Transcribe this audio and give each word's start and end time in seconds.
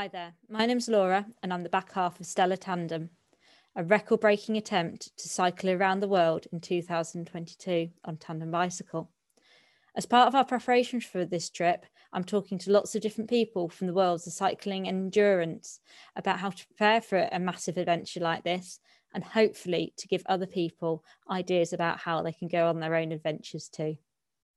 Hi 0.00 0.08
there, 0.08 0.32
my 0.48 0.64
name's 0.64 0.88
Laura, 0.88 1.26
and 1.42 1.52
I'm 1.52 1.62
the 1.62 1.68
back 1.68 1.92
half 1.92 2.18
of 2.18 2.24
Stella 2.24 2.56
Tandem, 2.56 3.10
a 3.76 3.84
record 3.84 4.20
breaking 4.20 4.56
attempt 4.56 5.14
to 5.18 5.28
cycle 5.28 5.68
around 5.68 6.00
the 6.00 6.08
world 6.08 6.46
in 6.50 6.60
2022 6.60 7.90
on 8.06 8.16
tandem 8.16 8.50
bicycle. 8.50 9.10
As 9.94 10.06
part 10.06 10.26
of 10.26 10.34
our 10.34 10.46
preparations 10.46 11.04
for 11.04 11.26
this 11.26 11.50
trip, 11.50 11.84
I'm 12.14 12.24
talking 12.24 12.56
to 12.60 12.72
lots 12.72 12.94
of 12.94 13.02
different 13.02 13.28
people 13.28 13.68
from 13.68 13.88
the 13.88 13.92
worlds 13.92 14.26
of 14.26 14.32
cycling 14.32 14.88
and 14.88 14.96
endurance 14.96 15.80
about 16.16 16.38
how 16.38 16.48
to 16.48 16.66
prepare 16.68 17.02
for 17.02 17.28
a 17.30 17.38
massive 17.38 17.76
adventure 17.76 18.20
like 18.20 18.42
this 18.42 18.80
and 19.12 19.22
hopefully 19.22 19.92
to 19.98 20.08
give 20.08 20.22
other 20.24 20.46
people 20.46 21.04
ideas 21.30 21.74
about 21.74 21.98
how 21.98 22.22
they 22.22 22.32
can 22.32 22.48
go 22.48 22.68
on 22.68 22.80
their 22.80 22.94
own 22.94 23.12
adventures 23.12 23.68
too. 23.68 23.98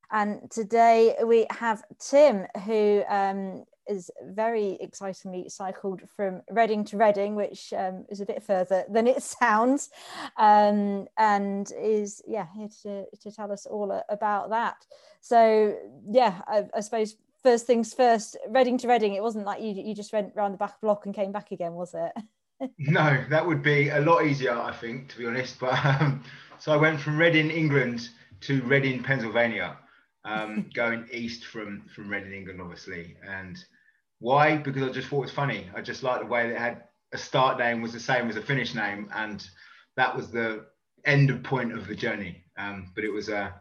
And 0.10 0.50
today 0.50 1.16
we 1.26 1.48
have 1.50 1.84
Tim, 2.00 2.46
who 2.66 3.04
um, 3.10 3.66
is 3.88 4.10
very 4.24 4.78
excitingly 4.82 5.50
cycled 5.50 6.02
from 6.16 6.42
Reading 6.50 6.84
to 6.86 6.98
Reading, 6.98 7.36
which 7.36 7.74
um, 7.74 8.06
is 8.10 8.22
a 8.22 8.26
bit 8.26 8.44
further 8.44 8.86
than 8.90 9.08
it 9.08 9.24
sounds, 9.42 9.90
um, 10.38 11.08
and 11.18 11.72
is 11.80 12.22
yeah 12.28 12.48
here 12.56 12.70
to, 12.84 13.06
to 13.22 13.32
tell 13.32 13.52
us 13.52 13.66
all 13.66 14.04
about 14.10 14.50
that. 14.50 14.86
So 15.22 15.78
yeah, 16.10 16.42
I, 16.48 16.66
I, 16.76 16.80
suppose 16.82 17.16
first 17.42 17.66
things 17.66 17.94
first, 17.94 18.38
Reading 18.50 18.78
to 18.80 18.88
Reading. 18.88 19.14
It 19.14 19.24
wasn't 19.24 19.46
like 19.46 19.62
you 19.62 19.74
you 19.74 19.94
just 19.94 20.14
went 20.14 20.36
round 20.36 20.54
the 20.54 20.58
back 20.58 20.80
block 20.82 21.06
and 21.06 21.16
came 21.16 21.32
back 21.32 21.52
again, 21.52 21.74
was 21.74 21.94
it? 21.94 22.72
no, 22.78 23.24
that 23.30 23.46
would 23.46 23.62
be 23.62 23.90
a 23.90 24.00
lot 24.00 24.26
easier, 24.26 24.58
I 24.58 24.72
think, 24.72 25.10
to 25.10 25.18
be 25.18 25.26
honest. 25.26 25.60
But 25.60 25.84
um, 25.86 26.24
so 26.60 26.72
I 26.72 26.78
went 26.78 27.00
from 27.00 27.18
Reading, 27.18 27.52
England, 27.52 28.10
to 28.42 28.62
Reading, 28.64 29.04
Pennsylvania. 29.04 29.78
Um, 30.26 30.70
going 30.74 31.08
east 31.12 31.46
from 31.46 31.84
from 31.94 32.10
Reading, 32.10 32.34
England, 32.34 32.62
obviously, 32.62 33.18
and 33.28 33.64
why? 34.24 34.56
Because 34.56 34.84
I 34.84 34.90
just 34.90 35.10
thought 35.10 35.18
it 35.18 35.22
was 35.24 35.32
funny. 35.32 35.70
I 35.76 35.82
just 35.82 36.02
liked 36.02 36.22
the 36.22 36.30
way 36.30 36.48
that 36.48 36.58
had 36.58 36.84
a 37.12 37.18
start 37.18 37.60
name 37.60 37.82
was 37.82 37.92
the 37.92 38.00
same 38.00 38.30
as 38.30 38.38
a 38.38 38.42
finish 38.42 38.74
name, 38.74 39.10
and 39.14 39.46
that 39.98 40.16
was 40.16 40.32
the 40.32 40.66
end 41.04 41.44
point 41.44 41.74
of 41.74 41.88
the 41.88 41.96
journey. 41.96 42.46
Um, 42.58 42.94
but 42.96 43.04
it 43.04 43.12
was 43.12 43.28
a 43.28 43.54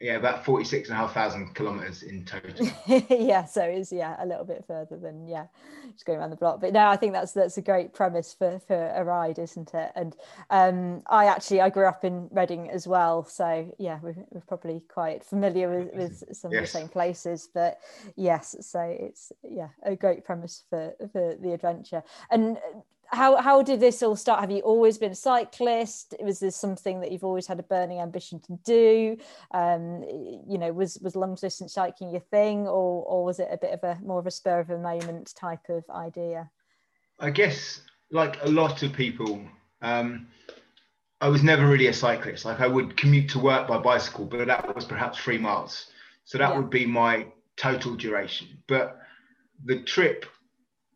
yeah, 0.00 0.14
about 0.14 0.46
46 0.46 0.88
and 0.88 0.96
a 0.96 1.00
half 1.00 1.12
thousand 1.12 1.54
kilometers 1.54 2.02
in 2.02 2.24
total. 2.24 2.66
yeah, 3.10 3.44
so 3.44 3.62
it's 3.62 3.92
yeah, 3.92 4.16
a 4.18 4.24
little 4.24 4.46
bit 4.46 4.64
further 4.66 4.96
than 4.96 5.28
yeah, 5.28 5.44
just 5.92 6.06
going 6.06 6.18
around 6.18 6.30
the 6.30 6.36
block. 6.36 6.58
But 6.58 6.72
no, 6.72 6.86
I 6.86 6.96
think 6.96 7.12
that's 7.12 7.32
that's 7.32 7.58
a 7.58 7.62
great 7.62 7.92
premise 7.92 8.32
for 8.32 8.58
for 8.60 8.92
a 8.96 9.04
ride, 9.04 9.38
isn't 9.38 9.74
it? 9.74 9.92
And 9.94 10.16
um, 10.48 11.02
I 11.08 11.26
actually 11.26 11.60
I 11.60 11.68
grew 11.68 11.86
up 11.86 12.02
in 12.02 12.28
Reading 12.32 12.70
as 12.70 12.88
well, 12.88 13.24
so 13.24 13.70
yeah, 13.78 13.98
we're, 14.02 14.16
we're 14.30 14.40
probably 14.40 14.82
quite 14.88 15.22
familiar 15.22 15.68
with, 15.68 15.94
with 15.94 16.36
some 16.36 16.50
yes. 16.50 16.60
of 16.60 16.62
the 16.62 16.78
same 16.78 16.88
places. 16.88 17.50
But 17.52 17.78
yes, 18.16 18.56
so 18.60 18.80
it's 18.80 19.32
yeah, 19.42 19.68
a 19.82 19.96
great 19.96 20.24
premise 20.24 20.64
for 20.70 20.94
for 21.12 21.36
the 21.38 21.52
adventure. 21.52 22.02
And 22.30 22.56
how 23.12 23.36
how 23.36 23.62
did 23.62 23.80
this 23.80 24.02
all 24.02 24.16
start? 24.16 24.40
Have 24.40 24.50
you 24.50 24.60
always 24.60 24.98
been 24.98 25.12
a 25.12 25.16
cyclist? 25.16 26.14
Was 26.20 26.38
this 26.38 26.56
something 26.56 27.00
that 27.00 27.10
you've 27.10 27.24
always 27.24 27.46
had 27.46 27.58
a 27.58 27.62
burning 27.64 28.00
ambition 28.00 28.40
to 28.40 28.58
do? 28.64 29.16
Um, 29.52 30.04
you 30.48 30.58
know, 30.58 30.72
was 30.72 30.98
was 31.00 31.16
long 31.16 31.34
distance 31.34 31.74
cycling 31.74 32.10
your 32.10 32.20
thing, 32.20 32.66
or 32.66 33.04
or 33.04 33.24
was 33.24 33.40
it 33.40 33.48
a 33.50 33.56
bit 33.56 33.72
of 33.72 33.82
a 33.82 33.98
more 34.02 34.20
of 34.20 34.26
a 34.26 34.30
spur 34.30 34.60
of 34.60 34.70
a 34.70 34.78
moment 34.78 35.34
type 35.34 35.68
of 35.68 35.84
idea? 35.90 36.50
I 37.18 37.30
guess, 37.30 37.82
like 38.10 38.42
a 38.44 38.48
lot 38.48 38.82
of 38.82 38.92
people, 38.92 39.42
um, 39.82 40.28
I 41.20 41.28
was 41.28 41.42
never 41.42 41.66
really 41.66 41.88
a 41.88 41.92
cyclist. 41.92 42.44
Like 42.44 42.60
I 42.60 42.66
would 42.66 42.96
commute 42.96 43.28
to 43.30 43.38
work 43.40 43.66
by 43.66 43.78
bicycle, 43.78 44.24
but 44.24 44.46
that 44.46 44.74
was 44.74 44.84
perhaps 44.84 45.18
three 45.18 45.38
miles, 45.38 45.90
so 46.24 46.38
that 46.38 46.50
yeah. 46.50 46.56
would 46.56 46.70
be 46.70 46.86
my 46.86 47.26
total 47.56 47.96
duration. 47.96 48.48
But 48.68 48.98
the 49.64 49.82
trip 49.82 50.26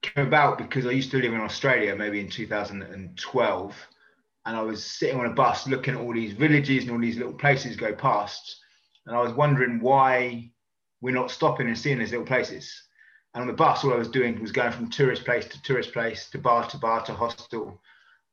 came 0.05 0.27
about 0.27 0.59
because 0.59 0.87
I 0.87 0.91
used 0.91 1.11
to 1.13 1.19
live 1.19 1.33
in 1.33 1.41
Australia, 1.41 1.97
maybe 1.97 2.21
in 2.21 2.29
2012, 2.29 3.89
and 4.47 4.57
I 4.57 4.63
was 4.63 4.85
sitting 4.85 5.19
on 5.19 5.27
a 5.27 5.35
bus 5.35 5.67
looking 5.67 5.95
at 5.95 6.01
all 6.01 6.13
these 6.13 6.33
villages 6.33 6.85
and 6.85 6.93
all 6.93 7.01
these 7.01 7.17
little 7.17 7.33
places 7.33 7.77
go 7.77 7.95
past, 7.95 8.61
and 9.07 9.17
I 9.17 9.23
was 9.23 9.33
wondering 9.33 9.81
why 9.81 10.51
we're 11.01 11.15
not 11.15 11.31
stopping 11.31 11.67
and 11.67 11.79
seeing 11.79 11.99
these 11.99 12.11
little 12.11 12.27
places. 12.27 12.83
And 13.35 13.43
on 13.43 13.49
the 13.49 13.53
bus, 13.53 13.85
all 13.85 13.93
I 13.93 13.97
was 13.97 14.09
doing 14.09 14.41
was 14.41 14.53
going 14.53 14.73
from 14.73 14.91
tourist 14.91 15.25
place 15.25 15.47
to 15.47 15.63
tourist 15.63 15.93
place 15.93 16.31
to 16.31 16.39
bar 16.39 16.69
to 16.69 16.79
bar 16.79 17.05
to 17.07 17.13
hostel, 17.13 17.81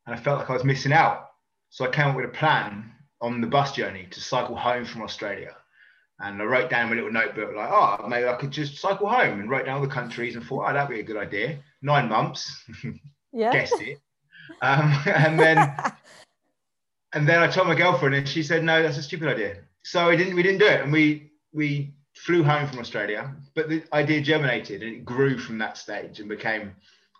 and 0.05 0.15
I 0.15 0.19
felt 0.19 0.39
like 0.39 0.49
I 0.49 0.53
was 0.53 0.63
missing 0.63 0.93
out. 0.93 1.29
So 1.69 1.85
I 1.85 1.89
came 1.89 2.07
up 2.07 2.15
with 2.15 2.25
a 2.25 2.29
plan 2.29 2.91
on 3.21 3.39
the 3.39 3.47
bus 3.47 3.73
journey 3.73 4.07
to 4.11 4.19
cycle 4.19 4.55
home 4.55 4.83
from 4.83 5.03
Australia. 5.03 5.55
And 6.21 6.41
I 6.41 6.45
wrote 6.45 6.69
down 6.69 6.91
a 6.91 6.95
little 6.95 7.11
notebook, 7.11 7.55
like, 7.55 7.69
oh, 7.71 8.07
maybe 8.07 8.27
I 8.27 8.35
could 8.35 8.51
just 8.51 8.77
cycle 8.77 9.09
home 9.09 9.39
and 9.39 9.49
write 9.49 9.65
down 9.65 9.77
all 9.77 9.81
the 9.81 9.87
countries 9.87 10.35
and 10.35 10.45
thought, 10.45 10.69
oh, 10.69 10.73
that'd 10.73 10.89
be 10.89 10.99
a 10.99 11.03
good 11.03 11.17
idea. 11.17 11.59
Nine 11.81 12.09
months. 12.09 12.63
Yeah. 13.33 13.53
Guessed 13.53 13.79
it. 13.79 13.97
Um, 14.61 14.93
and 15.05 15.39
then 15.39 15.57
and 17.13 17.25
then 17.25 17.41
I 17.41 17.47
told 17.47 17.69
my 17.69 17.75
girlfriend 17.75 18.13
and 18.13 18.27
she 18.27 18.43
said, 18.43 18.61
no, 18.61 18.83
that's 18.83 18.97
a 18.97 19.03
stupid 19.03 19.29
idea. 19.29 19.59
So 19.83 20.09
I 20.09 20.17
didn't 20.17 20.35
we 20.35 20.43
didn't 20.43 20.59
do 20.59 20.65
it. 20.65 20.81
And 20.81 20.91
we 20.91 21.31
we 21.53 21.93
flew 22.13 22.43
home 22.43 22.67
from 22.67 22.79
Australia, 22.79 23.33
but 23.55 23.69
the 23.69 23.83
idea 23.93 24.19
germinated 24.19 24.83
and 24.83 24.95
it 24.95 25.05
grew 25.05 25.37
from 25.37 25.59
that 25.59 25.77
stage 25.77 26.19
and 26.19 26.27
became, 26.27 26.75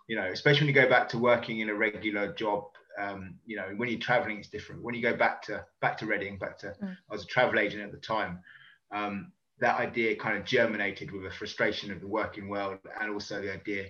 you 0.06 0.16
know, 0.16 0.26
especially 0.26 0.66
when 0.66 0.74
you 0.74 0.82
go 0.82 0.90
back 0.90 1.08
to 1.08 1.18
working 1.18 1.60
in 1.60 1.70
a 1.70 1.74
regular 1.74 2.34
job 2.34 2.64
um, 3.00 3.36
you 3.46 3.56
know, 3.56 3.72
when 3.78 3.88
you're 3.88 3.98
traveling, 3.98 4.36
it's 4.36 4.48
different. 4.48 4.82
When 4.82 4.94
you 4.94 5.00
go 5.00 5.16
back 5.16 5.40
to 5.44 5.64
back 5.80 5.96
to 5.98 6.06
Reading, 6.06 6.36
back 6.36 6.58
to 6.58 6.74
mm. 6.82 6.94
I 7.10 7.12
was 7.12 7.22
a 7.22 7.26
travel 7.26 7.58
agent 7.58 7.82
at 7.82 7.90
the 7.90 7.96
time 7.96 8.40
um, 8.92 9.32
that 9.58 9.78
idea 9.78 10.16
kind 10.16 10.36
of 10.36 10.44
germinated 10.44 11.10
with 11.10 11.24
a 11.24 11.30
frustration 11.30 11.92
of 11.92 12.00
the 12.00 12.06
working 12.06 12.48
world 12.48 12.78
and 13.00 13.10
also 13.12 13.40
the 13.40 13.52
idea 13.52 13.86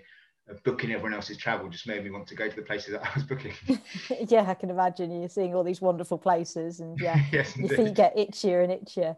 of 0.48 0.62
booking 0.64 0.92
everyone 0.92 1.14
else's 1.14 1.36
travel 1.36 1.68
just 1.68 1.86
made 1.86 2.02
me 2.04 2.10
want 2.10 2.26
to 2.26 2.34
go 2.34 2.48
to 2.48 2.56
the 2.56 2.62
places 2.62 2.92
that 2.92 3.02
I 3.02 3.10
was 3.14 3.24
booking. 3.24 3.54
yeah, 4.28 4.44
I 4.48 4.54
can 4.54 4.70
imagine 4.70 5.10
you're 5.10 5.28
seeing 5.28 5.54
all 5.54 5.64
these 5.64 5.80
wonderful 5.80 6.18
places 6.18 6.80
and 6.80 6.98
yeah, 7.00 7.18
yes, 7.32 7.56
your 7.56 7.68
feet 7.68 7.94
get 7.94 8.16
itchier 8.16 8.64
and 8.64 8.72
itchier. 8.72 9.16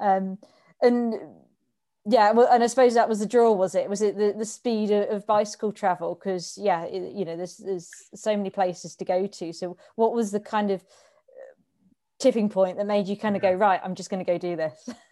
Um, 0.00 0.38
and 0.82 1.14
yeah, 2.08 2.30
well, 2.30 2.48
and 2.52 2.62
I 2.62 2.68
suppose 2.68 2.94
that 2.94 3.08
was 3.08 3.18
the 3.18 3.26
draw, 3.26 3.52
was 3.52 3.74
it? 3.74 3.88
Was 3.88 4.00
it 4.00 4.16
the, 4.16 4.34
the 4.36 4.44
speed 4.44 4.90
of, 4.90 5.08
of 5.08 5.26
bicycle 5.26 5.72
travel? 5.72 6.14
Because 6.14 6.56
yeah, 6.60 6.84
it, 6.84 7.14
you 7.14 7.24
know, 7.24 7.36
there's 7.36 7.56
there's 7.56 7.90
so 8.14 8.36
many 8.36 8.50
places 8.50 8.94
to 8.96 9.04
go 9.04 9.26
to. 9.26 9.52
So 9.52 9.76
what 9.96 10.12
was 10.12 10.30
the 10.30 10.40
kind 10.40 10.70
of 10.70 10.82
uh, 10.82 11.54
tipping 12.20 12.48
point 12.48 12.76
that 12.76 12.86
made 12.86 13.08
you 13.08 13.16
kind 13.16 13.34
of 13.34 13.42
go 13.42 13.52
right? 13.52 13.80
I'm 13.82 13.96
just 13.96 14.10
going 14.10 14.24
to 14.24 14.30
go 14.30 14.38
do 14.38 14.54
this. 14.54 14.88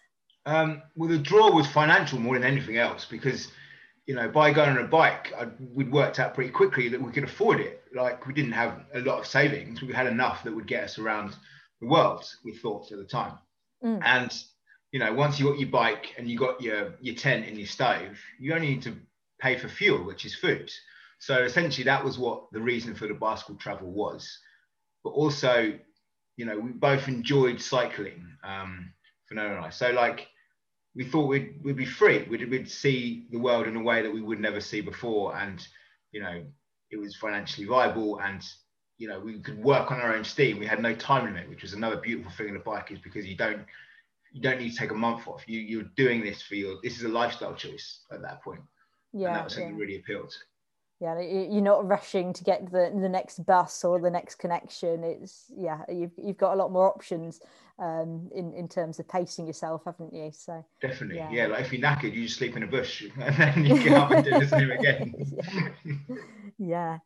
Um, 0.46 0.82
well, 0.94 1.08
the 1.08 1.18
draw 1.18 1.50
was 1.50 1.66
financial 1.66 2.18
more 2.18 2.34
than 2.34 2.44
anything 2.44 2.76
else 2.76 3.06
because, 3.06 3.48
you 4.06 4.14
know, 4.14 4.28
by 4.28 4.52
going 4.52 4.70
on 4.70 4.78
a 4.78 4.86
bike, 4.86 5.32
I, 5.38 5.46
we'd 5.74 5.90
worked 5.90 6.18
out 6.18 6.34
pretty 6.34 6.50
quickly 6.50 6.88
that 6.90 7.00
we 7.00 7.12
could 7.12 7.24
afford 7.24 7.60
it. 7.60 7.82
Like 7.94 8.26
we 8.26 8.34
didn't 8.34 8.52
have 8.52 8.84
a 8.94 9.00
lot 9.00 9.20
of 9.20 9.26
savings, 9.26 9.80
we 9.80 9.92
had 9.92 10.06
enough 10.06 10.44
that 10.44 10.54
would 10.54 10.66
get 10.66 10.84
us 10.84 10.98
around 10.98 11.34
the 11.80 11.86
world. 11.86 12.24
We 12.44 12.52
thought 12.52 12.92
at 12.92 12.98
the 12.98 13.04
time, 13.04 13.38
mm. 13.82 14.00
and 14.04 14.36
you 14.92 14.98
know, 15.00 15.12
once 15.12 15.38
you 15.38 15.48
got 15.48 15.58
your 15.58 15.70
bike 15.70 16.14
and 16.18 16.28
you 16.28 16.38
got 16.38 16.60
your 16.60 16.94
your 17.00 17.14
tent 17.14 17.46
and 17.46 17.56
your 17.56 17.66
stove, 17.66 18.18
you 18.38 18.52
only 18.54 18.68
need 18.68 18.82
to 18.82 18.96
pay 19.40 19.56
for 19.56 19.68
fuel, 19.68 20.04
which 20.04 20.24
is 20.24 20.34
food. 20.34 20.70
So 21.20 21.44
essentially, 21.44 21.84
that 21.84 22.04
was 22.04 22.18
what 22.18 22.50
the 22.52 22.60
reason 22.60 22.94
for 22.94 23.06
the 23.06 23.14
bicycle 23.14 23.54
travel 23.54 23.90
was. 23.90 24.38
But 25.04 25.10
also, 25.10 25.78
you 26.36 26.44
know, 26.44 26.58
we 26.58 26.72
both 26.72 27.08
enjoyed 27.08 27.60
cycling. 27.60 28.26
Um, 28.42 28.92
Fernando 29.26 29.56
and 29.56 29.64
I. 29.64 29.70
So 29.70 29.90
like 29.90 30.28
we 30.94 31.04
thought 31.04 31.26
we'd, 31.26 31.62
we'd 31.62 31.76
be 31.76 31.84
free. 31.84 32.26
We'd, 32.28 32.48
we'd 32.48 32.70
see 32.70 33.26
the 33.30 33.38
world 33.38 33.66
in 33.66 33.76
a 33.76 33.82
way 33.82 34.02
that 34.02 34.12
we 34.12 34.22
would 34.22 34.40
never 34.40 34.60
see 34.60 34.80
before. 34.80 35.36
And, 35.36 35.66
you 36.12 36.20
know, 36.20 36.44
it 36.90 36.96
was 36.96 37.16
financially 37.16 37.66
viable 37.66 38.20
and, 38.20 38.44
you 38.98 39.08
know, 39.08 39.18
we 39.18 39.40
could 39.40 39.62
work 39.62 39.90
on 39.90 40.00
our 40.00 40.14
own 40.14 40.24
steam. 40.24 40.58
We 40.58 40.66
had 40.66 40.80
no 40.80 40.94
time 40.94 41.24
limit, 41.24 41.48
which 41.48 41.62
was 41.62 41.72
another 41.72 41.96
beautiful 41.96 42.30
thing 42.32 42.48
in 42.48 42.56
a 42.56 42.60
bike 42.60 42.92
is 42.92 43.00
because 43.00 43.26
you 43.26 43.36
don't, 43.36 43.62
you 44.32 44.40
don't 44.40 44.60
need 44.60 44.70
to 44.70 44.76
take 44.76 44.92
a 44.92 44.94
month 44.94 45.26
off. 45.26 45.42
You, 45.48 45.60
you're 45.60 45.90
doing 45.96 46.22
this 46.22 46.42
for 46.42 46.54
your, 46.54 46.76
this 46.82 46.96
is 46.96 47.04
a 47.04 47.08
lifestyle 47.08 47.54
choice 47.54 48.00
at 48.12 48.22
that 48.22 48.42
point. 48.42 48.60
Yeah. 49.12 49.28
And 49.28 49.36
that 49.36 49.44
was 49.44 49.54
something 49.54 49.74
yeah. 49.74 49.80
really 49.80 49.96
appealed 49.96 50.34
yeah 51.04 51.20
you're 51.20 51.60
not 51.60 51.86
rushing 51.86 52.32
to 52.32 52.44
get 52.44 52.70
the 52.70 52.90
the 52.94 53.08
next 53.08 53.44
bus 53.44 53.84
or 53.84 54.00
the 54.00 54.10
next 54.10 54.36
connection. 54.36 55.04
It's 55.04 55.52
yeah 55.56 55.82
you've, 55.88 56.12
you've 56.16 56.38
got 56.38 56.54
a 56.54 56.56
lot 56.56 56.72
more 56.72 56.88
options 56.88 57.40
um, 57.78 58.30
in 58.34 58.54
in 58.54 58.68
terms 58.68 58.98
of 58.98 59.08
pacing 59.08 59.46
yourself 59.46 59.82
haven't 59.84 60.14
you? 60.14 60.30
So 60.32 60.64
definitely. 60.80 61.16
yeah, 61.16 61.30
yeah 61.30 61.46
like 61.48 61.66
if 61.66 61.72
you're 61.72 61.82
knackered 61.82 62.14
you 62.14 62.24
just 62.24 62.38
sleep 62.38 62.56
in 62.56 62.62
a 62.62 62.66
bush 62.66 63.04
and 63.20 63.36
then 63.36 63.66
you 63.66 63.82
get 63.82 63.92
up 63.92 64.10
and 64.10 64.24
do 64.24 64.30
the 64.30 64.48
same 64.48 64.70
again. 64.70 65.14
Yeah, 66.58 66.58
yeah. 66.58 66.98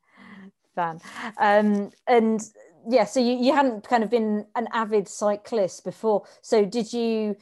fun. 0.74 1.00
Um, 1.38 1.90
and 2.06 2.40
yeah 2.88 3.04
so 3.04 3.18
you, 3.18 3.32
you 3.32 3.52
hadn't 3.52 3.88
kind 3.88 4.04
of 4.04 4.10
been 4.10 4.46
an 4.54 4.68
avid 4.72 5.08
cyclist 5.08 5.84
before. 5.84 6.24
So 6.42 6.64
did 6.64 6.92
you 6.92 7.36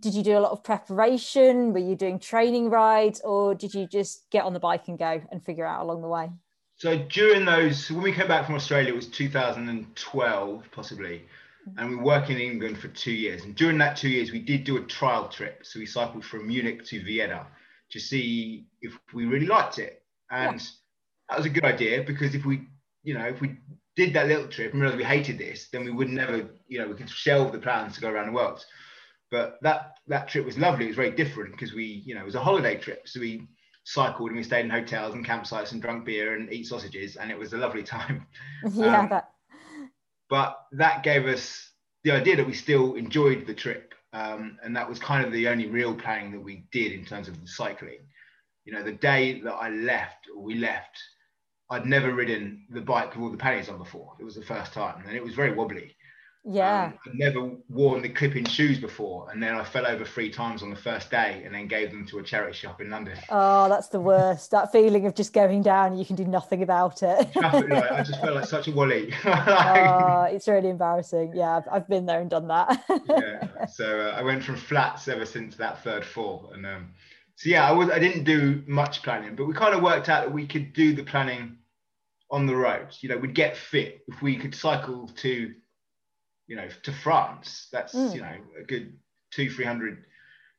did 0.00 0.14
you 0.14 0.22
do 0.22 0.38
a 0.38 0.40
lot 0.40 0.52
of 0.52 0.64
preparation? 0.64 1.72
Were 1.72 1.78
you 1.78 1.94
doing 1.96 2.18
training 2.18 2.70
rides 2.70 3.20
or 3.24 3.54
did 3.54 3.74
you 3.74 3.86
just 3.86 4.30
get 4.30 4.44
on 4.44 4.52
the 4.52 4.60
bike 4.60 4.88
and 4.88 4.98
go 4.98 5.22
and 5.30 5.44
figure 5.44 5.66
out 5.66 5.82
along 5.82 6.02
the 6.02 6.08
way? 6.08 6.30
So 6.76 6.98
during 6.98 7.44
those, 7.44 7.90
when 7.90 8.02
we 8.02 8.12
came 8.12 8.26
back 8.26 8.46
from 8.46 8.54
Australia, 8.54 8.92
it 8.92 8.96
was 8.96 9.06
2012 9.06 10.64
possibly, 10.72 11.24
mm-hmm. 11.68 11.78
and 11.78 11.90
we 11.90 11.96
worked 11.96 12.30
in 12.30 12.38
England 12.38 12.78
for 12.78 12.88
two 12.88 13.12
years. 13.12 13.44
And 13.44 13.54
during 13.54 13.78
that 13.78 13.96
two 13.96 14.08
years, 14.08 14.32
we 14.32 14.40
did 14.40 14.64
do 14.64 14.78
a 14.78 14.82
trial 14.82 15.28
trip. 15.28 15.60
So 15.64 15.78
we 15.78 15.86
cycled 15.86 16.24
from 16.24 16.48
Munich 16.48 16.84
to 16.86 17.04
Vienna 17.04 17.46
to 17.90 18.00
see 18.00 18.66
if 18.80 18.98
we 19.12 19.26
really 19.26 19.46
liked 19.46 19.78
it. 19.78 20.02
And 20.30 20.60
yeah. 20.60 20.66
that 21.28 21.36
was 21.36 21.46
a 21.46 21.50
good 21.50 21.64
idea 21.64 22.02
because 22.02 22.34
if 22.34 22.46
we, 22.46 22.66
you 23.04 23.14
know, 23.14 23.26
if 23.26 23.40
we 23.40 23.58
did 23.94 24.14
that 24.14 24.26
little 24.26 24.48
trip 24.48 24.72
and 24.72 24.80
realized 24.80 24.98
we 24.98 25.04
hated 25.04 25.38
this, 25.38 25.68
then 25.70 25.84
we 25.84 25.90
would 25.90 26.08
never, 26.08 26.48
you 26.66 26.78
know, 26.78 26.88
we 26.88 26.94
could 26.94 27.10
shelve 27.10 27.52
the 27.52 27.58
plans 27.58 27.94
to 27.94 28.00
go 28.00 28.10
around 28.10 28.26
the 28.26 28.32
world. 28.32 28.64
But 29.32 29.58
that 29.62 29.96
that 30.08 30.28
trip 30.28 30.44
was 30.44 30.58
lovely. 30.58 30.84
It 30.84 30.88
was 30.88 30.96
very 30.96 31.10
different 31.10 31.52
because 31.52 31.72
we, 31.72 32.02
you 32.04 32.14
know, 32.14 32.20
it 32.20 32.26
was 32.26 32.34
a 32.34 32.40
holiday 32.40 32.76
trip. 32.76 33.08
So 33.08 33.18
we 33.18 33.48
cycled 33.84 34.28
and 34.28 34.36
we 34.36 34.44
stayed 34.44 34.66
in 34.66 34.70
hotels 34.70 35.14
and 35.14 35.26
campsites 35.26 35.72
and 35.72 35.80
drunk 35.80 36.04
beer 36.04 36.34
and 36.36 36.52
eat 36.52 36.66
sausages, 36.66 37.16
and 37.16 37.30
it 37.30 37.38
was 37.38 37.54
a 37.54 37.56
lovely 37.58 37.82
time. 37.96 38.26
Yeah. 38.72 39.00
Um, 39.00 39.08
but... 39.08 39.28
but 40.28 40.58
that 40.72 41.02
gave 41.02 41.26
us 41.26 41.70
the 42.04 42.12
idea 42.12 42.36
that 42.36 42.46
we 42.46 42.52
still 42.52 42.94
enjoyed 42.94 43.46
the 43.46 43.54
trip. 43.54 43.94
Um, 44.12 44.58
and 44.62 44.76
that 44.76 44.86
was 44.86 44.98
kind 44.98 45.24
of 45.24 45.32
the 45.32 45.48
only 45.48 45.66
real 45.66 45.94
planning 45.94 46.32
that 46.32 46.40
we 46.40 46.66
did 46.70 46.92
in 46.92 47.06
terms 47.06 47.28
of 47.28 47.40
the 47.40 47.46
cycling. 47.46 48.00
You 48.66 48.74
know, 48.74 48.82
the 48.82 48.92
day 48.92 49.40
that 49.40 49.54
I 49.54 49.70
left, 49.70 50.28
or 50.36 50.42
we 50.42 50.56
left, 50.56 51.02
I'd 51.70 51.86
never 51.86 52.12
ridden 52.12 52.66
the 52.68 52.82
bike 52.82 53.14
with 53.14 53.22
all 53.22 53.30
the 53.30 53.38
panniers 53.38 53.70
on 53.70 53.78
before. 53.78 54.12
It 54.20 54.24
was 54.24 54.34
the 54.34 54.44
first 54.44 54.74
time, 54.74 55.02
and 55.06 55.16
it 55.16 55.24
was 55.24 55.34
very 55.34 55.54
wobbly. 55.54 55.96
Yeah. 56.44 56.86
Um, 56.86 56.98
I'd 57.06 57.14
never 57.14 57.50
worn 57.68 58.02
the 58.02 58.08
clipping 58.08 58.44
shoes 58.44 58.78
before, 58.80 59.30
and 59.30 59.40
then 59.42 59.54
I 59.54 59.62
fell 59.62 59.86
over 59.86 60.04
three 60.04 60.28
times 60.28 60.62
on 60.62 60.70
the 60.70 60.76
first 60.76 61.10
day, 61.10 61.42
and 61.44 61.54
then 61.54 61.68
gave 61.68 61.90
them 61.90 62.04
to 62.08 62.18
a 62.18 62.22
charity 62.22 62.54
shop 62.54 62.80
in 62.80 62.90
London. 62.90 63.16
Oh, 63.28 63.68
that's 63.68 63.88
the 63.88 64.00
worst. 64.00 64.50
that 64.50 64.72
feeling 64.72 65.06
of 65.06 65.14
just 65.14 65.32
going 65.32 65.62
down, 65.62 65.92
and 65.92 65.98
you 65.98 66.04
can 66.04 66.16
do 66.16 66.24
nothing 66.24 66.62
about 66.62 67.02
it. 67.02 67.28
I 67.36 68.02
just 68.02 68.20
felt 68.20 68.34
like 68.34 68.46
such 68.46 68.66
a 68.66 68.72
wally. 68.72 69.14
oh, 69.24 70.22
it's 70.30 70.48
really 70.48 70.70
embarrassing. 70.70 71.32
Yeah, 71.34 71.58
I've, 71.58 71.68
I've 71.70 71.88
been 71.88 72.06
there 72.06 72.20
and 72.20 72.30
done 72.30 72.48
that. 72.48 72.84
yeah. 73.08 73.48
So 73.72 74.00
uh, 74.00 74.16
I 74.16 74.22
went 74.22 74.42
from 74.42 74.56
flats 74.56 75.06
ever 75.06 75.24
since 75.24 75.56
that 75.56 75.82
third 75.84 76.04
fall, 76.04 76.50
and 76.52 76.66
um, 76.66 76.88
so 77.36 77.48
yeah, 77.48 77.68
I 77.68 77.72
was 77.72 77.90
I 77.90 77.98
didn't 77.98 78.24
do 78.24 78.62
much 78.66 79.02
planning, 79.02 79.36
but 79.36 79.46
we 79.46 79.54
kind 79.54 79.74
of 79.74 79.82
worked 79.82 80.08
out 80.08 80.24
that 80.24 80.32
we 80.32 80.46
could 80.46 80.72
do 80.72 80.94
the 80.94 81.04
planning 81.04 81.58
on 82.30 82.46
the 82.46 82.56
roads. 82.56 83.02
You 83.02 83.10
know, 83.10 83.18
we'd 83.18 83.34
get 83.34 83.56
fit 83.56 84.02
if 84.08 84.20
we 84.22 84.36
could 84.36 84.54
cycle 84.54 85.08
to, 85.16 85.54
you 86.52 86.58
know, 86.58 86.68
to 86.82 86.92
France. 86.92 87.68
That's 87.72 87.94
mm. 87.94 88.14
you 88.14 88.20
know 88.20 88.36
a 88.60 88.62
good 88.62 88.92
two 89.30 89.48
three 89.48 89.64
hundred 89.64 90.04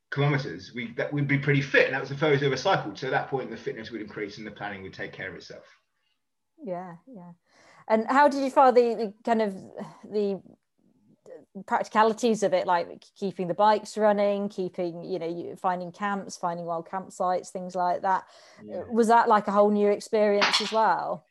kilometers. 0.09 0.71
We 0.73 0.91
that 0.97 1.13
would 1.13 1.27
be 1.27 1.37
pretty 1.37 1.61
fit, 1.61 1.85
and 1.85 1.93
that 1.93 2.01
was 2.01 2.09
the 2.09 2.17
furthest 2.17 2.43
ever 2.43 2.57
cycled. 2.57 2.97
So 2.97 3.05
at 3.05 3.11
that 3.11 3.29
point, 3.29 3.51
the 3.51 3.57
fitness 3.57 3.91
would 3.91 4.01
increase, 4.01 4.39
and 4.39 4.47
the 4.47 4.51
planning 4.51 4.81
would 4.81 4.93
take 4.93 5.13
care 5.13 5.29
of 5.29 5.35
itself. 5.35 5.65
Yeah, 6.63 6.95
yeah. 7.05 7.33
And 7.87 8.07
how 8.09 8.27
did 8.27 8.43
you 8.43 8.49
find 8.49 8.75
the, 8.75 8.95
the 8.95 9.13
kind 9.23 9.43
of 9.43 9.53
the 10.11 10.41
practicalities 11.67 12.41
of 12.41 12.53
it 12.53 12.65
like 12.65 13.03
keeping 13.15 13.47
the 13.47 13.53
bikes 13.53 13.95
running 13.95 14.49
keeping 14.49 15.03
you 15.03 15.19
know 15.19 15.55
finding 15.55 15.91
camps 15.91 16.35
finding 16.35 16.65
wild 16.65 16.87
campsites 16.89 17.49
things 17.49 17.75
like 17.75 18.01
that 18.01 18.23
yeah. 18.65 18.81
was 18.91 19.07
that 19.07 19.29
like 19.29 19.47
a 19.47 19.51
whole 19.51 19.69
new 19.69 19.87
experience 19.87 20.59
as 20.61 20.71
well 20.71 21.23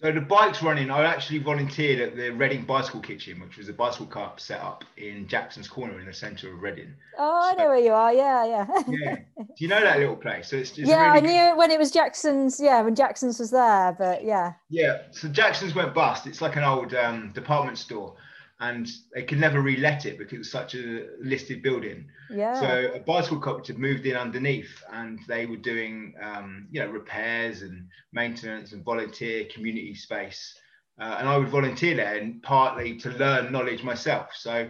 so 0.00 0.12
the 0.12 0.20
bikes 0.20 0.62
running, 0.62 0.90
I 0.90 1.04
actually 1.04 1.38
volunteered 1.40 2.00
at 2.00 2.16
the 2.16 2.30
Reading 2.30 2.64
Bicycle 2.64 3.00
Kitchen, 3.00 3.40
which 3.40 3.56
was 3.56 3.68
a 3.68 3.72
bicycle 3.72 4.06
cup 4.06 4.38
set 4.38 4.60
up 4.60 4.84
in 4.96 5.26
Jackson's 5.26 5.66
Corner 5.66 5.98
in 5.98 6.06
the 6.06 6.12
centre 6.12 6.52
of 6.52 6.62
Reading. 6.62 6.94
Oh, 7.18 7.50
so, 7.50 7.60
I 7.60 7.62
know 7.62 7.68
where 7.68 7.78
you 7.78 7.92
are. 7.92 8.14
Yeah, 8.14 8.44
yeah. 8.46 8.82
yeah. 8.88 9.16
Do 9.38 9.44
you 9.56 9.66
know 9.66 9.80
that 9.80 9.98
little 9.98 10.14
place? 10.14 10.48
So 10.50 10.56
it's, 10.56 10.70
it's 10.70 10.88
yeah, 10.88 11.12
really 11.12 11.16
I 11.16 11.20
knew 11.20 11.50
good... 11.50 11.58
when 11.58 11.70
it 11.72 11.78
was 11.78 11.90
Jackson's. 11.90 12.60
Yeah, 12.60 12.80
when 12.82 12.94
Jackson's 12.94 13.40
was 13.40 13.50
there, 13.50 13.96
but 13.98 14.24
yeah. 14.24 14.52
Yeah. 14.70 15.02
So 15.10 15.28
Jackson's 15.28 15.74
went 15.74 15.94
bust. 15.94 16.28
It's 16.28 16.40
like 16.40 16.54
an 16.54 16.64
old 16.64 16.94
um, 16.94 17.32
department 17.32 17.78
store 17.78 18.14
and 18.60 18.90
they 19.14 19.22
could 19.22 19.38
never 19.38 19.60
re-let 19.60 20.04
it 20.04 20.18
because 20.18 20.32
it 20.32 20.38
was 20.38 20.50
such 20.50 20.74
a 20.74 21.06
listed 21.20 21.62
building. 21.62 22.06
Yeah. 22.28 22.58
So 22.58 22.92
a 22.94 23.00
bicycle 23.00 23.40
cooperative 23.40 23.76
had 23.76 23.80
moved 23.80 24.06
in 24.06 24.16
underneath, 24.16 24.82
and 24.92 25.20
they 25.28 25.46
were 25.46 25.56
doing, 25.56 26.14
um, 26.20 26.66
you 26.70 26.80
know, 26.80 26.88
repairs 26.88 27.62
and 27.62 27.86
maintenance 28.12 28.72
and 28.72 28.84
volunteer 28.84 29.46
community 29.52 29.94
space. 29.94 30.58
Uh, 31.00 31.16
and 31.20 31.28
I 31.28 31.36
would 31.36 31.48
volunteer 31.48 31.94
there, 31.94 32.16
and 32.16 32.42
partly 32.42 32.96
to 32.98 33.10
learn 33.10 33.52
knowledge 33.52 33.84
myself. 33.84 34.30
So 34.34 34.68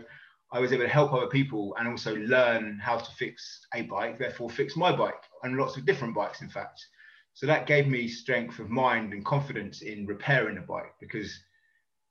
I 0.53 0.61
was 0.61 0.73
able 0.73 0.85
to 0.85 0.89
help 0.89 1.13
other 1.13 1.27
people 1.27 1.75
and 1.79 1.89
also 1.89 2.15
learn 2.17 2.79
how 2.83 2.99
to 2.99 3.11
fix 3.13 3.67
a 3.75 3.83
bike, 3.83 4.19
therefore 4.19 4.51
fix 4.51 4.77
my 4.77 4.95
bike 4.95 5.23
and 5.43 5.57
lots 5.57 5.77
of 5.77 5.87
different 5.87 6.15
bikes, 6.15 6.43
in 6.43 6.49
fact. 6.49 6.87
So 7.33 7.47
that 7.47 7.67
gave 7.67 7.87
me 7.87 8.09
strength 8.09 8.59
of 8.59 8.69
mind 8.69 9.13
and 9.13 9.25
confidence 9.25 9.81
in 9.83 10.07
repairing 10.07 10.59
a 10.59 10.63
bike 10.63 10.93
because 11.01 11.39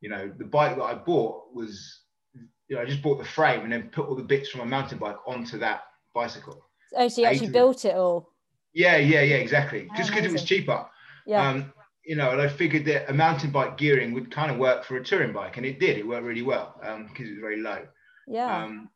you 0.02 0.10
know, 0.10 0.32
the 0.38 0.46
bike 0.46 0.76
that 0.76 0.84
I 0.84 0.94
bought 0.94 1.54
was, 1.54 2.02
you 2.68 2.76
know, 2.76 2.82
I 2.82 2.86
just 2.86 3.02
bought 3.02 3.18
the 3.18 3.26
frame 3.26 3.62
and 3.62 3.72
then 3.72 3.90
put 3.90 4.08
all 4.08 4.16
the 4.16 4.24
bits 4.24 4.50
from 4.50 4.62
a 4.62 4.66
mountain 4.66 4.98
bike 4.98 5.18
onto 5.26 5.58
that 5.60 5.82
bicycle. 6.14 6.66
Oh, 6.96 7.08
so 7.08 7.22
you 7.22 7.28
actually 7.28 7.50
built 7.50 7.86
it 7.86 7.96
all? 7.96 8.30
Yeah, 8.74 8.98
yeah, 8.98 9.22
yeah, 9.22 9.38
exactly. 9.38 9.88
Oh, 9.92 9.98
just 9.98 10.10
because 10.10 10.26
it 10.26 10.32
was 10.32 10.44
cheaper. 10.44 10.86
Yeah. 11.26 11.48
Um, 11.48 11.74
you 12.06 12.16
know, 12.16 12.32
and 12.32 12.42
I 12.42 12.48
figured 12.48 12.86
that 12.86 13.10
a 13.10 13.14
mountain 13.14 13.52
bike 13.52 13.78
gearing 13.78 14.14
would 14.14 14.32
kind 14.32 14.50
of 14.50 14.58
work 14.58 14.86
for 14.86 14.96
a 14.96 15.04
touring 15.04 15.34
bike, 15.34 15.58
and 15.58 15.66
it 15.66 15.80
did. 15.80 15.98
It 15.98 16.08
worked 16.08 16.24
really 16.24 16.42
well 16.42 16.76
because 16.80 16.96
um, 16.96 17.10
it 17.18 17.30
was 17.32 17.40
very 17.42 17.58
low. 17.58 17.86
Yeah. 18.28 18.64
Um, 18.64 18.90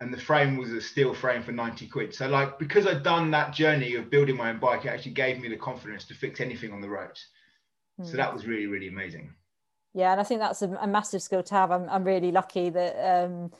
and 0.00 0.14
the 0.14 0.20
frame 0.20 0.56
was 0.56 0.72
a 0.72 0.80
steel 0.80 1.12
frame 1.12 1.42
for 1.42 1.52
90 1.52 1.88
quid. 1.88 2.14
So, 2.14 2.28
like, 2.28 2.58
because 2.58 2.86
I'd 2.86 3.02
done 3.02 3.32
that 3.32 3.52
journey 3.52 3.96
of 3.96 4.08
building 4.08 4.36
my 4.36 4.50
own 4.50 4.60
bike, 4.60 4.84
it 4.84 4.88
actually 4.88 5.12
gave 5.12 5.40
me 5.40 5.48
the 5.48 5.56
confidence 5.56 6.04
to 6.06 6.14
fix 6.14 6.40
anything 6.40 6.72
on 6.72 6.80
the 6.80 6.88
road. 6.88 7.18
Mm. 8.00 8.06
So 8.06 8.12
hmm. 8.12 8.16
that 8.18 8.32
was 8.32 8.46
really, 8.46 8.66
really 8.66 8.88
amazing 8.88 9.34
yeah 9.98 10.12
and 10.12 10.20
i 10.20 10.24
think 10.24 10.40
that's 10.40 10.62
a, 10.62 10.68
a, 10.80 10.86
massive 10.86 11.20
skill 11.20 11.42
to 11.42 11.54
have. 11.54 11.70
I'm, 11.70 11.88
I'm 11.90 12.04
really 12.04 12.30
lucky 12.30 12.70
that 12.70 13.24
um, 13.24 13.50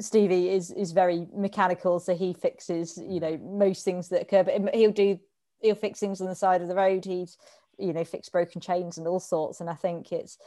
stevie 0.00 0.48
is 0.48 0.70
is 0.70 0.92
very 0.92 1.26
mechanical 1.34 2.00
so 2.00 2.14
he 2.14 2.32
fixes 2.32 2.98
you 2.98 3.20
know 3.20 3.36
most 3.38 3.84
things 3.84 4.08
that 4.08 4.22
occur 4.22 4.42
but 4.42 4.74
he'll 4.74 4.90
do 4.90 5.18
he'll 5.60 5.74
fix 5.74 6.00
things 6.00 6.20
on 6.20 6.28
the 6.28 6.34
side 6.34 6.62
of 6.62 6.68
the 6.68 6.74
road. 6.74 7.04
He's 7.04 7.36
you 7.78 7.92
know 7.92 8.04
fix 8.04 8.28
broken 8.28 8.60
chains 8.60 8.96
and 8.96 9.06
all 9.06 9.20
sorts 9.20 9.60
and 9.60 9.68
i 9.68 9.74
think 9.74 10.10
it's 10.10 10.38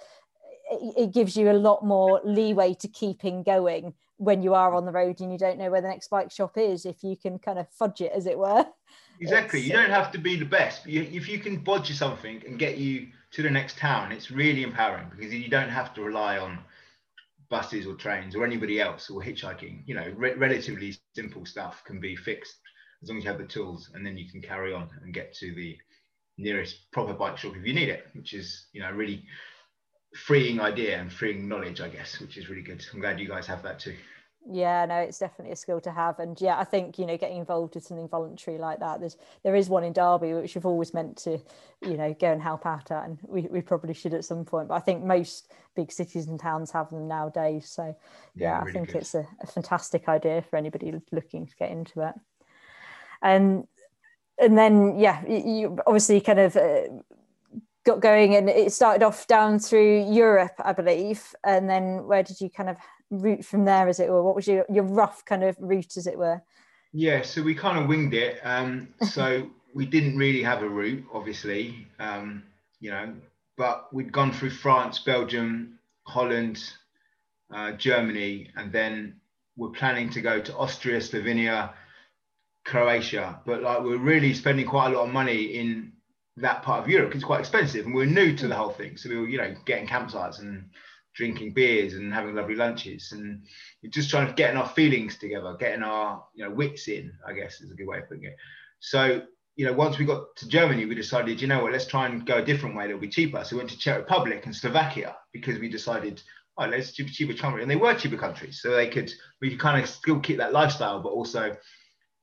it 0.71 1.11
gives 1.11 1.35
you 1.35 1.49
a 1.49 1.53
lot 1.53 1.83
more 1.83 2.21
leeway 2.23 2.73
to 2.75 2.87
keeping 2.87 3.43
going 3.43 3.93
when 4.17 4.43
you 4.43 4.53
are 4.53 4.75
on 4.75 4.85
the 4.85 4.91
road 4.91 5.19
and 5.21 5.31
you 5.31 5.37
don't 5.37 5.57
know 5.57 5.69
where 5.71 5.81
the 5.81 5.87
next 5.87 6.09
bike 6.09 6.31
shop 6.31 6.57
is 6.57 6.85
if 6.85 7.03
you 7.03 7.15
can 7.15 7.39
kind 7.39 7.57
of 7.57 7.67
fudge 7.69 8.01
it 8.01 8.11
as 8.13 8.27
it 8.27 8.37
were. 8.37 8.63
Exactly. 9.19 9.59
It's, 9.59 9.67
you 9.67 9.73
don't 9.73 9.89
have 9.89 10.11
to 10.11 10.19
be 10.19 10.35
the 10.35 10.45
best 10.45 10.83
but 10.83 10.91
you, 10.91 11.01
if 11.11 11.27
you 11.27 11.39
can 11.39 11.57
bodge 11.63 11.91
something 11.95 12.43
and 12.45 12.59
get 12.59 12.77
you 12.77 13.07
to 13.31 13.43
the 13.43 13.49
next 13.49 13.77
town, 13.77 14.11
it's 14.11 14.31
really 14.31 14.63
empowering 14.63 15.07
because 15.15 15.33
you 15.33 15.49
don't 15.49 15.69
have 15.69 15.93
to 15.95 16.01
rely 16.01 16.37
on 16.37 16.59
buses 17.49 17.85
or 17.85 17.95
trains 17.95 18.35
or 18.35 18.45
anybody 18.45 18.79
else 18.79 19.09
or 19.09 19.21
hitchhiking. 19.21 19.81
You 19.85 19.95
know, 19.95 20.13
re- 20.15 20.33
relatively 20.33 20.95
simple 21.15 21.45
stuff 21.45 21.83
can 21.85 21.99
be 21.99 22.15
fixed 22.15 22.55
as 23.01 23.09
long 23.09 23.17
as 23.17 23.23
you 23.23 23.29
have 23.29 23.39
the 23.39 23.45
tools, 23.45 23.89
and 23.93 24.05
then 24.05 24.17
you 24.17 24.29
can 24.29 24.41
carry 24.41 24.73
on 24.73 24.89
and 25.03 25.13
get 25.13 25.33
to 25.35 25.53
the 25.53 25.77
nearest 26.37 26.91
proper 26.91 27.13
bike 27.13 27.37
shop 27.37 27.55
if 27.55 27.65
you 27.65 27.73
need 27.73 27.89
it, 27.89 28.07
which 28.13 28.33
is 28.33 28.67
you 28.73 28.81
know 28.81 28.91
really 28.91 29.23
freeing 30.15 30.59
idea 30.59 30.99
and 30.99 31.11
freeing 31.11 31.47
knowledge, 31.47 31.81
I 31.81 31.89
guess, 31.89 32.19
which 32.19 32.37
is 32.37 32.49
really 32.49 32.61
good. 32.63 32.83
I'm 32.93 32.99
glad 32.99 33.19
you 33.19 33.27
guys 33.27 33.47
have 33.47 33.63
that 33.63 33.79
too 33.79 33.95
yeah 34.47 34.85
no 34.85 34.95
it's 34.95 35.19
definitely 35.19 35.51
a 35.51 35.55
skill 35.55 35.81
to 35.81 35.91
have 35.91 36.17
and 36.19 36.39
yeah 36.39 36.57
i 36.57 36.63
think 36.63 36.97
you 36.97 37.05
know 37.05 37.17
getting 37.17 37.37
involved 37.37 37.75
with 37.75 37.83
something 37.83 38.07
voluntary 38.07 38.57
like 38.57 38.79
that 38.79 38.99
there's 38.99 39.17
there 39.43 39.55
is 39.55 39.69
one 39.69 39.83
in 39.83 39.93
derby 39.93 40.33
which 40.33 40.55
you've 40.55 40.65
always 40.65 40.93
meant 40.93 41.17
to 41.17 41.37
you 41.81 41.97
know 41.97 42.15
go 42.19 42.31
and 42.31 42.41
help 42.41 42.65
out 42.65 42.89
at 42.89 43.05
and 43.05 43.19
we, 43.27 43.41
we 43.51 43.61
probably 43.61 43.93
should 43.93 44.13
at 44.13 44.25
some 44.25 44.45
point 44.45 44.67
but 44.67 44.75
i 44.75 44.79
think 44.79 45.03
most 45.03 45.51
big 45.75 45.91
cities 45.91 46.27
and 46.27 46.39
towns 46.39 46.71
have 46.71 46.89
them 46.89 47.07
nowadays 47.07 47.69
so 47.69 47.95
yeah, 48.35 48.59
yeah 48.59 48.59
really 48.59 48.69
i 48.69 48.73
think 48.73 48.87
good. 48.87 49.01
it's 49.01 49.13
a, 49.13 49.27
a, 49.41 49.47
fantastic 49.47 50.07
idea 50.07 50.41
for 50.41 50.55
anybody 50.55 50.93
looking 51.11 51.45
to 51.45 51.55
get 51.55 51.69
into 51.69 52.01
it 52.01 52.15
and 53.21 53.67
and 54.39 54.57
then 54.57 54.97
yeah 54.97 55.25
you 55.27 55.77
obviously 55.85 56.21
kind 56.21 56.39
of 56.39 56.55
uh, 56.55 56.83
got 57.85 57.99
going 57.99 58.35
and 58.35 58.49
it 58.49 58.71
started 58.71 59.03
off 59.03 59.27
down 59.27 59.59
through 59.59 60.11
europe 60.11 60.53
i 60.63 60.71
believe 60.71 61.35
and 61.43 61.69
then 61.69 62.05
where 62.05 62.23
did 62.23 62.39
you 62.39 62.49
kind 62.49 62.69
of 62.69 62.77
route 63.09 63.45
from 63.45 63.65
there, 63.65 63.87
as 63.87 63.99
it 63.99 64.09
were? 64.09 64.23
What 64.23 64.35
was 64.35 64.47
your, 64.47 64.65
your 64.69 64.83
rough 64.83 65.25
kind 65.25 65.43
of 65.43 65.57
route, 65.59 65.97
as 65.97 66.07
it 66.07 66.17
were? 66.17 66.41
Yeah, 66.91 67.21
so 67.21 67.41
we 67.43 67.55
kind 67.55 67.77
of 67.77 67.87
winged 67.87 68.13
it. 68.13 68.39
Um, 68.43 68.89
so 69.09 69.49
we 69.73 69.85
didn't 69.85 70.17
really 70.17 70.43
have 70.43 70.63
a 70.63 70.69
route, 70.69 71.05
obviously, 71.13 71.87
um, 71.99 72.43
you 72.79 72.91
know, 72.91 73.13
but 73.57 73.93
we'd 73.93 74.11
gone 74.11 74.31
through 74.31 74.51
France, 74.51 74.99
Belgium, 74.99 75.79
Holland, 76.07 76.63
uh, 77.53 77.73
Germany, 77.73 78.49
and 78.55 78.71
then 78.71 79.19
we're 79.57 79.69
planning 79.69 80.09
to 80.11 80.21
go 80.21 80.39
to 80.39 80.55
Austria, 80.55 80.99
Slovenia, 80.99 81.73
Croatia. 82.65 83.41
But 83.45 83.61
like 83.61 83.81
we're 83.81 83.97
really 83.97 84.33
spending 84.33 84.65
quite 84.65 84.93
a 84.93 84.97
lot 84.97 85.07
of 85.07 85.13
money 85.13 85.43
in 85.43 85.91
that 86.37 86.63
part 86.63 86.83
of 86.83 86.89
Europe. 86.89 87.13
It's 87.13 87.23
quite 87.23 87.41
expensive, 87.41 87.85
and 87.85 87.93
we're 87.93 88.05
new 88.05 88.35
to 88.37 88.47
the 88.47 88.55
whole 88.55 88.71
thing. 88.71 88.97
So 88.97 89.09
we 89.09 89.17
were, 89.17 89.27
you 89.27 89.37
know, 89.37 89.53
getting 89.65 89.87
campsites 89.87 90.39
and 90.39 90.69
drinking 91.15 91.53
beers 91.53 91.93
and 91.93 92.13
having 92.13 92.35
lovely 92.35 92.55
lunches 92.55 93.11
and 93.11 93.43
just 93.89 94.09
trying 94.09 94.27
to 94.27 94.33
getting 94.33 94.57
our 94.57 94.69
feelings 94.69 95.17
together 95.17 95.55
getting 95.59 95.83
our 95.83 96.23
you 96.33 96.43
know 96.43 96.51
wits 96.51 96.87
in 96.87 97.11
i 97.27 97.33
guess 97.33 97.61
is 97.61 97.71
a 97.71 97.75
good 97.75 97.87
way 97.87 97.99
of 97.99 98.07
putting 98.07 98.25
it. 98.25 98.35
So 98.79 99.21
you 99.55 99.65
know 99.65 99.73
once 99.73 99.97
we 99.97 100.05
got 100.05 100.35
to 100.37 100.47
germany 100.47 100.85
we 100.85 100.95
decided 100.95 101.41
you 101.41 101.47
know 101.47 101.63
what? 101.63 101.71
Let's 101.71 101.87
try 101.87 102.05
and 102.07 102.25
go 102.25 102.37
a 102.37 102.45
different 102.45 102.75
way. 102.75 102.85
That'll 102.85 102.99
be 102.99 103.09
cheaper. 103.09 103.43
So 103.43 103.55
we 103.55 103.59
went 103.59 103.71
to 103.71 103.77
czech 103.77 103.97
republic 103.97 104.45
and 104.45 104.55
slovakia 104.55 105.15
because 105.33 105.59
we 105.59 105.69
decided 105.69 106.21
oh 106.57 106.67
let's 106.67 106.93
do 106.93 107.03
cheaper 107.05 107.33
country. 107.33 107.61
And 107.61 107.71
they 107.71 107.75
were 107.75 107.93
cheaper 107.95 108.17
countries 108.17 108.61
so 108.61 108.71
they 108.71 108.87
could 108.87 109.11
we 109.41 109.49
could 109.49 109.59
kind 109.59 109.81
of 109.81 109.89
still 109.89 110.19
keep 110.19 110.37
that 110.37 110.53
lifestyle 110.53 111.01
but 111.01 111.09
also 111.09 111.55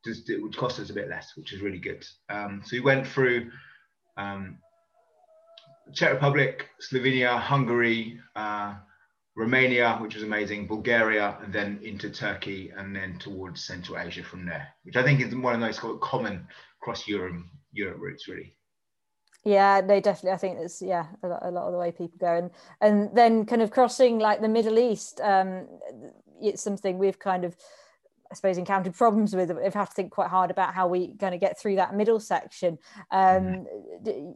just 0.04 0.30
it 0.30 0.40
would 0.40 0.56
cost 0.56 0.78
us 0.78 0.90
a 0.90 0.94
bit 0.94 1.08
less 1.08 1.32
which 1.36 1.52
was 1.52 1.60
really 1.60 1.80
good. 1.80 2.06
Um, 2.28 2.62
so 2.64 2.76
we 2.76 2.80
went 2.80 3.06
through 3.06 3.50
um, 4.16 4.58
Czech 5.92 6.12
Republic, 6.12 6.68
Slovenia, 6.80 7.38
Hungary, 7.38 8.20
uh, 8.34 8.74
Romania, 9.36 9.98
which 10.00 10.14
was 10.14 10.24
amazing, 10.24 10.66
Bulgaria, 10.66 11.38
and 11.42 11.52
then 11.52 11.78
into 11.82 12.10
Turkey, 12.10 12.72
and 12.76 12.96
then 12.96 13.18
towards 13.18 13.64
Central 13.64 13.98
Asia 13.98 14.22
from 14.22 14.46
there, 14.46 14.68
which 14.84 14.96
I 14.96 15.02
think 15.02 15.20
is 15.20 15.34
one 15.34 15.54
of 15.54 15.60
those 15.60 15.78
common 16.00 16.46
across 16.80 17.06
Europe, 17.06 17.42
Europe 17.72 17.98
routes, 18.00 18.28
really. 18.28 18.56
Yeah, 19.44 19.80
no, 19.84 20.00
definitely. 20.00 20.32
I 20.32 20.38
think 20.38 20.58
it's 20.58 20.82
yeah 20.82 21.06
a 21.22 21.28
lot, 21.28 21.38
a 21.42 21.50
lot 21.50 21.66
of 21.66 21.72
the 21.72 21.78
way 21.78 21.92
people 21.92 22.18
go, 22.18 22.36
and 22.36 22.50
and 22.80 23.14
then 23.16 23.46
kind 23.46 23.62
of 23.62 23.70
crossing 23.70 24.18
like 24.18 24.40
the 24.40 24.48
Middle 24.48 24.78
East. 24.78 25.20
Um, 25.20 25.68
it's 26.40 26.62
something 26.62 26.98
we've 26.98 27.18
kind 27.18 27.44
of 27.44 27.56
suppose 28.36 28.58
encountered 28.58 28.94
problems 28.94 29.34
with. 29.34 29.50
We've 29.50 29.74
had 29.74 29.86
to 29.86 29.92
think 29.92 30.12
quite 30.12 30.28
hard 30.28 30.50
about 30.50 30.74
how 30.74 30.86
we're 30.86 31.08
going 31.08 31.32
to 31.32 31.38
get 31.38 31.58
through 31.58 31.76
that 31.76 31.94
middle 31.94 32.20
section. 32.20 32.78
Um, 33.10 33.66
mm. 34.04 34.34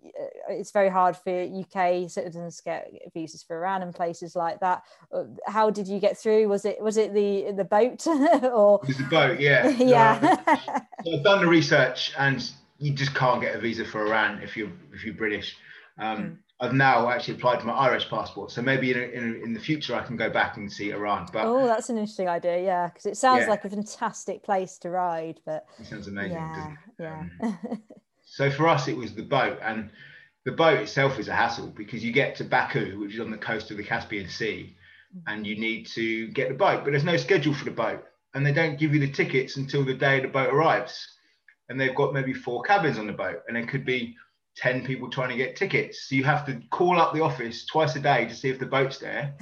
it's 0.48 0.70
very 0.70 0.88
hard 0.88 1.16
for 1.16 1.30
UK 1.30 2.10
citizens 2.10 2.56
to 2.58 2.62
get 2.62 2.92
visas 3.14 3.42
for 3.42 3.56
Iran 3.56 3.82
and 3.82 3.94
places 3.94 4.34
like 4.34 4.60
that. 4.60 4.82
Uh, 5.12 5.24
how 5.46 5.70
did 5.70 5.86
you 5.86 6.00
get 6.00 6.18
through? 6.18 6.48
Was 6.48 6.64
it 6.64 6.80
was 6.80 6.96
it 6.96 7.14
the 7.14 7.52
the 7.52 7.64
boat 7.64 8.06
or? 8.06 8.80
It 8.82 8.88
was 8.88 8.98
the 8.98 9.08
boat, 9.10 9.40
yeah. 9.40 9.68
yeah. 9.78 10.36
so 11.04 11.16
I've 11.16 11.24
done 11.24 11.40
the 11.40 11.48
research, 11.48 12.12
and 12.18 12.50
you 12.78 12.92
just 12.92 13.14
can't 13.14 13.40
get 13.40 13.54
a 13.54 13.58
visa 13.58 13.84
for 13.84 14.06
Iran 14.06 14.40
if 14.42 14.56
you're 14.56 14.72
if 14.92 15.04
you're 15.04 15.14
British. 15.14 15.56
Um, 15.98 16.18
mm. 16.18 16.36
I've 16.62 16.74
now 16.74 17.08
actually 17.08 17.34
applied 17.34 17.60
for 17.60 17.68
my 17.68 17.72
Irish 17.72 18.10
passport, 18.10 18.50
so 18.50 18.60
maybe 18.60 18.90
in, 18.90 18.98
in, 18.98 19.40
in 19.44 19.54
the 19.54 19.60
future 19.60 19.94
I 19.94 20.02
can 20.02 20.16
go 20.16 20.28
back 20.28 20.58
and 20.58 20.70
see 20.70 20.90
Iran. 20.90 21.26
But 21.32 21.46
oh, 21.46 21.66
that's 21.66 21.88
an 21.88 21.96
interesting 21.96 22.28
idea, 22.28 22.62
yeah, 22.62 22.88
because 22.88 23.06
it 23.06 23.16
sounds 23.16 23.42
yeah. 23.42 23.48
like 23.48 23.64
a 23.64 23.70
fantastic 23.70 24.42
place 24.42 24.76
to 24.78 24.90
ride. 24.90 25.40
But 25.46 25.64
it 25.78 25.86
sounds 25.86 26.06
amazing. 26.06 26.36
Yeah, 26.36 26.74
yeah. 26.98 27.22
Um, 27.42 27.82
so 28.26 28.50
for 28.50 28.68
us, 28.68 28.88
it 28.88 28.96
was 28.96 29.14
the 29.14 29.22
boat, 29.22 29.58
and 29.62 29.90
the 30.44 30.52
boat 30.52 30.80
itself 30.80 31.18
is 31.18 31.28
a 31.28 31.34
hassle 31.34 31.68
because 31.68 32.04
you 32.04 32.12
get 32.12 32.36
to 32.36 32.44
Baku, 32.44 33.00
which 33.00 33.14
is 33.14 33.20
on 33.20 33.30
the 33.30 33.38
coast 33.38 33.70
of 33.70 33.78
the 33.78 33.82
Caspian 33.82 34.28
Sea, 34.28 34.76
mm. 35.16 35.22
and 35.28 35.46
you 35.46 35.58
need 35.58 35.86
to 35.88 36.28
get 36.28 36.48
the 36.48 36.54
boat, 36.54 36.84
but 36.84 36.90
there's 36.90 37.04
no 37.04 37.16
schedule 37.16 37.54
for 37.54 37.64
the 37.64 37.70
boat, 37.70 38.04
and 38.34 38.44
they 38.44 38.52
don't 38.52 38.78
give 38.78 38.92
you 38.92 39.00
the 39.00 39.10
tickets 39.10 39.56
until 39.56 39.82
the 39.82 39.94
day 39.94 40.20
the 40.20 40.28
boat 40.28 40.52
arrives, 40.52 41.08
and 41.70 41.80
they've 41.80 41.94
got 41.94 42.12
maybe 42.12 42.34
four 42.34 42.62
cabins 42.62 42.98
on 42.98 43.06
the 43.06 43.14
boat, 43.14 43.42
and 43.48 43.56
it 43.56 43.66
could 43.66 43.86
be 43.86 44.14
10 44.56 44.84
people 44.84 45.08
trying 45.08 45.30
to 45.30 45.36
get 45.36 45.56
tickets. 45.56 46.08
So 46.08 46.14
you 46.14 46.24
have 46.24 46.44
to 46.46 46.60
call 46.70 47.00
up 47.00 47.14
the 47.14 47.22
office 47.22 47.64
twice 47.66 47.96
a 47.96 48.00
day 48.00 48.26
to 48.26 48.34
see 48.34 48.48
if 48.48 48.58
the 48.58 48.66
boat's 48.66 48.98
there. 48.98 49.34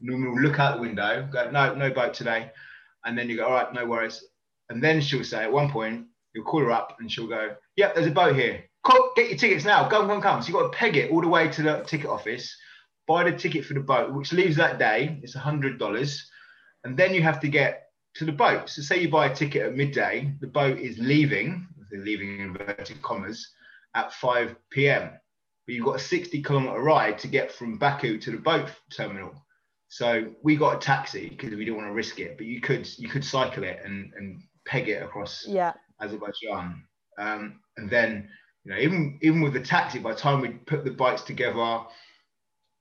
And 0.00 0.22
we'll 0.22 0.40
look 0.40 0.58
out 0.58 0.76
the 0.76 0.82
window, 0.82 1.28
go, 1.32 1.50
no, 1.50 1.74
no 1.74 1.90
boat 1.90 2.14
today. 2.14 2.50
And 3.04 3.16
then 3.16 3.30
you 3.30 3.36
go, 3.36 3.46
all 3.46 3.52
right, 3.52 3.72
no 3.72 3.86
worries. 3.86 4.22
And 4.68 4.82
then 4.82 5.00
she'll 5.00 5.24
say 5.24 5.44
at 5.44 5.52
one 5.52 5.70
point, 5.70 6.06
you'll 6.34 6.44
call 6.44 6.60
her 6.60 6.72
up 6.72 6.96
and 7.00 7.10
she'll 7.10 7.28
go, 7.28 7.54
yep, 7.76 7.94
there's 7.94 8.06
a 8.06 8.10
boat 8.10 8.36
here. 8.36 8.64
Call, 8.84 9.12
get 9.16 9.30
your 9.30 9.38
tickets 9.38 9.64
now. 9.64 9.88
Come, 9.88 10.06
come, 10.06 10.20
come. 10.20 10.42
So 10.42 10.48
you've 10.48 10.56
got 10.56 10.72
to 10.72 10.78
peg 10.78 10.96
it 10.96 11.10
all 11.10 11.20
the 11.20 11.28
way 11.28 11.48
to 11.48 11.62
the 11.62 11.82
ticket 11.86 12.06
office, 12.06 12.54
buy 13.06 13.24
the 13.24 13.36
ticket 13.36 13.64
for 13.64 13.74
the 13.74 13.80
boat, 13.80 14.12
which 14.12 14.32
leaves 14.32 14.56
that 14.56 14.78
day. 14.78 15.18
It's 15.22 15.36
$100. 15.36 16.20
And 16.84 16.96
then 16.96 17.14
you 17.14 17.22
have 17.22 17.40
to 17.40 17.48
get 17.48 17.86
to 18.16 18.24
the 18.24 18.32
boat. 18.32 18.68
So 18.68 18.82
say 18.82 19.00
you 19.00 19.10
buy 19.10 19.26
a 19.26 19.34
ticket 19.34 19.62
at 19.62 19.76
midday, 19.76 20.32
the 20.40 20.46
boat 20.46 20.78
is 20.78 20.98
leaving, 20.98 21.66
leaving 21.92 22.34
in 22.34 22.40
inverted 22.40 23.00
commas, 23.02 23.52
at 23.96 24.12
5 24.12 24.54
p.m. 24.70 25.10
But 25.66 25.74
you've 25.74 25.84
got 25.84 25.96
a 25.96 26.00
60 26.00 26.42
kilometer 26.42 26.80
ride 26.80 27.18
to 27.18 27.28
get 27.28 27.50
from 27.50 27.78
Baku 27.78 28.18
to 28.18 28.30
the 28.30 28.36
boat 28.36 28.70
terminal. 28.92 29.34
So 29.88 30.32
we 30.42 30.54
got 30.56 30.76
a 30.76 30.78
taxi 30.78 31.30
because 31.30 31.50
we 31.50 31.64
didn't 31.64 31.76
want 31.76 31.88
to 31.88 31.94
risk 31.94 32.20
it. 32.20 32.36
But 32.36 32.46
you 32.46 32.60
could 32.60 32.88
you 32.98 33.08
could 33.08 33.24
cycle 33.24 33.64
it 33.64 33.80
and, 33.84 34.12
and 34.16 34.42
peg 34.66 34.88
it 34.88 35.02
across 35.02 35.44
yeah. 35.48 35.72
Azerbaijan. 36.00 36.84
Um, 37.18 37.60
and 37.76 37.90
then 37.90 38.28
you 38.64 38.72
know 38.72 38.78
even 38.78 39.18
even 39.22 39.40
with 39.40 39.54
the 39.54 39.60
taxi, 39.60 39.98
by 39.98 40.12
the 40.12 40.18
time 40.18 40.40
we 40.40 40.48
put 40.50 40.84
the 40.84 40.90
bikes 40.90 41.22
together, 41.22 41.80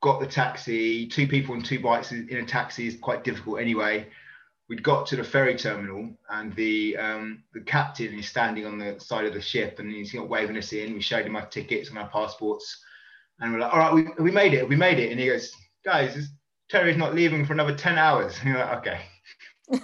got 0.02 0.20
the 0.20 0.28
taxi, 0.28 1.08
two 1.08 1.28
people 1.28 1.56
and 1.56 1.66
two 1.66 1.80
bikes 1.80 2.12
in 2.12 2.30
a 2.30 2.46
taxi 2.46 2.88
is 2.88 2.98
quite 2.98 3.24
difficult 3.24 3.60
anyway 3.60 4.08
we'd 4.70 4.84
got 4.84 5.06
to 5.08 5.16
the 5.16 5.24
ferry 5.24 5.56
terminal 5.56 6.10
and 6.30 6.54
the 6.56 6.98
um, 6.98 7.44
the 7.54 7.62
captain 7.62 8.18
is 8.18 8.28
standing 8.28 8.66
on 8.66 8.78
the 8.78 9.00
side 9.00 9.26
of 9.26 9.34
the 9.34 9.42
ship 9.42 9.80
and 9.80 9.92
he's 9.92 10.14
waving 10.14 10.58
us 10.58 10.74
in. 10.74 10.94
We 10.94 11.02
showed 11.02 11.26
him 11.26 11.36
our 11.36 11.46
tickets 11.46 11.90
and 11.90 11.98
our 11.98 12.10
passports, 12.10 12.84
and 13.40 13.54
we're 13.54 13.60
like, 13.60 13.74
"All 13.74 13.80
right, 13.80 13.94
we, 13.94 14.08
we 14.24 14.32
made 14.32 14.54
it, 14.54 14.68
we 14.68 14.76
made 14.76 15.00
it." 15.00 15.12
And 15.12 15.20
he 15.20 15.28
goes, 15.28 15.52
"Guys, 15.84 16.16
this 16.16 16.28
ferry's 16.72 16.98
not 16.98 17.16
leaving 17.16 17.46
for 17.46 17.54
another 17.54 17.76
ten 17.76 17.98
hours." 17.98 18.38
And 18.40 18.50
you're 18.50 18.60
like, 18.60 18.78
"Okay." 18.80 19.02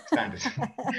Standard. 0.07 0.43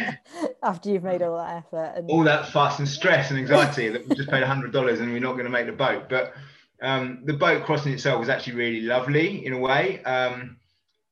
After 0.65 0.91
you've 0.91 1.05
made 1.05 1.23
all 1.23 1.37
that 1.37 1.57
effort 1.59 1.93
and 1.95 2.11
all 2.11 2.25
that 2.25 2.49
fuss 2.49 2.81
and 2.81 2.89
stress 2.89 3.31
and 3.31 3.39
anxiety 3.39 3.89
that 3.89 4.09
we 4.09 4.17
just 4.17 4.29
paid 4.29 4.43
hundred 4.43 4.73
dollars 4.73 4.99
and 4.99 5.13
we're 5.13 5.21
not 5.21 5.35
going 5.35 5.45
to 5.45 5.51
make 5.51 5.67
the 5.67 5.73
boat, 5.73 6.09
but 6.09 6.33
um, 6.83 7.21
the 7.25 7.33
boat 7.33 7.65
crossing 7.65 7.93
itself 7.93 8.19
was 8.19 8.29
actually 8.29 8.57
really 8.57 8.81
lovely 8.81 9.47
in 9.47 9.53
a 9.53 9.59
way. 9.59 10.03
Um, 10.03 10.57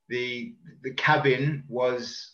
the 0.08 0.56
the 0.82 0.94
cabin 0.94 1.62
was 1.68 2.32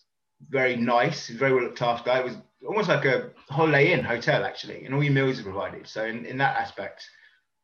very 0.49 0.77
nice, 0.77 1.29
very 1.29 1.53
well 1.53 1.65
looked 1.65 1.83
after. 1.83 2.11
It 2.11 2.25
was 2.25 2.37
almost 2.67 2.89
like 2.89 3.05
a 3.05 3.31
holiday 3.49 3.93
inn 3.93 4.05
hotel 4.05 4.45
actually, 4.45 4.85
and 4.85 4.95
all 4.95 5.03
your 5.03 5.13
meals 5.13 5.41
are 5.41 5.45
provided. 5.45 5.87
So 5.87 6.05
in, 6.05 6.25
in 6.25 6.39
that 6.39 6.57
aspect, 6.57 7.05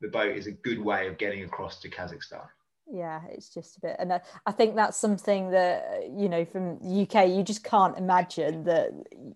the 0.00 0.08
boat 0.08 0.36
is 0.36 0.46
a 0.46 0.52
good 0.52 0.78
way 0.78 1.06
of 1.08 1.18
getting 1.18 1.44
across 1.44 1.80
to 1.80 1.90
Kazakhstan 1.90 2.46
yeah 2.90 3.20
it's 3.30 3.52
just 3.52 3.76
a 3.76 3.80
bit 3.80 3.96
and 3.98 4.12
I, 4.12 4.20
I, 4.46 4.52
think 4.52 4.74
that's 4.74 4.96
something 4.96 5.50
that 5.50 6.10
you 6.16 6.28
know 6.28 6.44
from 6.44 6.78
the 6.78 7.02
uk 7.02 7.28
you 7.28 7.42
just 7.42 7.64
can't 7.64 7.96
imagine 7.96 8.64
that 8.64 8.90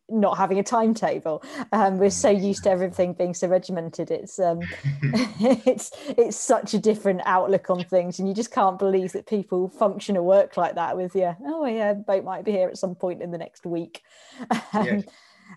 not 0.08 0.38
having 0.38 0.58
a 0.58 0.62
timetable. 0.62 1.42
Um, 1.72 1.98
we're 1.98 2.10
so 2.10 2.30
used 2.30 2.64
to 2.64 2.70
everything 2.70 3.12
being 3.12 3.34
so 3.34 3.48
regimented. 3.48 4.10
It's 4.10 4.38
um 4.38 4.60
it's 5.02 5.90
it's 6.08 6.36
such 6.36 6.74
a 6.74 6.78
different 6.78 7.22
outlook 7.24 7.70
on 7.70 7.84
things 7.84 8.18
and 8.18 8.28
you 8.28 8.34
just 8.34 8.52
can't 8.52 8.78
believe 8.78 9.12
that 9.12 9.26
people 9.26 9.68
function 9.68 10.16
or 10.16 10.22
work 10.22 10.56
like 10.56 10.74
that 10.74 10.96
with 10.96 11.14
yeah 11.14 11.34
oh 11.44 11.66
yeah 11.66 11.92
boat 11.92 12.24
might 12.24 12.44
be 12.44 12.52
here 12.52 12.68
at 12.68 12.78
some 12.78 12.94
point 12.94 13.22
in 13.22 13.30
the 13.30 13.38
next 13.38 13.66
week. 13.66 14.02
Yes. 14.50 14.64
and, 14.72 15.06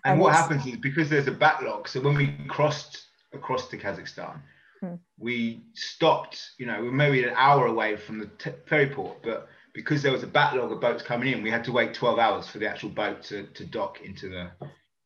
and 0.04 0.20
what 0.20 0.34
happens 0.34 0.66
is 0.66 0.76
because 0.76 1.08
there's 1.08 1.26
a 1.26 1.32
backlog 1.32 1.88
so 1.88 2.00
when 2.00 2.14
we 2.14 2.34
crossed 2.48 3.06
across 3.32 3.68
to 3.68 3.76
kazakhstan 3.76 4.40
Hmm. 4.80 4.94
We 5.18 5.64
stopped, 5.74 6.52
you 6.58 6.66
know, 6.66 6.80
we 6.80 6.86
were 6.86 6.94
maybe 6.94 7.22
an 7.22 7.34
hour 7.36 7.66
away 7.66 7.96
from 7.96 8.18
the 8.18 8.26
t- 8.26 8.50
ferry 8.66 8.88
port, 8.88 9.18
but 9.22 9.48
because 9.74 10.02
there 10.02 10.12
was 10.12 10.22
a 10.22 10.26
backlog 10.26 10.72
of 10.72 10.80
boats 10.80 11.02
coming 11.02 11.32
in, 11.32 11.42
we 11.42 11.50
had 11.50 11.64
to 11.64 11.72
wait 11.72 11.94
12 11.94 12.18
hours 12.18 12.48
for 12.48 12.58
the 12.58 12.68
actual 12.68 12.88
boat 12.88 13.22
to, 13.24 13.44
to 13.48 13.64
dock 13.64 14.00
into 14.02 14.28
the 14.28 14.50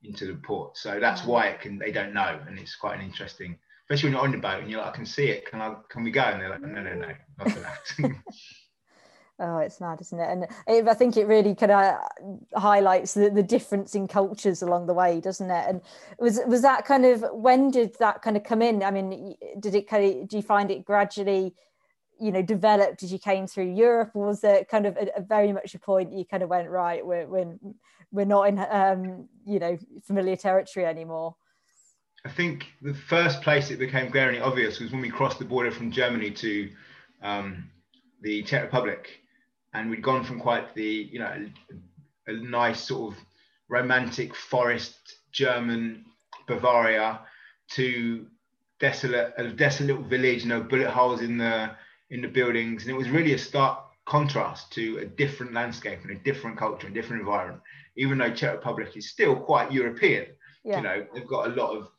into 0.02 0.26
the 0.26 0.34
port. 0.34 0.76
So 0.76 1.00
that's 1.00 1.22
hmm. 1.22 1.30
why 1.30 1.46
it 1.48 1.60
can 1.60 1.78
they 1.78 1.92
don't 1.92 2.14
know, 2.14 2.38
and 2.46 2.58
it's 2.58 2.76
quite 2.76 2.98
an 2.98 3.04
interesting, 3.04 3.58
especially 3.84 4.08
when 4.08 4.12
you're 4.14 4.24
on 4.24 4.32
the 4.32 4.38
boat 4.38 4.62
and 4.62 4.70
you're 4.70 4.80
like, 4.80 4.92
I 4.92 4.96
can 4.96 5.06
see 5.06 5.28
it. 5.28 5.46
Can 5.46 5.60
I? 5.60 5.74
Can 5.88 6.04
we 6.04 6.10
go? 6.10 6.22
And 6.22 6.40
they're 6.40 6.50
like, 6.50 6.62
No, 6.62 6.82
no, 6.82 6.94
no, 6.94 7.12
not 7.38 7.50
for 7.50 7.60
that. 7.60 7.78
Oh, 9.40 9.58
it's 9.58 9.80
mad, 9.80 10.00
isn't 10.00 10.20
it? 10.20 10.28
And 10.30 10.46
it, 10.68 10.86
I 10.86 10.94
think 10.94 11.16
it 11.16 11.26
really 11.26 11.56
kind 11.56 11.72
of 11.72 11.96
highlights 12.54 13.14
the, 13.14 13.30
the 13.30 13.42
difference 13.42 13.96
in 13.96 14.06
cultures 14.06 14.62
along 14.62 14.86
the 14.86 14.94
way, 14.94 15.20
doesn't 15.20 15.50
it? 15.50 15.64
And 15.68 15.80
was 16.20 16.40
was 16.46 16.62
that 16.62 16.84
kind 16.84 17.04
of 17.04 17.24
when 17.32 17.72
did 17.72 17.96
that 17.98 18.22
kind 18.22 18.36
of 18.36 18.44
come 18.44 18.62
in? 18.62 18.84
I 18.84 18.92
mean, 18.92 19.34
did 19.58 19.74
it 19.74 19.88
kind 19.88 20.22
of 20.22 20.28
do 20.28 20.36
you 20.36 20.42
find 20.42 20.70
it 20.70 20.84
gradually, 20.84 21.52
you 22.20 22.30
know, 22.30 22.42
developed 22.42 23.02
as 23.02 23.12
you 23.12 23.18
came 23.18 23.48
through 23.48 23.74
Europe, 23.74 24.12
or 24.14 24.26
was 24.26 24.44
it 24.44 24.68
kind 24.68 24.86
of 24.86 24.96
a, 24.96 25.08
a 25.16 25.20
very 25.20 25.52
much 25.52 25.74
a 25.74 25.80
point 25.80 26.12
you 26.12 26.24
kind 26.24 26.44
of 26.44 26.48
went 26.48 26.70
right? 26.70 27.04
We're 27.04 27.26
we're, 27.26 27.58
we're 28.12 28.26
not 28.26 28.48
in 28.48 28.60
um, 28.70 29.28
you 29.44 29.58
know 29.58 29.76
familiar 30.04 30.36
territory 30.36 30.86
anymore. 30.86 31.34
I 32.24 32.30
think 32.30 32.66
the 32.80 32.94
first 32.94 33.42
place 33.42 33.72
it 33.72 33.80
became 33.80 34.12
glaringly 34.12 34.40
obvious 34.40 34.78
was 34.78 34.92
when 34.92 35.00
we 35.00 35.10
crossed 35.10 35.40
the 35.40 35.44
border 35.44 35.72
from 35.72 35.90
Germany 35.90 36.30
to 36.30 36.70
um, 37.20 37.68
the 38.22 38.44
Czech 38.44 38.62
Republic 38.62 39.23
and 39.74 39.90
we'd 39.90 40.02
gone 40.02 40.24
from 40.24 40.40
quite 40.40 40.74
the 40.74 41.08
you 41.12 41.18
know 41.18 41.46
a, 42.28 42.32
a 42.32 42.34
nice 42.34 42.80
sort 42.80 43.12
of 43.12 43.20
romantic 43.68 44.34
forest 44.34 44.96
German 45.32 46.04
Bavaria 46.46 47.20
to 47.70 48.26
desolate 48.78 49.32
a 49.36 49.48
desolate 49.48 50.00
village, 50.06 50.42
you 50.42 50.48
know, 50.48 50.60
bullet 50.60 50.90
holes 50.90 51.20
in 51.20 51.38
the 51.38 51.70
in 52.10 52.20
the 52.22 52.28
buildings, 52.28 52.82
and 52.82 52.90
it 52.90 52.96
was 52.96 53.08
really 53.08 53.34
a 53.34 53.38
stark 53.38 53.80
contrast 54.06 54.70
to 54.72 54.98
a 54.98 55.04
different 55.06 55.54
landscape 55.54 56.00
and 56.02 56.10
a 56.10 56.22
different 56.22 56.58
culture 56.58 56.86
and 56.86 56.94
different 56.94 57.20
environment. 57.20 57.60
Even 57.96 58.18
though 58.18 58.32
Czech 58.32 58.52
Republic 58.52 58.96
is 58.96 59.10
still 59.10 59.34
quite 59.36 59.72
European, 59.72 60.26
yeah. 60.64 60.76
you 60.76 60.82
know, 60.82 61.06
they've 61.14 61.26
got 61.26 61.46
a 61.46 61.54
lot 61.54 61.76
of 61.76 61.90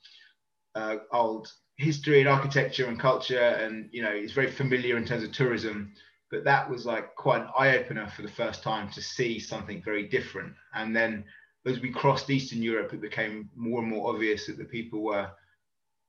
uh, 0.75 0.97
old 1.11 1.51
history 1.77 2.19
and 2.19 2.29
architecture 2.29 2.85
and 2.85 2.99
culture, 2.99 3.39
and 3.39 3.89
you 3.91 4.01
know, 4.03 4.11
it's 4.11 4.33
very 4.33 4.51
familiar 4.51 4.97
in 4.97 5.05
terms 5.05 5.23
of 5.23 5.31
tourism 5.31 5.91
but 6.35 6.43
that 6.43 6.69
was 6.69 6.85
like 6.85 7.15
quite 7.15 7.43
an 7.43 7.47
eye 7.57 7.77
opener 7.77 8.05
for 8.09 8.21
the 8.21 8.27
first 8.27 8.61
time 8.61 8.89
to 8.89 9.01
see 9.01 9.39
something 9.39 9.81
very 9.81 10.05
different. 10.05 10.53
And 10.73 10.93
then 10.93 11.23
as 11.65 11.79
we 11.79 11.89
crossed 11.89 12.29
Eastern 12.29 12.61
Europe, 12.61 12.93
it 12.93 12.99
became 12.99 13.49
more 13.55 13.79
and 13.81 13.89
more 13.89 14.13
obvious 14.13 14.45
that 14.47 14.57
the 14.57 14.65
people 14.65 15.01
were 15.01 15.29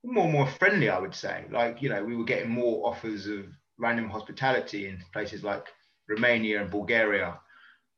more 0.02 0.25
and 0.25 0.33
more 0.33 0.49
friendly, 0.49 0.90
I 0.90 0.99
would 0.99 1.14
say. 1.14 1.45
Like, 1.52 1.80
you 1.80 1.88
know, 1.88 2.02
we 2.02 2.16
were 2.16 2.25
getting 2.25 2.50
more 2.50 2.88
offers 2.88 3.28
of 3.28 3.45
random 3.78 4.11
hospitality 4.11 4.88
in 4.88 4.99
places 5.12 5.45
like 5.45 5.68
Romania 6.09 6.61
and 6.61 6.73
Bulgaria 6.73 7.38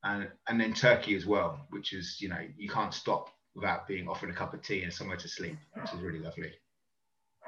and, 0.04 0.28
and 0.48 0.60
then 0.60 0.74
Turkey 0.74 1.16
as 1.16 1.24
well, 1.24 1.66
which 1.70 1.94
is, 1.94 2.18
you 2.20 2.28
know, 2.28 2.44
you 2.58 2.68
can't 2.68 2.92
stop 2.92 3.30
without 3.54 3.88
being 3.88 4.06
offered 4.06 4.28
a 4.28 4.34
cup 4.34 4.52
of 4.52 4.60
tea 4.60 4.82
and 4.82 4.92
somewhere 4.92 5.16
to 5.16 5.28
sleep, 5.28 5.56
which 5.72 5.94
is 5.94 6.00
really 6.00 6.20
lovely. 6.20 6.52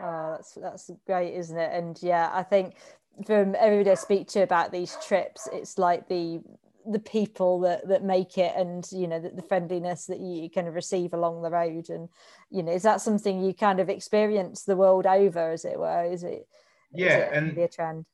Oh, 0.03 0.37
that's 0.37 0.55
that's 0.55 0.91
great, 1.07 1.35
isn't 1.35 1.59
it? 1.59 1.71
And 1.75 1.99
yeah, 2.03 2.31
I 2.33 2.43
think 2.43 2.77
from 3.27 3.55
everybody 3.59 3.91
I 3.91 3.95
speak 3.95 4.29
to 4.29 4.41
about 4.41 4.73
these 4.73 4.97
trips, 5.07 5.49
it's 5.53 5.79
like 5.79 6.09
the 6.09 6.41
the 6.87 6.99
people 6.99 7.61
that 7.61 7.87
that 7.89 8.03
make 8.03 8.39
it 8.39 8.55
and 8.57 8.87
you 8.91 9.07
know 9.07 9.21
the, 9.21 9.31
the, 9.31 9.43
friendliness 9.43 10.07
that 10.07 10.19
you 10.19 10.49
kind 10.49 10.67
of 10.67 10.75
receive 10.75 11.13
along 11.13 11.43
the 11.43 11.51
road. 11.51 11.91
And 11.91 12.09
you 12.51 12.63
know 12.63 12.73
is 12.73 12.83
that 12.83 13.01
something 13.01 13.45
you 13.45 13.55
kind 13.55 13.81
of 13.81 13.89
experience 13.89 14.63
the 14.63 14.77
world 14.77 15.07
over 15.07 15.51
as 15.51 15.65
it 15.65 15.79
were? 15.79 16.05
Is 16.05 16.25
it 16.25 16.49
yeah 16.93 17.07
is 17.07 17.33
it 17.33 17.37
and 17.37 17.59
a 17.59 17.69
trend? 17.69 18.07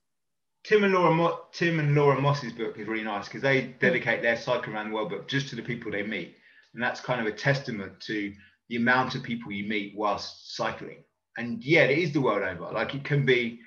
Tim 0.64 0.82
and 0.82 0.92
laura 0.92 1.14
Mo- 1.14 1.40
tim 1.52 1.78
and 1.78 1.94
laura 1.94 2.20
moss's 2.20 2.52
book 2.52 2.78
is 2.78 2.88
really 2.88 3.04
nice 3.04 3.26
because 3.26 3.42
they 3.42 3.62
hmm. 3.62 3.72
dedicate 3.78 4.22
their 4.22 4.36
cycle 4.36 4.74
around 4.74 4.88
the 4.88 4.94
world 4.94 5.10
book 5.10 5.28
just 5.28 5.48
to 5.50 5.56
the 5.56 5.62
people 5.62 5.92
they 5.92 6.02
meet. 6.02 6.36
And 6.74 6.82
that's 6.82 7.00
kind 7.00 7.20
of 7.20 7.26
a 7.26 7.36
testament 7.36 8.00
to 8.00 8.34
the 8.68 8.76
amount 8.76 9.14
of 9.14 9.22
people 9.22 9.52
you 9.52 9.68
meet 9.68 9.94
whilst 9.96 10.56
cycling. 10.56 11.04
And 11.38 11.62
yeah 11.62 11.84
it 11.84 11.98
is 11.98 12.12
the 12.12 12.20
world 12.20 12.42
over. 12.42 12.72
Like 12.72 12.94
it 12.94 13.04
can 13.04 13.24
be 13.24 13.60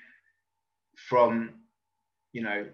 from 1.08 1.50
you 2.32 2.42
know 2.42 2.66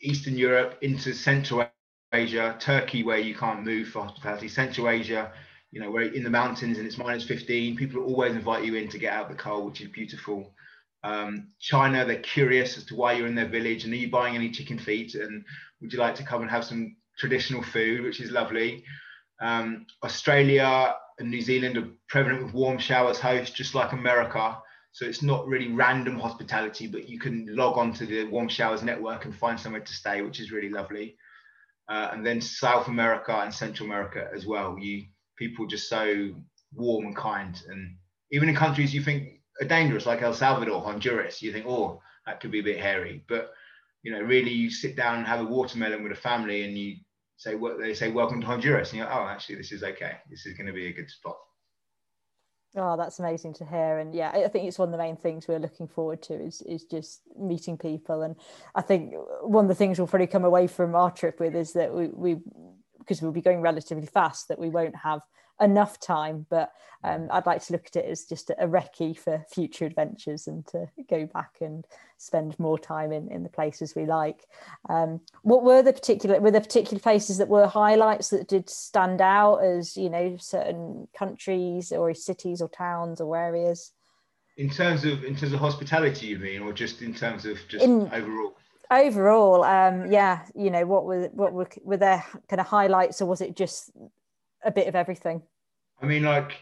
Eastern 0.00 0.36
Europe 0.36 0.78
into 0.82 1.12
Central 1.12 1.66
Asia, 2.12 2.56
Turkey, 2.58 3.02
where 3.02 3.18
you 3.18 3.34
can't 3.34 3.64
move 3.64 3.88
for 3.88 4.02
hospitality, 4.02 4.48
Central 4.48 4.88
Asia, 4.88 5.32
you 5.70 5.80
know, 5.80 5.90
where 5.90 6.04
in 6.04 6.22
the 6.22 6.30
mountains 6.30 6.78
and 6.78 6.86
it's 6.86 6.96
minus 6.96 7.24
15, 7.24 7.76
people 7.76 8.02
always 8.02 8.34
invite 8.34 8.64
you 8.64 8.74
in 8.76 8.88
to 8.88 8.98
get 8.98 9.12
out 9.12 9.28
the 9.28 9.34
cold, 9.34 9.66
which 9.66 9.80
is 9.80 9.88
beautiful. 9.88 10.54
Um, 11.04 11.48
China, 11.60 12.04
they're 12.04 12.20
curious 12.20 12.76
as 12.76 12.84
to 12.86 12.96
why 12.96 13.12
you're 13.12 13.26
in 13.26 13.34
their 13.34 13.48
village 13.48 13.84
and 13.84 13.92
are 13.92 13.96
you 13.96 14.10
buying 14.10 14.34
any 14.34 14.50
chicken 14.50 14.78
feet 14.78 15.14
and 15.14 15.44
would 15.80 15.92
you 15.92 15.98
like 15.98 16.14
to 16.16 16.24
come 16.24 16.42
and 16.42 16.50
have 16.50 16.64
some 16.64 16.96
traditional 17.18 17.62
food, 17.62 18.02
which 18.02 18.20
is 18.20 18.30
lovely. 18.30 18.84
Um, 19.40 19.86
Australia 20.02 20.94
and 21.18 21.30
New 21.30 21.42
Zealand 21.42 21.76
are 21.76 21.88
prevalent 22.08 22.44
with 22.44 22.54
warm 22.54 22.78
showers 22.78 23.18
hosts, 23.18 23.54
just 23.54 23.74
like 23.74 23.92
America. 23.92 24.58
So 24.92 25.04
it's 25.04 25.22
not 25.22 25.46
really 25.46 25.68
random 25.72 26.18
hospitality, 26.18 26.86
but 26.86 27.08
you 27.08 27.18
can 27.18 27.46
log 27.54 27.76
on 27.76 27.92
to 27.94 28.06
the 28.06 28.24
Warm 28.24 28.48
Showers 28.48 28.82
network 28.82 29.24
and 29.24 29.34
find 29.34 29.58
somewhere 29.58 29.82
to 29.82 29.92
stay, 29.92 30.22
which 30.22 30.40
is 30.40 30.50
really 30.50 30.70
lovely. 30.70 31.16
Uh, 31.88 32.10
and 32.12 32.26
then 32.26 32.40
South 32.40 32.88
America 32.88 33.32
and 33.32 33.52
Central 33.52 33.86
America 33.86 34.28
as 34.34 34.46
well. 34.46 34.76
You 34.78 35.04
people 35.36 35.66
just 35.66 35.88
so 35.88 36.34
warm 36.74 37.06
and 37.06 37.16
kind, 37.16 37.62
and 37.68 37.96
even 38.30 38.48
in 38.48 38.56
countries 38.56 38.92
you 38.92 39.02
think 39.02 39.40
are 39.60 39.66
dangerous, 39.66 40.04
like 40.04 40.20
El 40.20 40.34
Salvador, 40.34 40.82
Honduras, 40.82 41.40
you 41.40 41.52
think, 41.52 41.66
oh, 41.66 42.02
that 42.26 42.40
could 42.40 42.50
be 42.50 42.60
a 42.60 42.64
bit 42.64 42.80
hairy. 42.80 43.24
But 43.28 43.52
you 44.02 44.12
know, 44.12 44.20
really, 44.20 44.50
you 44.50 44.70
sit 44.70 44.96
down 44.96 45.18
and 45.18 45.26
have 45.26 45.40
a 45.40 45.44
watermelon 45.44 46.02
with 46.02 46.12
a 46.12 46.16
family, 46.16 46.64
and 46.64 46.76
you 46.76 46.96
say 47.36 47.54
what 47.54 47.78
they 47.78 47.94
say, 47.94 48.10
welcome 48.10 48.40
to 48.40 48.46
Honduras, 48.46 48.90
and 48.90 48.98
you're, 48.98 49.12
oh, 49.12 49.26
actually, 49.26 49.56
this 49.56 49.72
is 49.72 49.82
okay. 49.82 50.16
This 50.28 50.44
is 50.44 50.56
going 50.56 50.66
to 50.66 50.72
be 50.72 50.88
a 50.88 50.92
good 50.92 51.10
spot. 51.10 51.36
Oh, 52.76 52.96
that's 52.96 53.18
amazing 53.18 53.54
to 53.54 53.64
hear. 53.64 53.98
And 53.98 54.14
yeah, 54.14 54.30
I 54.30 54.48
think 54.48 54.68
it's 54.68 54.78
one 54.78 54.88
of 54.88 54.92
the 54.92 54.98
main 54.98 55.16
things 55.16 55.48
we're 55.48 55.58
looking 55.58 55.88
forward 55.88 56.22
to 56.24 56.34
is 56.34 56.60
is 56.62 56.84
just 56.84 57.22
meeting 57.38 57.78
people. 57.78 58.22
And 58.22 58.36
I 58.74 58.82
think 58.82 59.14
one 59.42 59.64
of 59.64 59.68
the 59.68 59.74
things 59.74 59.98
we'll 59.98 60.06
probably 60.06 60.26
come 60.26 60.44
away 60.44 60.66
from 60.66 60.94
our 60.94 61.10
trip 61.10 61.40
with 61.40 61.56
is 61.56 61.72
that 61.72 61.92
we, 61.94 62.08
we 62.08 62.36
because 62.98 63.22
we'll 63.22 63.32
be 63.32 63.40
going 63.40 63.62
relatively 63.62 64.06
fast, 64.06 64.48
that 64.48 64.58
we 64.58 64.68
won't 64.68 64.96
have 64.96 65.22
enough 65.60 65.98
time. 66.00 66.46
But 66.48 66.72
um, 67.04 67.28
I'd 67.30 67.46
like 67.46 67.64
to 67.64 67.72
look 67.72 67.86
at 67.86 67.96
it 67.96 68.06
as 68.06 68.24
just 68.24 68.50
a, 68.50 68.64
a 68.64 68.68
recce 68.68 69.16
for 69.16 69.44
future 69.48 69.86
adventures 69.86 70.46
and 70.46 70.66
to 70.68 70.88
go 71.08 71.26
back 71.26 71.56
and 71.60 71.86
spend 72.16 72.58
more 72.58 72.78
time 72.78 73.12
in, 73.12 73.30
in 73.30 73.44
the 73.44 73.48
places 73.48 73.94
we 73.94 74.04
like. 74.04 74.46
Um, 74.88 75.20
what 75.42 75.62
were 75.62 75.82
the 75.82 75.92
particular 75.92 76.40
were 76.40 76.50
the 76.50 76.60
particular 76.60 77.00
places 77.00 77.38
that 77.38 77.48
were 77.48 77.66
highlights 77.66 78.30
that 78.30 78.48
did 78.48 78.68
stand 78.68 79.20
out 79.20 79.58
as 79.58 79.96
you 79.96 80.10
know 80.10 80.36
certain 80.38 81.08
countries 81.16 81.92
or 81.92 82.12
cities 82.14 82.60
or 82.60 82.68
towns 82.68 83.20
or 83.20 83.36
areas? 83.36 83.92
In 84.56 84.68
terms 84.68 85.04
of 85.04 85.22
in 85.24 85.36
terms 85.36 85.52
of 85.52 85.60
hospitality, 85.60 86.26
you 86.26 86.38
mean, 86.38 86.62
or 86.62 86.72
just 86.72 87.00
in 87.00 87.14
terms 87.14 87.46
of 87.46 87.58
just 87.68 87.84
in, 87.84 88.10
overall? 88.12 88.56
Overall, 88.90 89.64
um, 89.64 90.10
yeah, 90.10 90.46
you 90.54 90.70
know, 90.70 90.84
what 90.86 91.04
were 91.04 91.28
what 91.32 91.52
were 91.52 91.68
were 91.82 91.96
there 91.96 92.24
kind 92.48 92.60
of 92.60 92.66
highlights, 92.66 93.22
or 93.22 93.26
was 93.26 93.40
it 93.40 93.54
just 93.54 93.92
a 94.64 94.70
bit 94.70 94.88
of 94.88 94.94
everything? 94.94 95.42
I 96.00 96.06
mean, 96.06 96.22
like 96.22 96.52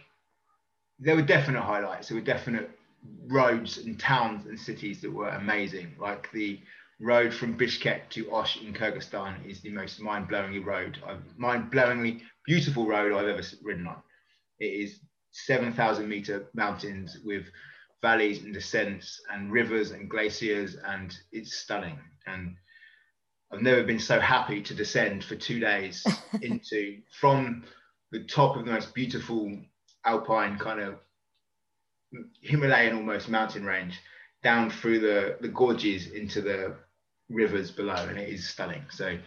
there 0.99 1.17
were 1.17 1.23
definite 1.23 1.63
highlights. 1.63 2.09
There 2.09 2.17
were 2.17 2.25
definite 2.25 2.71
roads 3.27 3.79
and 3.79 3.99
towns 3.99 4.47
and 4.47 4.59
cities 4.59 5.01
that 5.03 5.13
were 5.13 5.29
amazing. 5.29 5.95
Like 5.99 6.31
the 6.33 6.61
road 7.01 7.33
from 7.35 7.59
Bishkek 7.59 8.09
to 8.11 8.33
Osh 8.33 8.61
in 8.63 8.73
Kyrgyzstan 8.73 9.47
is 9.49 9.61
the 9.61 9.71
most 9.71 10.01
mind-blowingly 10.01 10.65
road, 10.65 10.99
mind-blowingly 11.37 12.23
beautiful 12.47 12.87
road 12.87 13.13
I've 13.13 13.29
ever 13.29 13.47
ridden 13.63 13.87
on. 13.87 14.03
It 14.59 14.67
is 14.67 15.01
7,000 15.33 16.09
meter 16.09 16.47
mountains 16.55 17.19
with 17.25 17.45
valleys 18.01 18.43
and 18.43 18.55
descents 18.55 19.21
and 19.33 19.53
rivers 19.53 19.91
and 19.91 20.09
glaciers, 20.09 20.77
and 20.77 21.15
it's 21.33 21.57
stunning. 21.57 21.99
And 22.27 22.57
I've 23.53 23.63
never 23.63 23.83
been 23.83 23.99
so 23.99 24.19
happy 24.19 24.63
to 24.63 24.75
descend 24.75 25.25
for 25.25 25.37
two 25.37 25.61
days 25.61 26.07
into 26.43 27.01
from 27.21 27.65
the 28.13 28.25
top 28.25 28.57
of 28.57 28.65
the 28.65 28.73
most 28.73 28.95
beautiful 28.95 29.59
alpine 30.05 30.59
kind 30.59 30.81
of 30.81 30.95
Himalayan 32.41 32.97
almost 32.97 33.29
mountain 33.29 33.65
range 33.65 33.99
down 34.43 34.71
through 34.71 35.01
the, 35.01 35.37
the 35.41 35.49
gorges 35.49 36.09
into 36.09 36.41
the 36.41 36.77
rivers 37.29 37.71
below, 37.71 38.07
and 38.09 38.19
it 38.19 38.29
is 38.29 38.49
stunning. 38.49 38.85
So, 38.91 39.19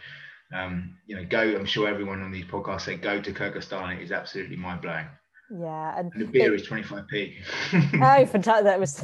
um, 0.54 0.96
you 1.06 1.16
know, 1.16 1.24
go. 1.24 1.40
I'm 1.40 1.66
sure 1.66 1.88
everyone 1.88 2.22
on 2.22 2.32
these 2.32 2.46
podcasts 2.46 2.82
say 2.82 2.96
go 2.96 3.20
to 3.20 3.32
Kyrgyzstan. 3.32 3.96
It 3.98 4.02
is 4.02 4.12
absolutely 4.12 4.56
mind 4.56 4.80
blowing. 4.80 5.06
Yeah, 5.50 5.98
and, 5.98 6.12
and 6.12 6.22
the 6.22 6.26
beer 6.26 6.54
it, 6.54 6.60
is 6.60 6.68
25p. 6.68 7.34
oh, 7.72 8.26
fantastic! 8.26 8.64
That 8.64 8.78
was 8.78 9.02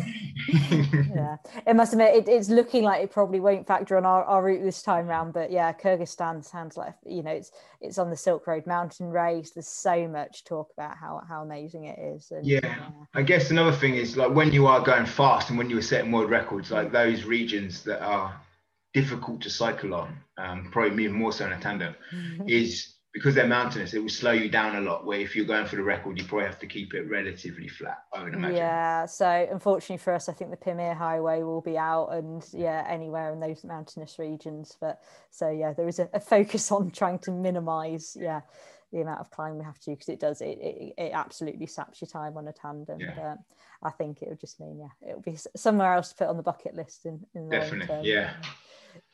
yeah. 0.71 1.37
It 1.67 1.75
must 1.75 1.93
admit 1.93 2.15
it, 2.15 2.29
it's 2.29 2.49
looking 2.49 2.85
like 2.85 3.03
it 3.03 3.11
probably 3.11 3.41
won't 3.41 3.67
factor 3.67 3.97
on 3.97 4.07
our, 4.07 4.23
our 4.25 4.45
route 4.45 4.63
this 4.63 4.81
time 4.81 5.09
round, 5.09 5.33
but 5.33 5.51
yeah, 5.51 5.73
Kyrgyzstan 5.73 6.45
sounds 6.45 6.77
like 6.77 6.95
you 7.05 7.25
know 7.25 7.33
it's 7.33 7.51
it's 7.81 7.99
on 7.99 8.11
the 8.11 8.17
Silk 8.17 8.47
Road 8.47 8.65
mountain 8.67 9.11
race. 9.11 9.51
There's 9.51 9.67
so 9.67 10.07
much 10.07 10.45
talk 10.45 10.71
about 10.77 10.97
how 10.97 11.21
how 11.29 11.43
amazing 11.43 11.87
it 11.87 11.99
is. 11.99 12.31
And, 12.31 12.47
yeah, 12.47 12.61
yeah, 12.63 12.91
I 13.15 13.23
guess 13.23 13.51
another 13.51 13.73
thing 13.73 13.97
is 13.97 14.17
like 14.17 14.33
when 14.33 14.53
you 14.53 14.67
are 14.69 14.81
going 14.81 15.07
fast 15.07 15.51
and 15.51 15.59
when 15.59 15.69
you 15.69 15.79
are 15.79 15.83
setting 15.83 16.13
world 16.13 16.31
records, 16.31 16.71
like 16.71 16.93
those 16.93 17.25
regions 17.25 17.83
that 17.85 18.03
are 18.03 18.41
difficult 18.95 19.41
to 19.43 19.51
cycle 19.51 19.95
on, 19.95 20.17
um, 20.39 20.69
probably 20.71 21.05
even 21.05 21.17
more 21.17 21.33
so 21.33 21.45
in 21.47 21.53
a 21.53 21.61
tandem, 21.61 21.95
is 22.47 22.96
because 23.17 23.35
they're 23.35 23.47
mountainous, 23.47 23.95
it 23.95 24.01
will 24.01 24.11
slow 24.11 24.33
you 24.33 24.51
down 24.51 24.77
a 24.77 24.81
lot. 24.83 25.07
Where 25.07 25.19
if 25.19 25.35
you're 25.35 25.47
going 25.47 25.65
for 25.65 25.77
the 25.77 25.83
record, 25.83 26.19
you 26.19 26.25
probably 26.27 26.45
have 26.45 26.59
to 26.59 26.67
keep 26.67 26.93
it 26.93 27.09
relatively 27.09 27.67
flat. 27.67 28.03
I 28.13 28.23
would 28.23 28.35
imagine. 28.35 28.59
Yeah. 28.59 29.07
So 29.07 29.49
unfortunately 29.51 29.97
for 29.97 30.13
us, 30.13 30.29
I 30.29 30.35
think 30.35 30.51
the 30.51 30.59
Pamir 30.59 30.95
Highway 30.95 31.43
will 31.43 31.63
be 31.63 31.79
out, 31.79 32.09
and 32.09 32.47
yeah, 32.53 32.85
anywhere 32.87 33.33
in 33.33 33.41
those 33.41 33.65
mountainous 33.65 34.19
regions. 34.19 34.77
But 34.79 35.01
so 35.31 35.49
yeah, 35.49 35.73
there 35.73 35.89
is 35.89 35.99
a, 35.99 36.11
a 36.13 36.21
focus 36.21 36.71
on 36.71 36.91
trying 36.91 37.19
to 37.21 37.31
minimise 37.31 38.19
yeah 38.21 38.43
the 38.93 39.01
amount 39.01 39.21
of 39.21 39.31
climb 39.31 39.57
we 39.57 39.65
have 39.65 39.79
to 39.79 39.87
do 39.87 39.91
because 39.93 40.11
it 40.11 40.21
does 40.21 40.43
it, 40.43 40.59
it, 40.61 40.95
it 40.99 41.11
absolutely 41.15 41.67
saps 41.67 42.03
your 42.03 42.09
time 42.09 42.37
on 42.37 42.47
a 42.49 42.53
tandem. 42.53 43.01
Yeah. 43.01 43.15
But 43.17 43.39
I 43.83 43.93
think 43.93 44.21
it 44.21 44.29
would 44.29 44.41
just 44.41 44.61
mean 44.61 44.79
yeah, 44.79 45.09
it 45.09 45.15
will 45.15 45.23
be 45.23 45.39
somewhere 45.57 45.95
else 45.95 46.11
to 46.11 46.17
put 46.17 46.29
on 46.29 46.37
the 46.37 46.43
bucket 46.43 46.75
list 46.75 47.07
in, 47.07 47.25
in 47.35 47.49
definitely 47.49 48.11
yeah 48.11 48.35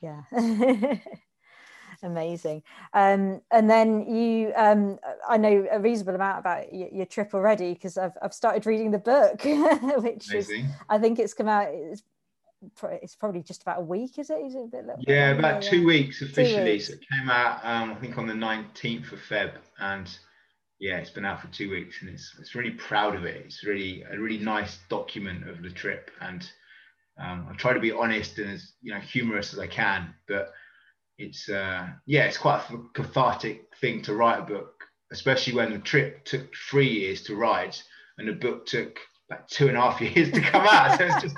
yeah. 0.01 0.23
amazing. 2.03 2.63
Um, 2.93 3.41
and 3.51 3.71
then 3.71 4.15
you 4.15 4.53
um, 4.57 4.99
i 5.29 5.37
know 5.37 5.67
a 5.71 5.79
reasonable 5.79 6.15
amount 6.15 6.39
about 6.39 6.73
your, 6.73 6.89
your 6.89 7.07
trip 7.07 7.35
already 7.35 7.75
because 7.75 7.97
I've, 7.97 8.17
I've 8.21 8.35
started 8.35 8.67
reading 8.67 8.91
the 8.91 8.99
book 8.99 9.43
which 9.45 10.29
amazing. 10.31 10.67
is 10.67 10.73
i 10.89 10.99
think 10.99 11.19
it's 11.19 11.35
come 11.35 11.49
out 11.49 11.69
it's, 11.71 12.03
it's 12.85 13.17
probably 13.17 13.43
just 13.43 13.63
about 13.63 13.79
a 13.79 13.83
week 13.83 14.19
is 14.19 14.31
it? 14.31 14.35
Is 14.35 14.55
it 14.55 14.63
a 14.63 14.67
bit 14.67 14.85
yeah 15.07 15.31
about 15.31 15.63
two 15.63 15.87
weeks 15.87 16.23
officially. 16.23 16.57
two 16.57 16.65
weeks. 16.65 16.87
so 16.89 16.95
it 16.95 17.01
came 17.11 17.31
out 17.31 17.61
um, 17.65 17.93
i 17.93 17.95
think 17.95 18.19
on 18.19 18.27
the 18.27 18.35
19th 18.35 19.13
of 19.13 19.19
feb 19.21 19.53
and 19.79 20.19
yeah 20.81 20.99
it's 20.99 21.11
been 21.11 21.25
out 21.25 21.41
for 21.41 21.49
two 21.49 21.71
weeks 21.71 22.01
and 22.01 22.11
it's 22.11 22.35
it's 22.41 22.55
really 22.55 22.73
proud 22.73 23.15
of 23.15 23.25
it. 23.25 23.43
It's 23.45 23.65
really 23.65 24.03
a 24.11 24.19
really 24.19 24.43
nice 24.43 24.79
document 24.89 25.49
of 25.49 25.63
the 25.63 25.71
trip 25.71 26.11
and 26.21 26.49
um, 27.19 27.47
I 27.51 27.55
try 27.55 27.73
to 27.73 27.81
be 27.81 27.93
honest 27.93 28.39
and 28.39 28.51
as 28.51 28.73
you 28.83 28.93
know 28.93 29.01
humorous 29.01 29.53
as 29.53 29.59
I 29.59 29.67
can, 29.67 30.15
but 30.27 30.53
it's 31.23 31.49
uh, 31.49 31.89
yeah, 32.07 32.25
it's 32.25 32.39
quite 32.39 32.63
a 32.71 32.79
cathartic 32.95 33.75
thing 33.81 34.03
to 34.03 34.15
write 34.15 34.41
a 34.41 34.43
book, 34.43 34.85
especially 35.13 35.55
when 35.55 35.73
the 35.73 35.79
trip 35.79 36.25
took 36.25 36.55
three 36.55 36.89
years 36.89 37.23
to 37.23 37.37
write 37.37 37.83
and 38.19 38.29
the 38.29 38.33
book 38.33 38.67
took 38.67 38.99
like 39.31 39.47
two 39.49 39.69
and 39.69 39.77
a 39.77 39.81
half 39.81 40.01
years 40.17 40.31
to 40.33 40.41
come 40.41 40.67
out. 40.67 40.99
So 40.99 41.07
it's 41.07 41.23
just 41.23 41.37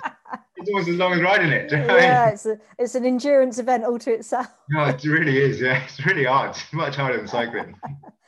it's 0.56 0.70
almost 0.70 0.88
as 0.88 0.96
long 0.96 1.12
as 1.12 1.20
writing 1.20 1.50
it. 1.50 1.70
yeah, 1.70 2.30
it's 2.30 2.46
a, 2.46 2.58
it's 2.78 2.94
an 2.94 3.04
endurance 3.04 3.58
event 3.58 3.84
all 3.84 3.98
to 3.98 4.12
itself. 4.12 4.48
no, 4.70 4.84
it 4.84 5.04
really 5.04 5.38
is. 5.38 5.60
Yeah, 5.60 5.82
it's 5.84 6.04
really 6.04 6.24
hard. 6.24 6.50
It's 6.50 6.72
much 6.72 6.96
harder 6.96 7.18
than 7.18 7.28
cycling. 7.28 7.76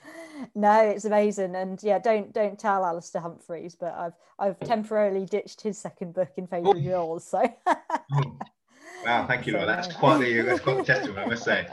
no, 0.54 0.80
it's 0.80 1.04
amazing, 1.04 1.54
and 1.56 1.82
yeah, 1.82 1.98
don't 1.98 2.32
don't 2.32 2.58
tell 2.58 2.84
Alastair 2.84 3.22
Humphreys, 3.22 3.74
but 3.74 3.94
I've 3.94 4.14
I've 4.38 4.60
temporarily 4.60 5.24
ditched 5.24 5.62
his 5.62 5.78
second 5.78 6.14
book 6.14 6.30
in 6.36 6.46
favour 6.46 6.70
of 6.70 6.80
yours. 6.80 7.24
So. 7.24 7.42
Wow, 9.04 9.26
thank 9.26 9.46
you, 9.46 9.52
so, 9.52 9.66
That's 9.66 9.92
quite 9.94 10.18
the 10.18 10.40
that's 10.42 10.60
quite 10.60 10.78
the 10.78 10.84
testament, 10.92 11.18
I 11.18 11.26
must 11.26 11.44
say. 11.44 11.68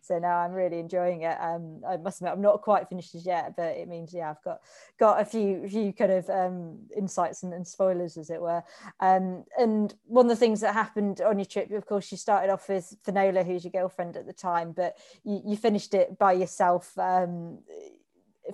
so 0.00 0.18
now 0.18 0.38
I'm 0.38 0.52
really 0.52 0.78
enjoying 0.78 1.22
it. 1.22 1.36
Um, 1.40 1.82
I 1.86 1.96
must 1.96 2.20
admit 2.20 2.32
I'm 2.32 2.40
not 2.40 2.62
quite 2.62 2.88
finished 2.88 3.14
as 3.14 3.26
yet, 3.26 3.54
but 3.56 3.76
it 3.76 3.88
means 3.88 4.12
yeah 4.12 4.30
I've 4.30 4.42
got 4.42 4.60
got 4.98 5.20
a 5.20 5.24
few 5.24 5.68
few 5.68 5.92
kind 5.92 6.12
of 6.12 6.30
um, 6.30 6.78
insights 6.96 7.42
and, 7.42 7.52
and, 7.52 7.66
spoilers 7.66 8.16
as 8.16 8.30
it 8.30 8.40
were. 8.40 8.62
Um, 9.00 9.44
and 9.58 9.94
one 10.06 10.26
of 10.26 10.30
the 10.30 10.36
things 10.36 10.60
that 10.60 10.74
happened 10.74 11.20
on 11.20 11.38
your 11.38 11.46
trip, 11.46 11.70
of 11.72 11.86
course, 11.86 12.10
you 12.12 12.18
started 12.18 12.52
off 12.52 12.68
with 12.68 12.96
Finola, 13.04 13.44
who's 13.44 13.64
your 13.64 13.72
girlfriend 13.72 14.16
at 14.16 14.26
the 14.26 14.32
time, 14.32 14.72
but 14.72 14.96
you, 15.24 15.42
you 15.44 15.56
finished 15.56 15.94
it 15.94 16.18
by 16.18 16.32
yourself. 16.32 16.96
Um, 16.98 17.58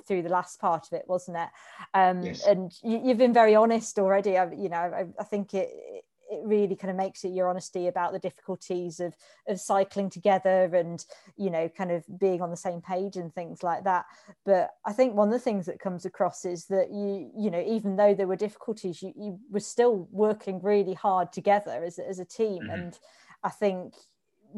through 0.06 0.22
the 0.22 0.28
last 0.28 0.60
part 0.60 0.86
of 0.86 0.92
it, 0.92 1.04
wasn't 1.08 1.36
it? 1.36 1.48
Um, 1.94 2.22
yes. 2.22 2.46
And 2.46 2.72
you, 2.80 3.08
have 3.08 3.18
been 3.18 3.34
very 3.34 3.56
honest 3.56 3.98
already. 3.98 4.38
I, 4.38 4.48
you 4.52 4.68
know, 4.68 4.76
I, 4.76 5.06
I 5.18 5.24
think 5.24 5.52
it, 5.52 6.04
it 6.30 6.40
really 6.44 6.76
kind 6.76 6.90
of 6.90 6.96
makes 6.96 7.24
it 7.24 7.32
your 7.32 7.48
honesty 7.48 7.88
about 7.88 8.12
the 8.12 8.18
difficulties 8.18 9.00
of 9.00 9.14
of 9.48 9.60
cycling 9.60 10.08
together 10.08 10.70
and 10.74 11.04
you 11.36 11.50
know 11.50 11.68
kind 11.68 11.90
of 11.90 12.04
being 12.18 12.40
on 12.40 12.50
the 12.50 12.56
same 12.56 12.80
page 12.80 13.16
and 13.16 13.34
things 13.34 13.62
like 13.62 13.84
that 13.84 14.04
but 14.44 14.70
i 14.86 14.92
think 14.92 15.14
one 15.14 15.28
of 15.28 15.32
the 15.32 15.38
things 15.38 15.66
that 15.66 15.80
comes 15.80 16.04
across 16.04 16.44
is 16.44 16.66
that 16.66 16.90
you 16.90 17.30
you 17.36 17.50
know 17.50 17.62
even 17.66 17.96
though 17.96 18.14
there 18.14 18.26
were 18.28 18.36
difficulties 18.36 19.02
you, 19.02 19.12
you 19.16 19.38
were 19.50 19.60
still 19.60 20.08
working 20.10 20.60
really 20.62 20.94
hard 20.94 21.32
together 21.32 21.82
as, 21.84 21.98
as 21.98 22.18
a 22.18 22.24
team 22.24 22.62
mm-hmm. 22.62 22.70
and 22.70 22.98
i 23.42 23.48
think 23.48 23.94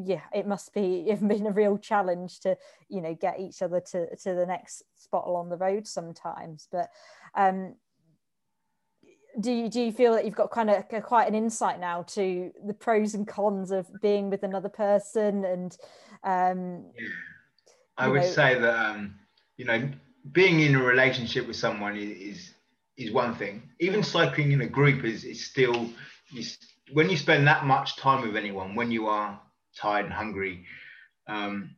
yeah, 0.03 0.23
it 0.35 0.47
must 0.47 0.73
be 0.73 1.01
it's 1.09 1.23
been 1.23 1.47
a 1.47 1.53
real 1.53 1.79
challenge 1.79 2.41
to 2.41 2.57
you 2.89 3.01
know 3.01 3.15
get 3.15 3.41
each 3.41 3.63
other 3.63 3.81
to 3.93 4.15
to 4.17 4.35
the 4.35 4.47
next 4.47 4.83
spot 4.97 5.25
along 5.27 5.49
the 5.49 5.57
road 5.57 5.87
sometimes. 5.87 6.69
But 6.71 6.89
um, 7.35 7.77
do 9.41 9.53
you 9.53 9.69
do 9.69 9.81
you 9.81 9.93
feel 9.93 10.13
that 10.13 10.25
you've 10.25 10.35
got 10.35 10.51
kind 10.51 10.71
of 10.71 10.85
quite 11.03 11.29
an 11.29 11.35
insight 11.35 11.81
now 11.81 12.03
to 12.03 12.53
the 12.67 12.75
pros 12.75 13.15
and 13.15 13.27
cons 13.27 13.71
of 13.71 13.87
being 14.01 14.31
with 14.31 14.43
another 14.43 14.69
person 14.69 15.45
and 15.45 15.77
um, 16.25 16.85
yeah. 16.99 17.09
I 17.99 18.09
would 18.09 18.23
know, 18.23 18.29
say 18.29 18.59
that 18.59 18.91
um, 18.91 19.15
you 19.57 19.65
know 19.65 19.91
being 20.33 20.61
in 20.61 20.75
a 20.75 20.83
relationship 20.83 21.47
with 21.47 21.57
someone 21.57 21.97
is 21.97 22.55
is 22.97 23.13
one 23.13 23.35
thing. 23.35 23.63
Even 23.81 24.03
cycling 24.03 24.53
in 24.53 24.61
a 24.61 24.67
group 24.67 25.05
is 25.05 25.25
is 25.25 25.45
still 25.45 25.89
is, 26.37 26.59
when 26.93 27.11
you 27.11 27.17
spend 27.17 27.47
that 27.47 27.65
much 27.65 27.97
time 27.97 28.23
with 28.23 28.37
anyone 28.37 28.75
when 28.75 28.91
you 28.91 29.07
are 29.07 29.41
tired 29.77 30.05
and 30.07 30.15
hungry. 30.15 30.65
Um, 31.27 31.77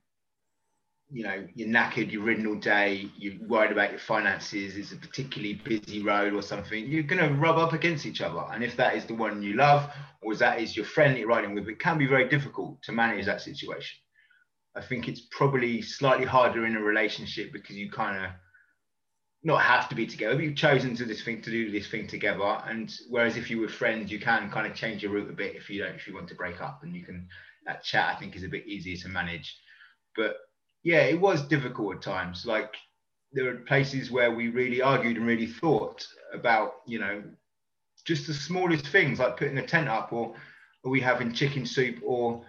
you 1.14 1.22
know, 1.22 1.46
you're 1.54 1.68
knackered, 1.68 2.10
you're 2.10 2.24
ridden 2.24 2.44
all 2.44 2.56
day, 2.56 3.08
you're 3.16 3.40
worried 3.46 3.70
about 3.70 3.90
your 3.90 4.00
finances, 4.00 4.76
it's 4.76 4.90
a 4.90 4.96
particularly 4.96 5.54
busy 5.54 6.02
road 6.02 6.34
or 6.34 6.42
something, 6.42 6.86
you're 6.88 7.04
going 7.04 7.22
to 7.22 7.32
rub 7.36 7.56
up 7.56 7.72
against 7.72 8.04
each 8.04 8.20
other. 8.20 8.44
And 8.52 8.64
if 8.64 8.76
that 8.78 8.96
is 8.96 9.04
the 9.04 9.14
one 9.14 9.40
you 9.40 9.54
love, 9.54 9.88
or 10.22 10.34
that 10.34 10.60
is 10.60 10.76
your 10.76 10.84
friend 10.84 11.16
you're 11.16 11.28
riding 11.28 11.54
with, 11.54 11.68
it 11.68 11.78
can 11.78 11.98
be 11.98 12.06
very 12.06 12.28
difficult 12.28 12.82
to 12.82 12.90
manage 12.90 13.26
that 13.26 13.40
situation. 13.40 13.96
I 14.74 14.80
think 14.80 15.06
it's 15.06 15.20
probably 15.30 15.82
slightly 15.82 16.26
harder 16.26 16.66
in 16.66 16.74
a 16.74 16.80
relationship 16.80 17.52
because 17.52 17.76
you 17.76 17.92
kind 17.92 18.24
of 18.24 18.32
not 19.44 19.62
have 19.62 19.88
to 19.90 19.94
be 19.94 20.08
together, 20.08 20.34
but 20.34 20.42
you've 20.42 20.56
chosen 20.56 20.96
to 20.96 21.04
this 21.04 21.22
thing 21.22 21.42
to 21.42 21.50
do 21.50 21.70
this 21.70 21.86
thing 21.86 22.08
together. 22.08 22.60
And 22.66 22.92
whereas 23.08 23.36
if 23.36 23.50
you 23.50 23.60
were 23.60 23.68
friends, 23.68 24.10
you 24.10 24.18
can 24.18 24.50
kind 24.50 24.66
of 24.66 24.74
change 24.74 25.04
your 25.04 25.12
route 25.12 25.30
a 25.30 25.32
bit 25.32 25.54
if 25.54 25.70
you 25.70 25.80
don't 25.80 25.94
if 25.94 26.08
you 26.08 26.14
want 26.14 26.26
to 26.30 26.34
break 26.34 26.60
up 26.60 26.80
and 26.82 26.96
you 26.96 27.04
can 27.04 27.28
that 27.66 27.84
chat 27.84 28.14
I 28.16 28.18
think 28.18 28.34
is 28.34 28.42
a 28.42 28.48
bit 28.48 28.66
easier 28.66 28.96
to 28.96 29.08
manage. 29.08 29.56
But 30.16 30.38
yeah, 30.84 31.00
it 31.00 31.20
was 31.20 31.42
difficult 31.42 31.96
at 31.96 32.02
times. 32.02 32.46
Like 32.46 32.74
there 33.32 33.46
were 33.46 33.56
places 33.56 34.10
where 34.10 34.30
we 34.30 34.48
really 34.48 34.82
argued 34.82 35.16
and 35.16 35.26
really 35.26 35.46
thought 35.46 36.06
about, 36.32 36.74
you 36.86 37.00
know, 37.00 37.22
just 38.04 38.26
the 38.26 38.34
smallest 38.34 38.86
things 38.88 39.18
like 39.18 39.38
putting 39.38 39.58
a 39.58 39.66
tent 39.66 39.88
up 39.88 40.12
or 40.12 40.36
are 40.84 40.90
we 40.90 41.00
having 41.00 41.32
chicken 41.32 41.64
soup 41.64 41.96
or 42.04 42.44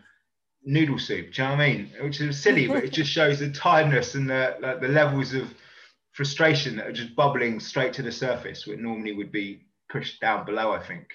noodle 0.65 0.99
soup? 0.99 1.33
Do 1.33 1.41
you 1.41 1.47
know 1.47 1.55
what 1.55 1.61
I 1.61 1.67
mean? 1.67 1.91
Which 2.01 2.19
is 2.19 2.41
silly, 2.41 2.67
but 2.67 2.83
it 2.83 2.91
just 2.91 3.09
shows 3.09 3.39
the 3.39 3.49
tiredness 3.49 4.15
and 4.15 4.29
the 4.29 4.57
like 4.59 4.81
the 4.81 4.89
levels 4.89 5.33
of 5.33 5.47
frustration 6.11 6.75
that 6.75 6.87
are 6.87 6.93
just 6.93 7.15
bubbling 7.15 7.61
straight 7.61 7.93
to 7.93 8.01
the 8.01 8.11
surface, 8.11 8.67
which 8.67 8.79
normally 8.79 9.13
would 9.13 9.31
be 9.31 9.61
pushed 9.89 10.19
down 10.19 10.45
below, 10.45 10.73
I 10.73 10.85
think. 10.85 11.07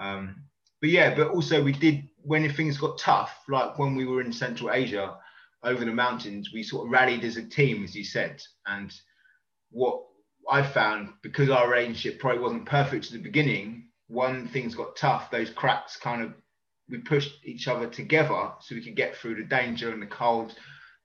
Um, 0.00 0.42
but 0.80 0.90
yeah, 0.90 1.14
but 1.14 1.28
also 1.28 1.62
we 1.62 1.72
did 1.72 2.08
when 2.22 2.50
things 2.52 2.76
got 2.76 2.98
tough, 2.98 3.38
like 3.48 3.78
when 3.78 3.94
we 3.94 4.04
were 4.04 4.20
in 4.20 4.32
Central 4.32 4.72
Asia 4.72 5.16
over 5.62 5.84
the 5.84 5.92
mountains, 5.92 6.50
we 6.52 6.62
sort 6.62 6.86
of 6.86 6.92
rallied 6.92 7.24
as 7.24 7.36
a 7.36 7.42
team, 7.42 7.84
as 7.84 7.94
you 7.94 8.04
said. 8.04 8.42
And 8.66 8.92
what 9.70 10.02
I 10.50 10.62
found, 10.62 11.12
because 11.22 11.50
our 11.50 11.70
relationship 11.70 12.18
probably 12.18 12.40
wasn't 12.40 12.66
perfect 12.66 13.06
at 13.06 13.12
the 13.12 13.18
beginning, 13.18 13.88
when 14.08 14.48
things 14.48 14.74
got 14.74 14.96
tough, 14.96 15.30
those 15.30 15.50
cracks 15.50 15.96
kind 15.96 16.22
of 16.22 16.34
we 16.88 16.98
pushed 16.98 17.44
each 17.44 17.68
other 17.68 17.86
together 17.86 18.50
so 18.60 18.74
we 18.74 18.82
could 18.82 18.96
get 18.96 19.16
through 19.16 19.36
the 19.36 19.44
danger 19.44 19.92
and 19.92 20.02
the 20.02 20.06
cold 20.06 20.54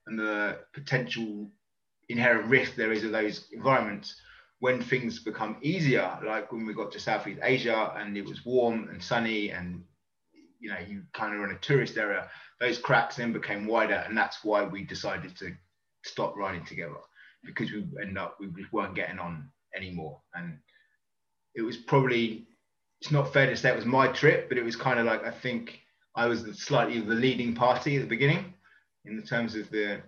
and 0.06 0.18
the 0.18 0.58
potential 0.74 1.48
inherent 2.08 2.48
risk 2.48 2.74
there 2.74 2.92
is 2.92 3.04
of 3.04 3.12
those 3.12 3.46
environments 3.52 4.20
when 4.58 4.82
things 4.82 5.22
become 5.22 5.56
easier, 5.60 6.18
like 6.24 6.50
when 6.50 6.66
we 6.66 6.72
got 6.72 6.90
to 6.92 7.00
Southeast 7.00 7.40
Asia 7.42 7.92
and 7.96 8.16
it 8.16 8.24
was 8.24 8.44
warm 8.44 8.88
and 8.88 9.02
sunny 9.02 9.50
and 9.50 9.84
you 10.58 10.70
know 10.70 10.78
you 10.86 11.02
kind 11.12 11.34
of 11.34 11.42
in 11.42 11.56
a 11.56 11.58
tourist 11.58 11.96
area, 11.96 12.28
those 12.60 12.78
cracks 12.78 13.16
then 13.16 13.32
became 13.32 13.66
wider, 13.66 14.04
and 14.06 14.16
that's 14.16 14.44
why 14.44 14.64
we 14.64 14.84
decided 14.84 15.36
to 15.36 15.54
stop 16.04 16.36
riding 16.36 16.64
together 16.64 16.94
because 17.44 17.70
we 17.70 17.84
end 18.02 18.18
up 18.18 18.36
we 18.40 18.46
just 18.48 18.72
weren't 18.72 18.94
getting 18.94 19.18
on 19.18 19.48
anymore, 19.74 20.20
and 20.34 20.58
it 21.54 21.62
was 21.62 21.76
probably 21.76 22.46
it's 23.00 23.10
not 23.10 23.32
fair 23.32 23.46
to 23.46 23.56
say 23.56 23.70
it 23.70 23.76
was 23.76 23.84
my 23.84 24.08
trip, 24.08 24.48
but 24.48 24.58
it 24.58 24.64
was 24.64 24.76
kind 24.76 24.98
of 24.98 25.06
like 25.06 25.24
I 25.24 25.30
think 25.30 25.80
I 26.14 26.26
was 26.26 26.44
slightly 26.58 27.00
the 27.00 27.14
leading 27.14 27.54
party 27.54 27.96
at 27.96 28.02
the 28.02 28.08
beginning 28.08 28.54
in 29.04 29.22
terms 29.22 29.54
of 29.54 29.70
the 29.70 30.00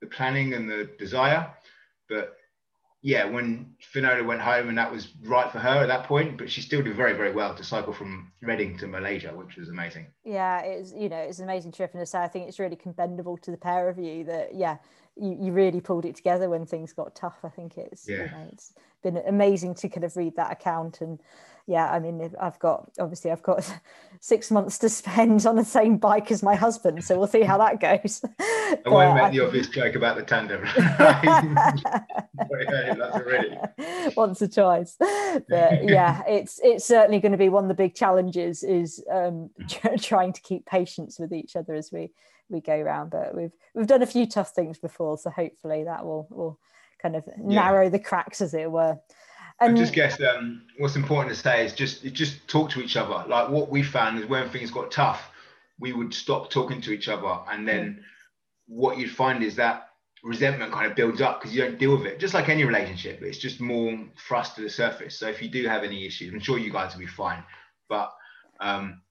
the 0.00 0.06
planning 0.08 0.52
and 0.54 0.68
the 0.68 0.90
desire, 0.98 1.50
but 2.08 2.36
yeah, 3.02 3.24
when 3.24 3.74
Finola 3.80 4.24
went 4.24 4.40
home 4.40 4.68
and 4.68 4.78
that 4.78 4.90
was 4.90 5.08
right 5.22 5.50
for 5.50 5.58
her 5.58 5.82
at 5.82 5.86
that 5.88 6.06
point, 6.06 6.38
but 6.38 6.50
she 6.50 6.60
still 6.60 6.82
did 6.82 6.96
very, 6.96 7.12
very 7.12 7.32
well 7.32 7.54
to 7.54 7.62
cycle 7.62 7.92
from 7.92 8.32
Reading 8.42 8.76
to 8.78 8.86
Malaysia, 8.86 9.32
which 9.34 9.56
was 9.56 9.68
amazing. 9.68 10.06
Yeah, 10.24 10.60
it's 10.60 10.92
you 10.92 11.08
know 11.08 11.18
it's 11.18 11.38
an 11.38 11.44
amazing 11.44 11.72
trip, 11.72 11.94
and 11.94 12.08
so 12.08 12.18
I 12.18 12.28
think 12.28 12.48
it's 12.48 12.58
really 12.58 12.76
commendable 12.76 13.36
to 13.38 13.50
the 13.50 13.56
pair 13.56 13.88
of 13.88 13.98
you 13.98 14.24
that 14.24 14.54
yeah 14.54 14.78
you, 15.16 15.36
you 15.40 15.52
really 15.52 15.80
pulled 15.80 16.04
it 16.04 16.16
together 16.16 16.48
when 16.48 16.66
things 16.66 16.92
got 16.92 17.14
tough. 17.14 17.38
I 17.44 17.48
think 17.48 17.76
it's 17.76 18.08
yeah. 18.08 18.16
you 18.16 18.24
know, 18.24 18.48
it's 18.52 18.72
been 19.02 19.22
amazing 19.26 19.74
to 19.76 19.88
kind 19.88 20.04
of 20.04 20.16
read 20.16 20.36
that 20.36 20.52
account 20.52 21.00
and 21.00 21.20
yeah, 21.68 21.90
I 21.90 21.98
mean, 21.98 22.32
I've 22.40 22.58
got 22.60 22.92
obviously 23.00 23.32
I've 23.32 23.42
got 23.42 23.68
six 24.20 24.52
months 24.52 24.78
to 24.78 24.88
spend 24.88 25.46
on 25.46 25.56
the 25.56 25.64
same 25.64 25.96
bike 25.96 26.30
as 26.30 26.42
my 26.42 26.54
husband, 26.54 27.02
so 27.02 27.18
we'll 27.18 27.26
see 27.26 27.42
how 27.42 27.58
that 27.58 27.80
goes. 27.80 28.24
I 28.40 28.78
won't 28.86 29.16
make 29.16 29.32
the 29.32 29.44
obvious 29.44 29.68
joke 29.68 29.96
about 29.96 30.16
the 30.16 30.22
tandem. 30.22 30.62
Once 34.16 34.42
or 34.42 34.48
twice, 34.48 34.96
but 34.98 35.84
yeah, 35.84 36.22
it's 36.28 36.60
it's 36.62 36.84
certainly 36.84 37.18
going 37.18 37.32
to 37.32 37.38
be 37.38 37.48
one 37.48 37.64
of 37.64 37.68
the 37.68 37.74
big 37.74 37.96
challenges 37.96 38.62
is 38.62 39.02
um, 39.10 39.50
trying 40.00 40.32
to 40.32 40.40
keep 40.42 40.66
patience 40.66 41.18
with 41.18 41.32
each 41.32 41.56
other 41.56 41.74
as 41.74 41.90
we 41.90 42.12
we 42.48 42.60
go 42.60 42.74
around. 42.74 43.10
But 43.10 43.34
we've 43.34 43.52
we've 43.74 43.86
done 43.86 44.02
a 44.02 44.06
few 44.06 44.26
tough 44.26 44.50
things 44.50 44.78
before, 44.78 45.18
so 45.18 45.30
hopefully 45.30 45.84
that 45.84 46.04
will 46.04 46.26
will 46.30 46.58
kind 47.00 47.16
of 47.16 47.24
narrow 47.38 47.84
yeah. 47.84 47.90
the 47.90 47.98
cracks, 47.98 48.40
as 48.40 48.54
it 48.54 48.70
were. 48.70 48.98
And 49.60 49.74
I 49.74 49.80
just 49.80 49.94
guess 49.94 50.20
um, 50.20 50.62
what's 50.78 50.96
important 50.96 51.34
to 51.34 51.40
say 51.40 51.64
is 51.64 51.72
just 51.72 52.04
just 52.12 52.46
talk 52.48 52.70
to 52.70 52.80
each 52.80 52.96
other. 52.96 53.24
Like 53.28 53.48
what 53.48 53.70
we 53.70 53.82
found 53.82 54.18
is 54.18 54.26
when 54.26 54.48
things 54.50 54.70
got 54.70 54.90
tough, 54.90 55.30
we 55.78 55.92
would 55.92 56.12
stop 56.12 56.50
talking 56.50 56.80
to 56.82 56.92
each 56.92 57.08
other, 57.08 57.38
and 57.50 57.66
then 57.66 58.04
what 58.66 58.98
you'd 58.98 59.10
find 59.10 59.42
is 59.42 59.56
that 59.56 59.90
resentment 60.22 60.72
kind 60.72 60.90
of 60.90 60.96
builds 60.96 61.20
up 61.20 61.40
because 61.40 61.54
you 61.54 61.62
don't 61.62 61.78
deal 61.78 61.96
with 61.96 62.06
it. 62.06 62.18
Just 62.18 62.34
like 62.34 62.48
any 62.48 62.64
relationship, 62.64 63.22
it's 63.22 63.38
just 63.38 63.60
more 63.60 63.98
thrust 64.26 64.56
to 64.56 64.62
the 64.62 64.68
surface. 64.68 65.18
So 65.18 65.28
if 65.28 65.40
you 65.40 65.48
do 65.48 65.66
have 65.68 65.84
any 65.84 66.04
issues, 66.04 66.32
I'm 66.32 66.40
sure 66.40 66.58
you 66.58 66.72
guys 66.72 66.92
will 66.92 67.00
be 67.00 67.06
fine. 67.06 67.42
But 67.88 68.12
um, 68.60 69.02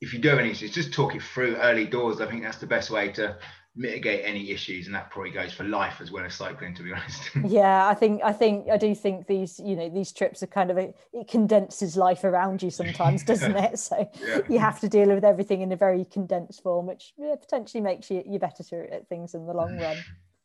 if 0.00 0.12
you 0.12 0.18
do 0.18 0.28
have 0.28 0.38
any 0.38 0.50
issues, 0.50 0.72
just 0.72 0.92
talk 0.92 1.14
it 1.14 1.22
through 1.22 1.56
early 1.56 1.86
doors. 1.86 2.20
I 2.20 2.26
think 2.26 2.42
that's 2.42 2.58
the 2.58 2.66
best 2.66 2.90
way 2.90 3.10
to 3.12 3.36
mitigate 3.76 4.22
any 4.24 4.50
issues 4.50 4.86
and 4.86 4.94
that 4.94 5.10
probably 5.10 5.30
goes 5.30 5.52
for 5.52 5.64
life 5.64 6.00
as 6.00 6.10
well 6.10 6.24
as 6.24 6.34
cycling 6.34 6.74
to 6.74 6.82
be 6.82 6.92
honest 6.92 7.30
yeah 7.46 7.86
i 7.86 7.94
think 7.94 8.22
i 8.24 8.32
think 8.32 8.66
i 8.70 8.76
do 8.76 8.94
think 8.94 9.26
these 9.26 9.60
you 9.62 9.76
know 9.76 9.90
these 9.90 10.12
trips 10.12 10.42
are 10.42 10.46
kind 10.46 10.70
of 10.70 10.78
a, 10.78 10.94
it 11.12 11.28
condenses 11.28 11.94
life 11.94 12.24
around 12.24 12.62
you 12.62 12.70
sometimes 12.70 13.22
doesn't 13.24 13.54
it 13.54 13.78
so 13.78 14.10
yeah. 14.26 14.40
you 14.48 14.58
have 14.58 14.80
to 14.80 14.88
deal 14.88 15.14
with 15.14 15.24
everything 15.24 15.60
in 15.60 15.72
a 15.72 15.76
very 15.76 16.06
condensed 16.06 16.62
form 16.62 16.86
which 16.86 17.12
yeah, 17.18 17.34
potentially 17.36 17.82
makes 17.82 18.10
you 18.10 18.22
you 18.26 18.38
better 18.38 18.88
at 18.90 19.06
things 19.08 19.34
in 19.34 19.44
the 19.46 19.52
long 19.52 19.78
run 19.78 19.96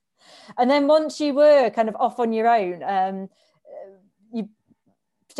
and 0.57 0.69
then 0.69 0.87
once 0.87 1.21
you 1.21 1.33
were 1.33 1.69
kind 1.69 1.87
of 1.87 1.95
off 1.95 2.19
on 2.19 2.33
your 2.33 2.49
own 2.49 2.83
um, 2.83 3.29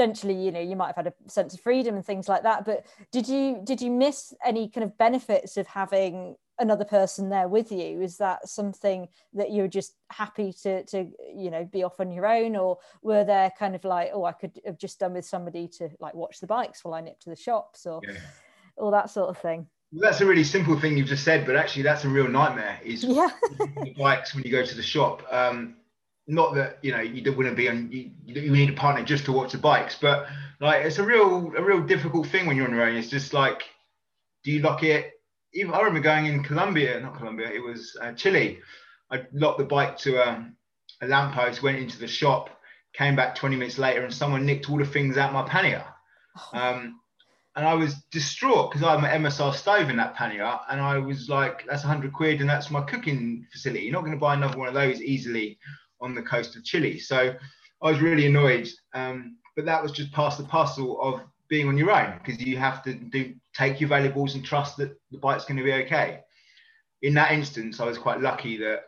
potentially 0.02 0.34
you 0.34 0.52
know 0.52 0.60
you 0.60 0.76
might 0.76 0.88
have 0.88 0.96
had 0.96 1.08
a 1.08 1.30
sense 1.30 1.54
of 1.54 1.60
freedom 1.60 1.96
and 1.96 2.04
things 2.04 2.28
like 2.28 2.42
that 2.42 2.66
but 2.66 2.86
did 3.12 3.28
you 3.28 3.62
did 3.64 3.80
you 3.80 3.92
miss 3.92 4.34
any 4.44 4.68
kind 4.68 4.84
of 4.84 4.98
benefits 4.98 5.58
of 5.58 5.68
having 5.68 6.36
another 6.58 6.86
person 6.86 7.30
there 7.30 7.48
with 7.48 7.72
you 7.72 8.02
is 8.02 8.18
that 8.18 8.48
something 8.48 9.08
that 9.34 9.52
you're 9.52 9.68
just 9.68 9.94
happy 10.12 10.52
to 10.52 10.84
to 10.86 11.08
you 11.36 11.52
know 11.52 11.64
be 11.66 11.84
off 11.84 12.00
on 12.00 12.12
your 12.12 12.26
own 12.26 12.56
or 12.56 12.80
were 13.04 13.24
there 13.24 13.52
kind 13.60 13.76
of 13.76 13.84
like 13.84 14.10
oh 14.12 14.26
i 14.26 14.32
could 14.32 14.60
have 14.66 14.78
just 14.78 15.00
done 15.00 15.14
with 15.14 15.26
somebody 15.26 15.68
to 15.68 15.88
like 16.00 16.16
watch 16.16 16.40
the 16.40 16.48
bikes 16.48 16.84
while 16.84 16.96
i 16.96 17.02
nip 17.02 17.20
to 17.20 17.30
the 17.30 17.36
shops 17.36 17.86
or 17.86 18.02
yeah. 18.04 18.18
all 18.78 18.90
that 18.90 19.10
sort 19.10 19.30
of 19.30 19.38
thing 19.38 19.68
that's 19.94 20.22
a 20.22 20.26
really 20.26 20.46
simple 20.46 20.80
thing 20.80 20.98
you've 20.98 21.10
just 21.10 21.26
said, 21.26 21.46
but 21.46 21.58
actually 21.58 21.84
that's 21.84 22.06
a 22.06 22.08
real 22.08 22.30
nightmare. 22.30 22.80
Is 22.82 23.04
yeah. 23.04 23.28
bikes 23.98 24.34
when 24.34 24.46
you 24.46 24.50
go 24.50 24.66
to 24.66 24.74
the 24.74 24.82
shop. 24.82 25.22
Um, 25.30 25.76
not 26.32 26.56
that 26.56 26.80
you 26.82 26.94
know 26.94 27.02
you 27.02 27.22
don't 27.22 27.38
want 27.38 27.50
to 27.50 27.56
be 27.56 27.68
on. 27.68 27.92
You, 27.92 28.10
you 28.26 28.52
need 28.52 28.70
a 28.70 28.74
partner 28.74 29.04
just 29.04 29.26
to 29.26 29.34
watch 29.34 29.52
the 29.52 29.58
bikes, 29.58 29.98
but 30.00 30.28
like 30.62 30.86
it's 30.86 30.98
a 30.98 31.04
real 31.04 31.52
a 31.58 31.62
real 31.62 31.82
difficult 31.82 32.28
thing 32.28 32.46
when 32.48 32.56
you're 32.56 32.68
on 32.68 32.74
your 32.74 32.84
own. 32.84 32.96
It's 32.96 33.10
just 33.10 33.34
like, 33.34 33.64
do 34.44 34.52
you 34.52 34.62
lock 34.62 34.82
it? 34.82 35.12
Even 35.54 35.74
I 35.74 35.80
remember 35.80 36.00
going 36.00 36.28
in 36.28 36.42
Colombia, 36.44 37.02
not 37.02 37.18
Colombia, 37.18 37.52
it 37.52 37.60
was 37.60 37.98
uh, 38.02 38.14
Chile. 38.14 38.60
I 39.12 39.24
locked 39.34 39.58
the 39.58 39.66
bike 39.66 39.98
to 40.00 40.26
um, 40.26 40.56
a 41.02 41.08
lamppost, 41.08 41.62
went 41.62 41.78
into 41.78 42.00
the 42.00 42.08
shop, 42.08 42.50
came 42.94 43.18
back 43.18 43.36
20 43.36 43.58
minutes 43.58 43.78
later, 43.78 44.06
and 44.06 44.14
someone 44.14 44.46
nicked 44.46 44.70
all 44.70 44.78
the 44.78 44.86
things 44.86 45.18
out 45.18 45.34
my 45.34 45.44
pannier. 45.44 45.84
Oh. 46.38 46.58
Um, 46.58 47.02
and 47.58 47.68
I 47.68 47.74
was 47.74 47.96
distraught 48.10 48.72
because 48.72 48.88
I 48.88 48.98
have 48.98 49.04
an 49.04 49.24
MSR 49.24 49.54
stove 49.54 49.90
in 49.90 49.98
that 49.98 50.16
pannier, 50.16 50.58
and 50.70 50.80
I 50.80 50.98
was 50.98 51.28
like, 51.28 51.66
"That's 51.68 51.84
100 51.84 52.14
quid, 52.14 52.40
and 52.40 52.50
that's 52.50 52.72
my 52.72 52.82
cooking 52.84 53.46
facility. 53.52 53.84
You're 53.84 53.92
not 53.92 54.06
going 54.06 54.14
to 54.14 54.18
buy 54.18 54.36
another 54.36 54.58
one 54.58 54.70
of 54.70 54.74
those 54.74 55.02
easily 55.02 55.60
on 56.02 56.16
the 56.16 56.22
coast 56.22 56.56
of 56.56 56.64
Chile." 56.64 57.00
So 57.00 57.36
I 57.82 57.92
was 57.92 58.02
really 58.02 58.26
annoyed. 58.26 58.68
Um, 58.94 59.38
but 59.56 59.66
that 59.66 59.84
was 59.84 59.92
just 59.92 60.12
part 60.12 60.38
the 60.38 60.44
parcel 60.44 61.02
of 61.02 61.22
being 61.50 61.68
on 61.68 61.78
your 61.78 61.92
own 61.92 62.20
because 62.24 62.42
you 62.42 62.58
have 62.58 62.82
to 62.84 62.94
do 62.94 63.34
take 63.54 63.82
your 63.82 63.90
valuables 63.90 64.36
and 64.36 64.46
trust 64.46 64.78
that 64.78 64.98
the 65.12 65.18
bike's 65.18 65.46
going 65.46 65.58
to 65.58 65.64
be 65.64 65.74
okay. 65.74 66.22
In 67.02 67.14
that 67.16 67.32
instance, 67.32 67.80
I 67.80 67.86
was 67.86 67.98
quite 67.98 68.22
lucky 68.22 68.58
that 68.58 68.86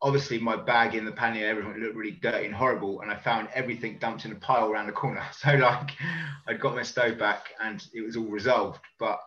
obviously 0.00 0.38
my 0.38 0.56
bag 0.56 0.94
in 0.94 1.04
the 1.04 1.12
pannier, 1.12 1.48
everything 1.48 1.80
looked 1.80 1.96
really 1.96 2.18
dirty 2.22 2.46
and 2.46 2.54
horrible, 2.54 3.00
and 3.00 3.10
I 3.10 3.16
found 3.16 3.48
everything 3.54 3.98
dumped 3.98 4.24
in 4.24 4.32
a 4.32 4.36
pile 4.36 4.70
around 4.70 4.86
the 4.86 4.92
corner. 4.92 5.22
So 5.32 5.54
like, 5.54 5.90
I'd 6.46 6.60
got 6.60 6.76
my 6.76 6.82
stove 6.82 7.18
back 7.18 7.46
and 7.62 7.84
it 7.94 8.02
was 8.02 8.16
all 8.16 8.24
resolved, 8.26 8.80
but 8.98 9.20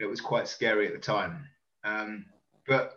it 0.00 0.06
was 0.06 0.20
quite 0.20 0.48
scary 0.48 0.86
at 0.88 0.92
the 0.92 0.98
time. 0.98 1.46
Um, 1.84 2.26
but 2.66 2.94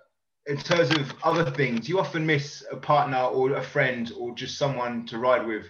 in 0.47 0.57
terms 0.57 0.91
of 0.91 1.13
other 1.23 1.49
things, 1.51 1.89
you 1.89 1.99
often 1.99 2.25
miss 2.25 2.63
a 2.71 2.77
partner 2.77 3.17
or 3.17 3.53
a 3.53 3.63
friend 3.63 4.11
or 4.17 4.33
just 4.35 4.57
someone 4.57 5.05
to 5.07 5.17
ride 5.17 5.45
with 5.45 5.65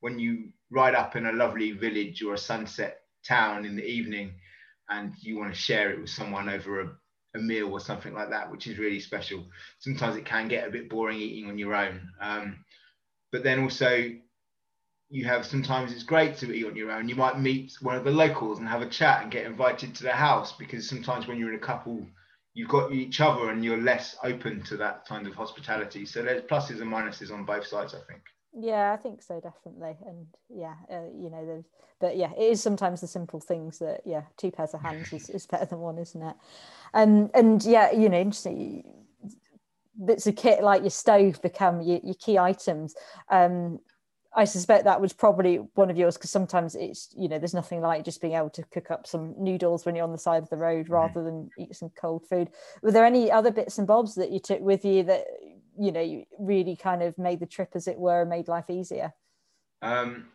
when 0.00 0.18
you 0.18 0.50
ride 0.70 0.94
up 0.94 1.16
in 1.16 1.26
a 1.26 1.32
lovely 1.32 1.72
village 1.72 2.22
or 2.22 2.34
a 2.34 2.38
sunset 2.38 3.02
town 3.26 3.64
in 3.64 3.76
the 3.76 3.84
evening, 3.84 4.32
and 4.88 5.12
you 5.20 5.38
want 5.38 5.52
to 5.52 5.60
share 5.60 5.90
it 5.90 6.00
with 6.00 6.10
someone 6.10 6.48
over 6.48 6.80
a 6.80 6.90
a 7.34 7.38
meal 7.38 7.70
or 7.72 7.80
something 7.80 8.14
like 8.14 8.30
that, 8.30 8.50
which 8.50 8.66
is 8.66 8.78
really 8.78 9.00
special. 9.00 9.44
Sometimes 9.78 10.16
it 10.16 10.24
can 10.24 10.48
get 10.48 10.66
a 10.66 10.70
bit 10.70 10.88
boring 10.88 11.18
eating 11.18 11.48
on 11.48 11.58
your 11.58 11.74
own. 11.74 12.00
Um, 12.20 12.64
but 13.30 13.44
then 13.44 13.62
also, 13.62 14.10
you 15.08 15.24
have 15.24 15.46
sometimes 15.46 15.92
it's 15.92 16.02
great 16.02 16.36
to 16.38 16.52
eat 16.52 16.66
on 16.66 16.76
your 16.76 16.90
own. 16.90 17.08
You 17.08 17.14
might 17.14 17.38
meet 17.38 17.76
one 17.80 17.96
of 17.96 18.04
the 18.04 18.10
locals 18.10 18.58
and 18.58 18.68
have 18.68 18.82
a 18.82 18.88
chat 18.88 19.22
and 19.22 19.30
get 19.30 19.46
invited 19.46 19.94
to 19.96 20.02
their 20.02 20.12
house 20.12 20.52
because 20.52 20.88
sometimes 20.88 21.26
when 21.26 21.38
you're 21.38 21.50
in 21.52 21.58
a 21.58 21.58
couple, 21.58 22.06
you've 22.60 22.68
got 22.68 22.92
each 22.92 23.22
other 23.22 23.48
and 23.48 23.64
you're 23.64 23.80
less 23.80 24.18
open 24.22 24.60
to 24.60 24.76
that 24.76 25.06
kind 25.06 25.26
of 25.26 25.34
hospitality. 25.34 26.04
So 26.04 26.22
there's 26.22 26.42
pluses 26.42 26.82
and 26.82 26.92
minuses 26.92 27.32
on 27.32 27.46
both 27.46 27.66
sides, 27.66 27.94
I 27.94 28.00
think. 28.06 28.20
Yeah, 28.52 28.92
I 28.92 28.98
think 28.98 29.22
so, 29.22 29.40
definitely. 29.40 29.96
And 30.06 30.26
yeah, 30.50 30.74
uh, 30.92 31.08
you 31.18 31.30
know, 31.30 31.64
but 32.02 32.18
yeah, 32.18 32.32
it 32.36 32.52
is 32.52 32.62
sometimes 32.62 33.00
the 33.00 33.06
simple 33.06 33.40
things 33.40 33.78
that, 33.78 34.02
yeah, 34.04 34.24
two 34.36 34.50
pairs 34.50 34.74
of 34.74 34.82
hands 34.82 35.10
is, 35.10 35.30
is 35.30 35.46
better 35.46 35.64
than 35.64 35.78
one, 35.78 35.96
isn't 35.96 36.22
it? 36.22 36.36
And, 36.92 37.30
and 37.32 37.64
yeah, 37.64 37.92
you 37.92 38.10
know, 38.10 38.20
interesting 38.20 38.84
bits 40.04 40.26
of 40.26 40.36
kit 40.36 40.62
like 40.62 40.82
your 40.82 40.90
stove 40.90 41.40
become 41.40 41.80
your, 41.80 42.00
your 42.04 42.14
key 42.14 42.36
items. 42.36 42.94
Um, 43.30 43.78
I 44.34 44.44
suspect 44.44 44.84
that 44.84 45.00
was 45.00 45.12
probably 45.12 45.56
one 45.74 45.90
of 45.90 45.96
yours 45.96 46.16
because 46.16 46.30
sometimes 46.30 46.76
it's 46.76 47.08
you 47.16 47.28
know 47.28 47.38
there's 47.38 47.54
nothing 47.54 47.80
like 47.80 48.04
just 48.04 48.20
being 48.20 48.34
able 48.34 48.50
to 48.50 48.62
cook 48.64 48.90
up 48.90 49.06
some 49.06 49.34
noodles 49.38 49.84
when 49.84 49.96
you're 49.96 50.04
on 50.04 50.12
the 50.12 50.18
side 50.18 50.42
of 50.42 50.50
the 50.50 50.56
road 50.56 50.84
mm-hmm. 50.84 50.94
rather 50.94 51.24
than 51.24 51.50
eat 51.58 51.74
some 51.74 51.90
cold 52.00 52.26
food. 52.28 52.50
Were 52.82 52.92
there 52.92 53.04
any 53.04 53.30
other 53.30 53.50
bits 53.50 53.78
and 53.78 53.86
bobs 53.86 54.14
that 54.14 54.30
you 54.30 54.38
took 54.38 54.60
with 54.60 54.84
you 54.84 55.02
that 55.04 55.24
you 55.80 55.92
know 55.92 56.24
really 56.38 56.76
kind 56.76 57.02
of 57.02 57.16
made 57.18 57.40
the 57.40 57.46
trip 57.46 57.70
as 57.74 57.88
it 57.88 57.98
were 57.98 58.20
and 58.20 58.30
made 58.30 58.48
life 58.48 58.68
easier 58.68 59.12
um, 59.82 60.26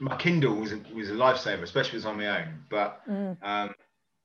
my 0.00 0.16
kindle 0.16 0.54
was 0.54 0.72
a, 0.72 0.80
was 0.94 1.10
a 1.10 1.14
lifesaver 1.14 1.62
especially 1.62 1.90
if 1.90 1.96
it's 1.96 2.04
on 2.04 2.16
my 2.16 2.40
own 2.40 2.54
but 2.70 3.00
mm. 3.08 3.36
um, 3.42 3.74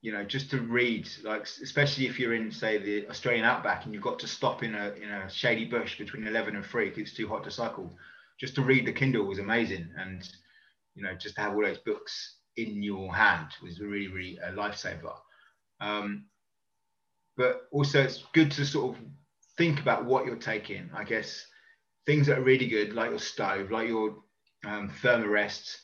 you 0.02 0.12
know 0.12 0.24
just 0.24 0.52
to 0.52 0.60
read 0.62 1.10
like 1.24 1.44
especially 1.64 2.06
if 2.06 2.20
you're 2.20 2.36
in 2.36 2.52
say 2.52 2.78
the 2.78 3.08
australian 3.08 3.46
outback 3.46 3.86
and 3.86 3.94
you've 3.94 4.04
got 4.04 4.20
to 4.20 4.28
stop 4.28 4.64
in 4.64 4.76
a 4.76 4.92
in 4.94 5.10
a 5.10 5.30
shady 5.30 5.66
bush 5.66 5.98
between 5.98 6.28
11 6.28 6.56
and 6.56 6.66
3 6.66 6.90
because 6.90 7.02
it's 7.02 7.14
too 7.14 7.28
hot 7.28 7.44
to 7.44 7.52
cycle 7.52 7.92
just 8.42 8.56
to 8.56 8.62
read 8.62 8.86
the 8.86 8.92
kindle 8.92 9.24
was 9.24 9.40
amazing 9.40 9.88
and 9.98 10.28
you 10.96 11.04
know 11.04 11.16
just 11.16 11.36
to 11.36 11.42
have 11.42 11.54
all 11.54 11.64
those 11.64 11.78
books 11.80 12.40
in 12.58 12.84
your 12.84 13.16
hand 13.16 13.48
was 13.64 13.80
really 13.80 14.10
really 14.10 14.38
a 14.44 14.52
lifesaver 14.52 15.16
um, 15.80 16.26
but 17.38 17.64
also 17.72 18.02
it's 18.02 18.24
good 18.34 18.52
to 18.52 18.66
sort 18.66 18.96
of 18.96 19.04
think 19.58 19.80
about 19.80 20.06
what 20.06 20.26
you're 20.26 20.36
taking. 20.36 20.90
I 20.96 21.04
guess 21.04 21.46
things 22.06 22.28
that 22.28 22.38
are 22.38 22.44
really 22.44 22.68
good, 22.68 22.94
like 22.94 23.10
your 23.10 23.20
stove, 23.20 23.72
like 23.72 23.88
your 23.88 24.16
um, 24.66 24.92
thermarest, 25.02 25.76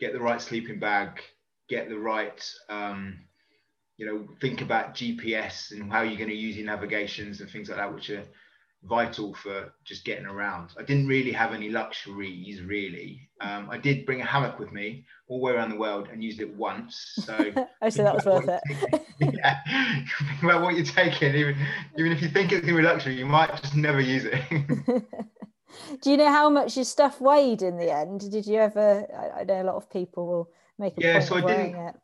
get 0.00 0.12
the 0.12 0.20
right 0.20 0.40
sleeping 0.40 0.78
bag, 0.78 1.20
get 1.68 1.88
the 1.88 1.98
right, 1.98 2.42
um, 2.68 3.18
you 3.96 4.06
know, 4.06 4.28
think 4.40 4.62
about 4.62 4.94
GPS 4.94 5.70
and 5.72 5.90
how 5.90 6.02
you're 6.02 6.16
going 6.16 6.28
to 6.28 6.34
use 6.34 6.56
your 6.56 6.66
navigations 6.66 7.40
and 7.40 7.50
things 7.50 7.68
like 7.68 7.78
that, 7.78 7.94
which 7.94 8.10
are 8.10 8.24
vital 8.84 9.32
for 9.34 9.72
just 9.84 10.04
getting 10.04 10.26
around. 10.26 10.70
I 10.78 10.82
didn't 10.82 11.06
really 11.06 11.32
have 11.32 11.52
any 11.52 11.68
luxuries, 11.68 12.60
really. 12.62 13.28
Um, 13.40 13.68
I 13.70 13.78
did 13.78 14.04
bring 14.04 14.20
a 14.20 14.24
hammock 14.24 14.58
with 14.58 14.72
me 14.72 15.04
all 15.28 15.38
the 15.38 15.44
way 15.44 15.52
around 15.52 15.70
the 15.70 15.76
world 15.76 16.08
and 16.12 16.22
used 16.22 16.40
it 16.40 16.54
once. 16.54 17.14
So 17.24 17.34
I 17.82 17.88
say 17.88 18.02
that 18.02 18.14
was 18.14 18.24
worth 18.24 18.48
it. 18.48 19.02
yeah, 19.20 19.58
think 20.28 20.42
about 20.42 20.62
what 20.62 20.74
you're 20.74 20.84
taking. 20.84 21.34
Even 21.34 21.56
even 21.98 22.12
if 22.12 22.22
you 22.22 22.28
think 22.28 22.52
it's 22.52 22.66
gonna 22.66 22.76
be 22.76 22.82
luxury, 22.82 23.14
you 23.14 23.26
might 23.26 23.50
just 23.62 23.76
never 23.76 24.00
use 24.00 24.24
it. 24.24 24.42
Do 26.02 26.10
you 26.10 26.16
know 26.16 26.30
how 26.30 26.50
much 26.50 26.76
your 26.76 26.84
stuff 26.84 27.20
weighed 27.20 27.62
in 27.62 27.76
the 27.78 27.90
end? 27.90 28.30
Did 28.30 28.46
you 28.46 28.56
ever? 28.56 29.06
I, 29.16 29.40
I 29.40 29.44
know 29.44 29.62
a 29.62 29.64
lot 29.64 29.76
of 29.76 29.90
people 29.90 30.26
will 30.26 30.50
make 30.78 30.98
a 30.98 31.00
yeah. 31.00 31.20
so 31.20 31.36
I 31.36 31.40
didn't. 31.40 31.76
It. 31.76 31.94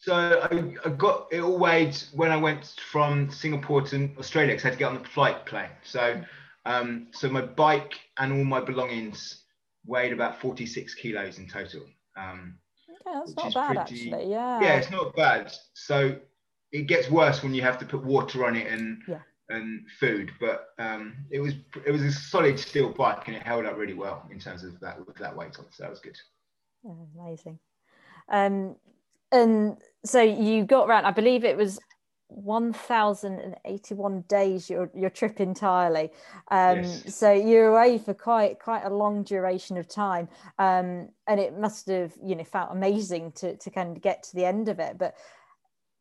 So 0.00 0.14
I, 0.14 0.74
I, 0.86 0.88
got 0.88 1.28
it 1.30 1.40
all 1.40 1.58
weighed 1.58 1.94
when 2.14 2.32
I 2.32 2.36
went 2.36 2.74
from 2.90 3.30
Singapore 3.30 3.82
to 3.82 4.10
Australia 4.18 4.54
because 4.54 4.64
I 4.64 4.68
had 4.68 4.72
to 4.72 4.78
get 4.78 4.88
on 4.88 5.02
the 5.02 5.08
flight 5.08 5.44
plane. 5.44 5.68
So, 5.82 6.22
um, 6.64 7.08
so 7.12 7.28
my 7.28 7.42
bike 7.42 8.00
and 8.18 8.32
all 8.32 8.44
my 8.44 8.60
belongings 8.60 9.42
weighed 9.86 10.14
about 10.14 10.40
46 10.40 10.94
kilos 10.94 11.38
in 11.38 11.46
total. 11.46 11.82
Um, 12.16 12.54
okay, 12.88 13.18
that's 13.18 13.36
not 13.36 13.52
bad 13.52 13.86
pretty, 13.86 14.10
actually. 14.10 14.30
Yeah. 14.30 14.60
Yeah, 14.62 14.76
it's 14.76 14.90
not 14.90 15.14
bad. 15.14 15.52
So 15.74 16.16
it 16.72 16.86
gets 16.86 17.10
worse 17.10 17.42
when 17.42 17.52
you 17.52 17.60
have 17.60 17.78
to 17.80 17.84
put 17.84 18.02
water 18.02 18.46
on 18.46 18.56
it 18.56 18.68
and 18.68 19.02
yeah. 19.06 19.20
and 19.50 19.84
food. 19.98 20.30
But 20.40 20.68
um, 20.78 21.14
it 21.30 21.40
was 21.40 21.52
it 21.84 21.90
was 21.90 22.00
a 22.00 22.10
solid 22.12 22.58
steel 22.58 22.90
bike 22.90 23.26
and 23.26 23.36
it 23.36 23.42
held 23.42 23.66
up 23.66 23.76
really 23.76 23.92
well 23.92 24.26
in 24.30 24.38
terms 24.38 24.64
of 24.64 24.80
that 24.80 25.06
with 25.06 25.16
that 25.16 25.36
weight 25.36 25.58
on. 25.58 25.66
So 25.70 25.82
that 25.82 25.90
was 25.90 26.00
good. 26.00 26.16
Yeah, 26.84 26.92
amazing. 27.14 27.58
Um, 28.30 28.76
and 29.32 29.76
so 30.04 30.20
you 30.20 30.64
got 30.64 30.88
around 30.88 31.04
i 31.04 31.10
believe 31.10 31.44
it 31.44 31.56
was 31.56 31.78
1081 32.30 34.24
days 34.28 34.70
your 34.70 34.90
your 34.94 35.10
trip 35.10 35.40
entirely. 35.40 36.10
Um, 36.50 36.78
yes. 36.78 37.14
so 37.14 37.32
you're 37.32 37.68
away 37.68 37.98
for 37.98 38.14
quite 38.14 38.58
quite 38.58 38.84
a 38.84 38.90
long 38.90 39.22
duration 39.22 39.76
of 39.76 39.88
time. 39.88 40.28
Um, 40.58 41.08
and 41.26 41.40
it 41.40 41.58
must 41.58 41.88
have 41.88 42.12
you 42.22 42.36
know 42.36 42.44
felt 42.44 42.70
amazing 42.70 43.32
to 43.32 43.56
to 43.56 43.70
kind 43.70 43.96
of 43.96 44.02
get 44.02 44.22
to 44.24 44.36
the 44.36 44.44
end 44.44 44.68
of 44.68 44.78
it. 44.78 44.96
But 44.98 45.14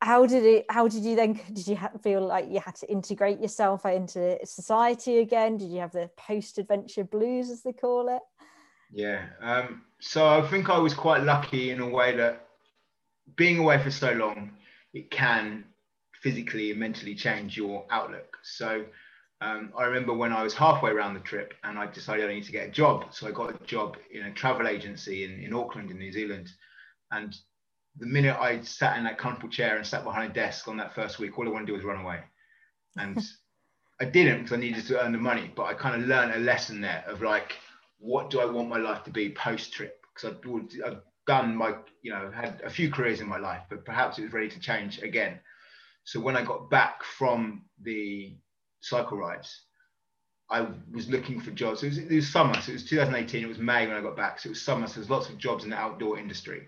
how 0.01 0.25
did 0.25 0.45
it 0.45 0.65
how 0.69 0.87
did 0.87 1.03
you 1.03 1.15
then 1.15 1.39
did 1.53 1.67
you 1.67 1.77
feel 2.01 2.25
like 2.25 2.49
you 2.49 2.59
had 2.59 2.75
to 2.75 2.91
integrate 2.91 3.39
yourself 3.39 3.85
into 3.85 4.37
society 4.45 5.19
again? 5.19 5.57
Did 5.57 5.69
you 5.71 5.79
have 5.79 5.91
the 5.91 6.09
post 6.15 6.57
adventure 6.57 7.03
blues 7.03 7.49
as 7.49 7.63
they 7.63 7.73
call 7.73 8.15
it? 8.15 8.21
Yeah 8.91 9.25
um, 9.41 9.83
so 9.99 10.27
i 10.27 10.41
think 10.47 10.69
i 10.69 10.77
was 10.77 10.93
quite 10.93 11.23
lucky 11.23 11.69
in 11.71 11.79
a 11.79 11.87
way 11.87 12.15
that 12.15 12.48
being 13.35 13.59
away 13.59 13.81
for 13.81 13.91
so 13.91 14.11
long, 14.11 14.51
it 14.93 15.11
can 15.11 15.65
physically 16.21 16.71
and 16.71 16.79
mentally 16.79 17.15
change 17.15 17.55
your 17.55 17.85
outlook. 17.89 18.37
So 18.43 18.85
um, 19.41 19.71
I 19.77 19.85
remember 19.85 20.13
when 20.13 20.33
I 20.33 20.43
was 20.43 20.53
halfway 20.53 20.91
around 20.91 21.13
the 21.13 21.21
trip 21.21 21.53
and 21.63 21.79
I 21.79 21.87
decided 21.87 22.29
I 22.29 22.33
need 22.33 22.43
to 22.45 22.51
get 22.51 22.67
a 22.67 22.71
job. 22.71 23.05
So 23.11 23.27
I 23.27 23.31
got 23.31 23.49
a 23.49 23.65
job 23.65 23.97
in 24.11 24.25
a 24.25 24.33
travel 24.33 24.67
agency 24.67 25.23
in, 25.23 25.39
in 25.39 25.53
Auckland 25.53 25.91
in 25.91 25.97
New 25.97 26.11
Zealand. 26.11 26.49
And 27.11 27.35
the 27.97 28.05
minute 28.05 28.37
I 28.39 28.61
sat 28.61 28.97
in 28.97 29.05
that 29.05 29.17
comfortable 29.17 29.49
chair 29.49 29.77
and 29.77 29.85
sat 29.85 30.03
behind 30.03 30.31
a 30.31 30.33
desk 30.33 30.67
on 30.67 30.77
that 30.77 30.93
first 30.93 31.19
week, 31.19 31.37
all 31.37 31.47
I 31.47 31.51
wanted 31.51 31.67
to 31.67 31.71
do 31.71 31.75
was 31.75 31.85
run 31.85 32.03
away. 32.03 32.19
And 32.97 33.21
I 34.01 34.05
didn't 34.05 34.43
because 34.43 34.53
I 34.53 34.61
needed 34.61 34.85
to 34.87 35.01
earn 35.01 35.11
the 35.11 35.17
money, 35.17 35.51
but 35.55 35.63
I 35.63 35.73
kind 35.73 36.01
of 36.01 36.07
learned 36.07 36.33
a 36.33 36.39
lesson 36.39 36.81
there 36.81 37.03
of 37.07 37.21
like, 37.21 37.53
what 37.99 38.29
do 38.29 38.39
I 38.39 38.45
want 38.45 38.69
my 38.69 38.77
life 38.77 39.03
to 39.05 39.11
be 39.11 39.31
post 39.31 39.73
trip? 39.73 40.05
Because 40.13 40.35
I'd, 40.35 40.83
I'd 40.85 40.97
done 41.29 41.55
my, 41.55 41.75
you 42.01 42.11
know, 42.11 42.31
had 42.33 42.59
a 42.65 42.71
few 42.71 42.89
careers 42.89 43.21
in 43.21 43.29
my 43.29 43.37
life, 43.37 43.61
but 43.69 43.85
perhaps 43.85 44.17
it 44.17 44.23
was 44.23 44.33
ready 44.33 44.49
to 44.49 44.59
change 44.59 44.99
again. 45.03 45.39
So 46.03 46.19
when 46.19 46.35
I 46.35 46.43
got 46.43 46.71
back 46.71 47.03
from 47.03 47.65
the 47.83 48.35
cycle 48.81 49.15
rides, 49.15 49.61
I 50.49 50.65
was 50.91 51.07
looking 51.07 51.39
for 51.39 51.51
jobs. 51.51 51.83
It 51.83 51.89
was, 51.89 51.97
it 51.99 52.09
was 52.09 52.27
summer, 52.27 52.59
so 52.59 52.71
it 52.71 52.81
was 52.81 52.89
2018. 52.89 53.43
It 53.43 53.47
was 53.47 53.59
May 53.59 53.85
when 53.85 53.95
I 53.95 54.01
got 54.01 54.17
back, 54.17 54.39
so 54.39 54.47
it 54.47 54.53
was 54.53 54.61
summer. 54.63 54.87
So 54.87 54.95
there's 54.95 55.11
lots 55.11 55.29
of 55.29 55.37
jobs 55.37 55.63
in 55.65 55.69
the 55.69 55.75
outdoor 55.75 56.17
industry. 56.17 56.63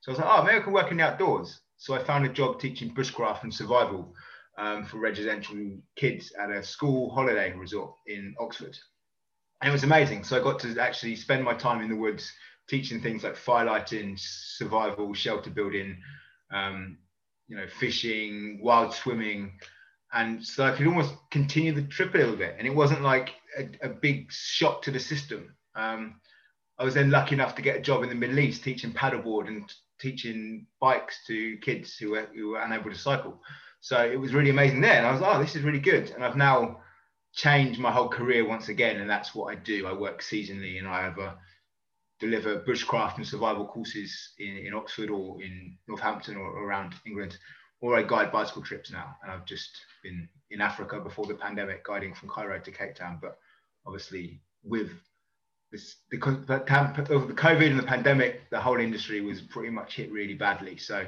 So 0.00 0.10
I 0.10 0.12
was 0.12 0.20
like, 0.20 0.30
oh, 0.30 0.44
maybe 0.44 0.58
I 0.60 0.62
can 0.62 0.72
work 0.72 0.90
in 0.90 0.96
the 0.96 1.04
outdoors. 1.04 1.60
So 1.76 1.92
I 1.92 2.02
found 2.02 2.24
a 2.24 2.30
job 2.30 2.58
teaching 2.58 2.94
bushcraft 2.94 3.42
and 3.42 3.52
survival 3.52 4.14
um, 4.56 4.86
for 4.86 4.96
residential 4.96 5.56
kids 5.94 6.32
at 6.40 6.50
a 6.50 6.62
school 6.62 7.10
holiday 7.10 7.52
resort 7.52 7.92
in 8.06 8.34
Oxford. 8.40 8.78
And 9.60 9.68
it 9.68 9.72
was 9.72 9.84
amazing. 9.84 10.24
So 10.24 10.40
I 10.40 10.42
got 10.42 10.58
to 10.60 10.80
actually 10.80 11.16
spend 11.16 11.44
my 11.44 11.52
time 11.52 11.82
in 11.82 11.90
the 11.90 11.96
woods 11.96 12.32
teaching 12.68 13.00
things 13.00 13.22
like 13.22 13.36
firelighting, 13.36 14.18
survival, 14.18 15.14
shelter 15.14 15.50
building, 15.50 15.98
um, 16.52 16.98
you 17.48 17.56
know, 17.56 17.66
fishing, 17.66 18.60
wild 18.62 18.92
swimming. 18.92 19.52
And 20.12 20.44
so 20.44 20.64
I 20.64 20.72
could 20.72 20.86
almost 20.86 21.14
continue 21.30 21.72
the 21.72 21.82
trip 21.82 22.14
a 22.14 22.18
little 22.18 22.36
bit. 22.36 22.56
And 22.58 22.66
it 22.66 22.74
wasn't 22.74 23.02
like 23.02 23.34
a, 23.58 23.68
a 23.86 23.88
big 23.88 24.32
shock 24.32 24.82
to 24.82 24.90
the 24.90 25.00
system. 25.00 25.54
Um, 25.74 26.20
I 26.78 26.84
was 26.84 26.94
then 26.94 27.10
lucky 27.10 27.34
enough 27.34 27.54
to 27.56 27.62
get 27.62 27.76
a 27.76 27.80
job 27.80 28.02
in 28.02 28.08
the 28.08 28.14
Middle 28.14 28.38
East 28.38 28.62
teaching 28.62 28.92
paddleboard 28.92 29.48
and 29.48 29.72
teaching 29.98 30.66
bikes 30.80 31.24
to 31.26 31.56
kids 31.58 31.96
who 31.96 32.12
were, 32.12 32.28
who 32.34 32.50
were 32.50 32.60
unable 32.60 32.90
to 32.90 32.98
cycle. 32.98 33.40
So 33.80 34.04
it 34.04 34.18
was 34.18 34.34
really 34.34 34.50
amazing 34.50 34.80
there. 34.80 34.96
And 34.96 35.06
I 35.06 35.12
was, 35.12 35.20
like, 35.20 35.36
oh, 35.36 35.40
this 35.40 35.56
is 35.56 35.62
really 35.62 35.80
good. 35.80 36.10
And 36.10 36.24
I've 36.24 36.36
now 36.36 36.80
changed 37.32 37.78
my 37.78 37.92
whole 37.92 38.08
career 38.08 38.46
once 38.46 38.68
again. 38.68 39.00
And 39.00 39.08
that's 39.08 39.34
what 39.34 39.52
I 39.52 39.56
do. 39.56 39.86
I 39.86 39.92
work 39.92 40.22
seasonally 40.22 40.78
and 40.78 40.88
I 40.88 41.02
have 41.02 41.18
a 41.18 41.36
deliver 42.18 42.60
bushcraft 42.60 43.16
and 43.16 43.26
survival 43.26 43.66
courses 43.66 44.34
in, 44.38 44.56
in 44.56 44.74
Oxford 44.74 45.10
or 45.10 45.42
in 45.42 45.76
Northampton 45.86 46.36
or 46.36 46.64
around 46.64 46.94
England, 47.06 47.36
or 47.80 47.96
I 47.96 48.02
guide 48.02 48.32
bicycle 48.32 48.62
trips 48.62 48.90
now. 48.90 49.16
And 49.22 49.30
I've 49.30 49.44
just 49.44 49.70
been 50.02 50.28
in 50.50 50.60
Africa 50.60 51.00
before 51.00 51.26
the 51.26 51.34
pandemic, 51.34 51.84
guiding 51.84 52.14
from 52.14 52.28
Cairo 52.28 52.58
to 52.58 52.70
Cape 52.70 52.94
Town. 52.94 53.18
But 53.20 53.38
obviously, 53.86 54.40
with 54.64 54.90
this, 55.70 55.96
the, 56.10 56.18
the 56.18 56.60
COVID 56.60 57.70
and 57.70 57.78
the 57.78 57.82
pandemic, 57.82 58.48
the 58.50 58.60
whole 58.60 58.80
industry 58.80 59.20
was 59.20 59.42
pretty 59.42 59.70
much 59.70 59.96
hit 59.96 60.10
really 60.10 60.34
badly. 60.34 60.78
So 60.78 61.04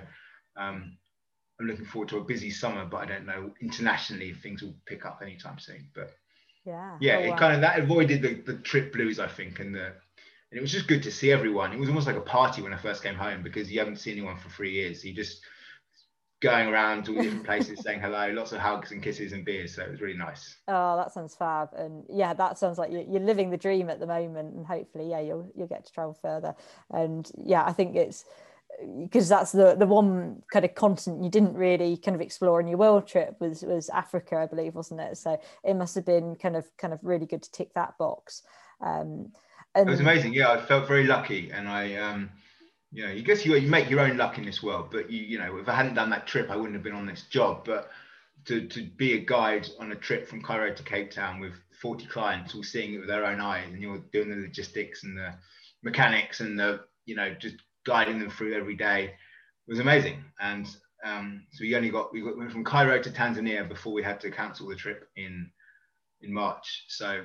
um, 0.58 0.98
I'm 1.58 1.66
looking 1.66 1.86
forward 1.86 2.08
to 2.10 2.18
a 2.18 2.24
busy 2.24 2.50
summer, 2.50 2.84
but 2.84 2.98
I 2.98 3.06
don't 3.06 3.26
know 3.26 3.50
internationally 3.62 4.30
if 4.30 4.42
things 4.42 4.62
will 4.62 4.74
pick 4.86 5.06
up 5.06 5.20
anytime 5.22 5.58
soon. 5.58 5.88
But 5.94 6.12
yeah, 6.66 6.98
yeah, 7.00 7.16
oh, 7.16 7.24
it 7.24 7.30
wow. 7.30 7.38
kind 7.38 7.54
of 7.54 7.60
that 7.62 7.78
avoided 7.78 8.20
the, 8.20 8.34
the 8.52 8.58
trip 8.58 8.92
blues, 8.92 9.18
I 9.18 9.26
think, 9.26 9.58
and 9.60 9.74
the 9.74 9.94
and 10.50 10.58
it 10.58 10.62
was 10.62 10.72
just 10.72 10.88
good 10.88 11.02
to 11.02 11.10
see 11.10 11.30
everyone. 11.30 11.72
It 11.72 11.78
was 11.78 11.88
almost 11.88 12.06
like 12.06 12.16
a 12.16 12.20
party 12.20 12.62
when 12.62 12.72
I 12.72 12.78
first 12.78 13.02
came 13.02 13.14
home 13.14 13.42
because 13.42 13.70
you 13.70 13.78
haven't 13.78 13.98
seen 13.98 14.14
anyone 14.14 14.38
for 14.38 14.48
three 14.48 14.72
years. 14.72 15.04
You 15.04 15.12
just 15.12 15.42
going 16.40 16.68
around 16.68 17.04
to 17.04 17.16
all 17.16 17.22
different 17.22 17.44
places 17.46 17.80
saying 17.80 18.00
hello, 18.00 18.30
lots 18.32 18.52
of 18.52 18.58
hugs 18.58 18.92
and 18.92 19.02
kisses 19.02 19.32
and 19.32 19.44
beers. 19.44 19.74
So 19.74 19.82
it 19.82 19.90
was 19.90 20.00
really 20.00 20.16
nice. 20.16 20.56
Oh, 20.66 20.96
that 20.96 21.12
sounds 21.12 21.34
fab. 21.34 21.74
And 21.74 22.04
yeah, 22.08 22.32
that 22.34 22.58
sounds 22.58 22.78
like 22.78 22.90
you're 22.90 23.20
living 23.20 23.50
the 23.50 23.56
dream 23.58 23.90
at 23.90 24.00
the 24.00 24.06
moment. 24.06 24.54
And 24.54 24.66
hopefully, 24.66 25.10
yeah, 25.10 25.20
you'll 25.20 25.50
you'll 25.54 25.66
get 25.66 25.84
to 25.84 25.92
travel 25.92 26.18
further. 26.20 26.54
And 26.90 27.30
yeah, 27.36 27.64
I 27.64 27.72
think 27.72 27.94
it's 27.96 28.24
because 29.02 29.28
that's 29.28 29.52
the 29.52 29.74
the 29.74 29.86
one 29.86 30.42
kind 30.52 30.64
of 30.64 30.74
continent 30.74 31.24
you 31.24 31.30
didn't 31.30 31.54
really 31.54 31.96
kind 31.96 32.14
of 32.14 32.20
explore 32.20 32.60
in 32.60 32.68
your 32.68 32.78
world 32.78 33.06
trip 33.06 33.36
was 33.40 33.62
was 33.62 33.90
Africa, 33.90 34.36
I 34.36 34.46
believe, 34.46 34.74
wasn't 34.74 35.00
it? 35.00 35.18
So 35.18 35.38
it 35.64 35.74
must 35.74 35.94
have 35.94 36.06
been 36.06 36.36
kind 36.36 36.56
of 36.56 36.64
kind 36.78 36.94
of 36.94 37.00
really 37.02 37.26
good 37.26 37.42
to 37.42 37.50
tick 37.50 37.74
that 37.74 37.98
box. 37.98 38.44
Um, 38.80 39.32
and 39.78 39.88
it 39.88 39.90
was 39.90 40.00
amazing. 40.00 40.34
Yeah, 40.34 40.50
I 40.50 40.60
felt 40.60 40.88
very 40.88 41.04
lucky, 41.04 41.50
and 41.52 41.68
I, 41.68 41.94
um, 41.94 42.30
you 42.92 43.06
know, 43.06 43.12
you 43.12 43.22
guess 43.22 43.44
you 43.44 43.54
you 43.56 43.68
make 43.68 43.88
your 43.88 44.00
own 44.00 44.16
luck 44.16 44.38
in 44.38 44.44
this 44.44 44.62
world. 44.62 44.88
But 44.90 45.10
you, 45.10 45.22
you 45.22 45.38
know, 45.38 45.56
if 45.58 45.68
I 45.68 45.74
hadn't 45.74 45.94
done 45.94 46.10
that 46.10 46.26
trip, 46.26 46.50
I 46.50 46.56
wouldn't 46.56 46.74
have 46.74 46.82
been 46.82 46.94
on 46.94 47.06
this 47.06 47.22
job. 47.30 47.64
But 47.64 47.90
to 48.46 48.66
to 48.68 48.82
be 48.96 49.14
a 49.14 49.24
guide 49.24 49.68
on 49.78 49.92
a 49.92 49.96
trip 49.96 50.28
from 50.28 50.42
Cairo 50.42 50.74
to 50.74 50.82
Cape 50.82 51.10
Town 51.10 51.40
with 51.40 51.54
40 51.80 52.06
clients 52.06 52.54
all 52.54 52.62
seeing 52.62 52.94
it 52.94 52.98
with 52.98 53.08
their 53.08 53.24
own 53.24 53.40
eyes, 53.40 53.68
and 53.72 53.80
you're 53.80 54.02
doing 54.12 54.30
the 54.30 54.36
logistics 54.36 55.04
and 55.04 55.16
the 55.16 55.34
mechanics 55.82 56.40
and 56.40 56.58
the, 56.58 56.80
you 57.06 57.14
know, 57.14 57.34
just 57.34 57.56
guiding 57.86 58.18
them 58.18 58.30
through 58.30 58.54
every 58.54 58.74
day 58.74 59.14
was 59.66 59.78
amazing. 59.78 60.24
And 60.40 60.66
um, 61.04 61.44
so 61.52 61.62
we 61.62 61.76
only 61.76 61.90
got 61.90 62.12
we 62.12 62.22
got, 62.22 62.36
went 62.36 62.50
from 62.50 62.64
Cairo 62.64 63.00
to 63.00 63.10
Tanzania 63.10 63.68
before 63.68 63.92
we 63.92 64.02
had 64.02 64.20
to 64.20 64.30
cancel 64.30 64.68
the 64.68 64.74
trip 64.74 65.08
in 65.16 65.50
in 66.20 66.32
March. 66.32 66.84
So 66.88 67.24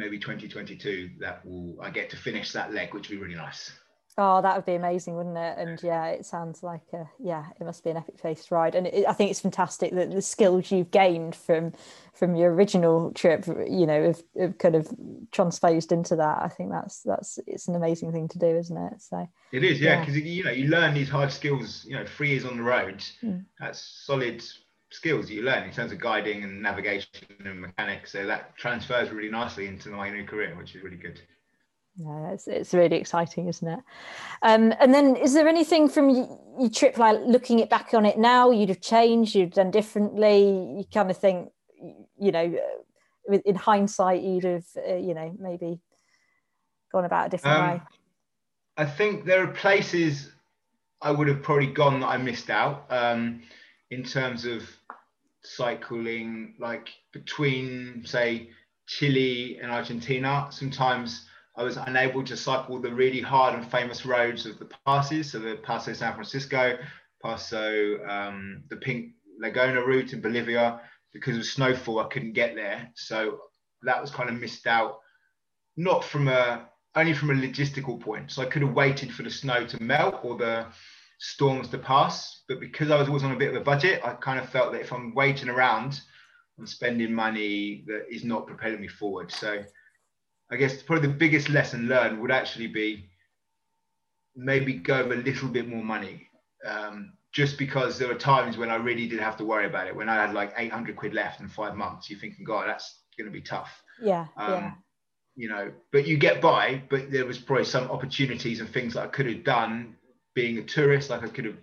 maybe 0.00 0.18
2022 0.18 1.10
that 1.20 1.44
will 1.46 1.76
I 1.80 1.90
get 1.90 2.10
to 2.10 2.16
finish 2.16 2.52
that 2.52 2.72
leg, 2.72 2.92
which 2.92 3.08
would 3.08 3.16
be 3.16 3.22
really 3.22 3.36
nice. 3.36 3.70
Oh, 4.18 4.42
that 4.42 4.56
would 4.56 4.66
be 4.66 4.74
amazing, 4.74 5.14
wouldn't 5.14 5.38
it? 5.38 5.56
And 5.56 5.82
yeah, 5.82 6.06
it 6.08 6.26
sounds 6.26 6.62
like 6.62 6.82
a 6.92 7.08
yeah, 7.18 7.44
it 7.58 7.64
must 7.64 7.84
be 7.84 7.90
an 7.90 7.96
epic 7.96 8.18
face 8.18 8.50
ride. 8.50 8.74
And 8.74 8.86
it, 8.88 9.06
I 9.06 9.12
think 9.12 9.30
it's 9.30 9.40
fantastic 9.40 9.92
that 9.94 10.10
the 10.10 10.20
skills 10.20 10.70
you've 10.70 10.90
gained 10.90 11.36
from 11.36 11.72
from 12.12 12.34
your 12.34 12.52
original 12.52 13.12
trip, 13.12 13.46
you 13.46 13.86
know, 13.86 14.08
have, 14.08 14.22
have 14.38 14.58
kind 14.58 14.74
of 14.74 14.88
transposed 15.30 15.92
into 15.92 16.16
that. 16.16 16.42
I 16.42 16.48
think 16.48 16.72
that's 16.72 17.02
that's 17.02 17.38
it's 17.46 17.68
an 17.68 17.76
amazing 17.76 18.12
thing 18.12 18.28
to 18.28 18.38
do, 18.38 18.58
isn't 18.58 18.76
it? 18.76 19.00
So 19.00 19.28
it 19.52 19.64
is, 19.64 19.80
yeah, 19.80 20.00
because 20.00 20.16
yeah. 20.18 20.24
you 20.24 20.44
know 20.44 20.50
you 20.50 20.68
learn 20.68 20.92
these 20.92 21.08
hard 21.08 21.30
skills. 21.30 21.86
You 21.88 21.96
know, 21.96 22.04
three 22.04 22.30
years 22.30 22.44
on 22.44 22.56
the 22.56 22.62
road, 22.62 23.04
mm. 23.22 23.44
that's 23.60 24.02
solid 24.04 24.42
skills 24.90 25.28
that 25.28 25.34
you 25.34 25.42
learn 25.42 25.64
in 25.64 25.72
terms 25.72 25.92
of 25.92 26.00
guiding 26.00 26.44
and 26.44 26.62
navigation 26.62 27.08
and 27.44 27.60
mechanics. 27.60 28.12
So 28.12 28.26
that 28.26 28.56
transfers 28.56 29.10
really 29.10 29.30
nicely 29.30 29.66
into 29.66 29.90
my 29.90 30.10
new 30.10 30.24
career, 30.24 30.54
which 30.56 30.74
is 30.74 30.82
really 30.82 30.96
good. 30.96 31.20
Yeah, 31.96 32.30
it's, 32.30 32.46
it's 32.46 32.72
really 32.72 32.96
exciting, 32.96 33.48
isn't 33.48 33.66
it? 33.66 33.80
Um, 34.42 34.72
and 34.80 34.94
then, 34.94 35.16
is 35.16 35.32
there 35.32 35.48
anything 35.48 35.88
from 35.88 36.08
your 36.08 36.70
trip, 36.70 36.98
like 36.98 37.18
looking 37.24 37.58
it 37.58 37.68
back 37.68 37.94
on 37.94 38.06
it 38.06 38.18
now, 38.18 38.50
you'd 38.50 38.68
have 38.68 38.80
changed, 38.80 39.34
you'd 39.34 39.46
have 39.46 39.54
done 39.54 39.70
differently? 39.70 40.38
You 40.78 40.84
kind 40.92 41.10
of 41.10 41.16
think, 41.16 41.50
you 42.18 42.32
know, 42.32 42.58
in 43.44 43.54
hindsight, 43.54 44.22
you'd 44.22 44.44
have, 44.44 44.64
uh, 44.76 44.94
you 44.94 45.14
know, 45.14 45.36
maybe 45.38 45.80
gone 46.92 47.04
about 47.04 47.26
a 47.26 47.30
different 47.30 47.58
um, 47.58 47.70
way. 47.70 47.82
I 48.76 48.86
think 48.86 49.24
there 49.24 49.42
are 49.42 49.48
places 49.48 50.32
I 51.02 51.10
would 51.10 51.28
have 51.28 51.42
probably 51.42 51.66
gone 51.66 52.00
that 52.00 52.06
I 52.06 52.16
missed 52.16 52.50
out 52.50 52.86
um, 52.90 53.42
in 53.90 54.04
terms 54.04 54.46
of 54.46 54.62
cycling 55.42 56.54
like 56.58 56.90
between 57.12 58.02
say 58.04 58.50
Chile 58.86 59.58
and 59.62 59.70
Argentina. 59.70 60.48
Sometimes 60.50 61.26
I 61.56 61.62
was 61.62 61.76
unable 61.76 62.24
to 62.24 62.36
cycle 62.36 62.80
the 62.80 62.92
really 62.92 63.20
hard 63.20 63.54
and 63.54 63.70
famous 63.70 64.06
roads 64.06 64.46
of 64.46 64.58
the 64.58 64.68
passes, 64.86 65.32
so 65.32 65.38
the 65.38 65.56
Paso 65.56 65.92
San 65.92 66.14
Francisco, 66.14 66.78
Paso, 67.22 68.04
um, 68.08 68.62
the 68.70 68.76
Pink 68.76 69.12
Laguna 69.38 69.82
route 69.82 70.12
in 70.12 70.20
Bolivia, 70.20 70.80
because 71.12 71.36
of 71.36 71.44
snowfall. 71.44 72.00
I 72.00 72.08
couldn't 72.08 72.32
get 72.32 72.54
there, 72.54 72.90
so 72.94 73.40
that 73.82 74.00
was 74.00 74.10
kind 74.10 74.30
of 74.30 74.40
missed 74.40 74.66
out. 74.66 75.00
Not 75.76 76.04
from 76.04 76.28
a 76.28 76.68
only 76.96 77.12
from 77.12 77.30
a 77.30 77.34
logistical 77.34 78.00
point. 78.00 78.30
So 78.30 78.42
I 78.42 78.46
could 78.46 78.62
have 78.62 78.72
waited 78.74 79.12
for 79.12 79.22
the 79.22 79.30
snow 79.30 79.64
to 79.66 79.82
melt 79.82 80.20
or 80.24 80.36
the 80.36 80.66
storms 81.20 81.68
to 81.68 81.78
pass. 81.78 82.42
But 82.48 82.58
because 82.58 82.90
I 82.90 82.98
was 82.98 83.06
always 83.06 83.22
on 83.22 83.32
a 83.32 83.36
bit 83.36 83.50
of 83.50 83.60
a 83.60 83.64
budget, 83.64 84.00
I 84.04 84.14
kind 84.14 84.40
of 84.40 84.48
felt 84.48 84.72
that 84.72 84.80
if 84.80 84.92
I'm 84.92 85.14
waiting 85.14 85.48
around, 85.48 86.00
I'm 86.58 86.66
spending 86.66 87.14
money 87.14 87.84
that 87.86 88.06
is 88.10 88.24
not 88.24 88.46
propelling 88.46 88.80
me 88.80 88.88
forward. 88.88 89.30
So 89.30 89.62
I 90.50 90.56
guess 90.56 90.82
probably 90.82 91.08
the 91.08 91.14
biggest 91.14 91.48
lesson 91.48 91.86
learned 91.88 92.20
would 92.20 92.32
actually 92.32 92.66
be 92.66 93.08
maybe 94.34 94.74
go 94.74 95.06
with 95.06 95.18
a 95.18 95.22
little 95.22 95.48
bit 95.48 95.68
more 95.68 95.84
money. 95.84 96.26
Um, 96.66 97.12
just 97.32 97.58
because 97.58 97.98
there 97.98 98.08
were 98.08 98.16
times 98.16 98.56
when 98.56 98.70
I 98.70 98.76
really 98.76 99.06
did 99.06 99.20
have 99.20 99.36
to 99.36 99.44
worry 99.44 99.66
about 99.66 99.86
it. 99.86 99.94
When 99.94 100.08
I 100.08 100.16
had 100.16 100.34
like 100.34 100.52
800 100.56 100.96
quid 100.96 101.14
left 101.14 101.40
in 101.40 101.48
five 101.48 101.76
months, 101.76 102.10
you're 102.10 102.18
thinking, 102.18 102.44
God, 102.44 102.66
that's 102.66 103.02
going 103.16 103.26
to 103.26 103.32
be 103.32 103.40
tough. 103.42 103.70
Yeah. 104.02 104.26
Um, 104.36 104.50
yeah. 104.50 104.72
You 105.36 105.48
know, 105.48 105.72
but 105.92 106.06
you 106.08 106.18
get 106.18 106.40
by. 106.40 106.82
But 106.90 107.12
there 107.12 107.24
was 107.24 107.38
probably 107.38 107.64
some 107.64 107.88
opportunities 107.90 108.60
and 108.60 108.68
things 108.68 108.94
that 108.94 109.04
I 109.04 109.06
could 109.06 109.26
have 109.26 109.44
done 109.44 109.94
being 110.34 110.58
a 110.58 110.62
tourist, 110.62 111.10
like 111.10 111.22
I 111.22 111.28
could 111.28 111.44
have, 111.44 111.58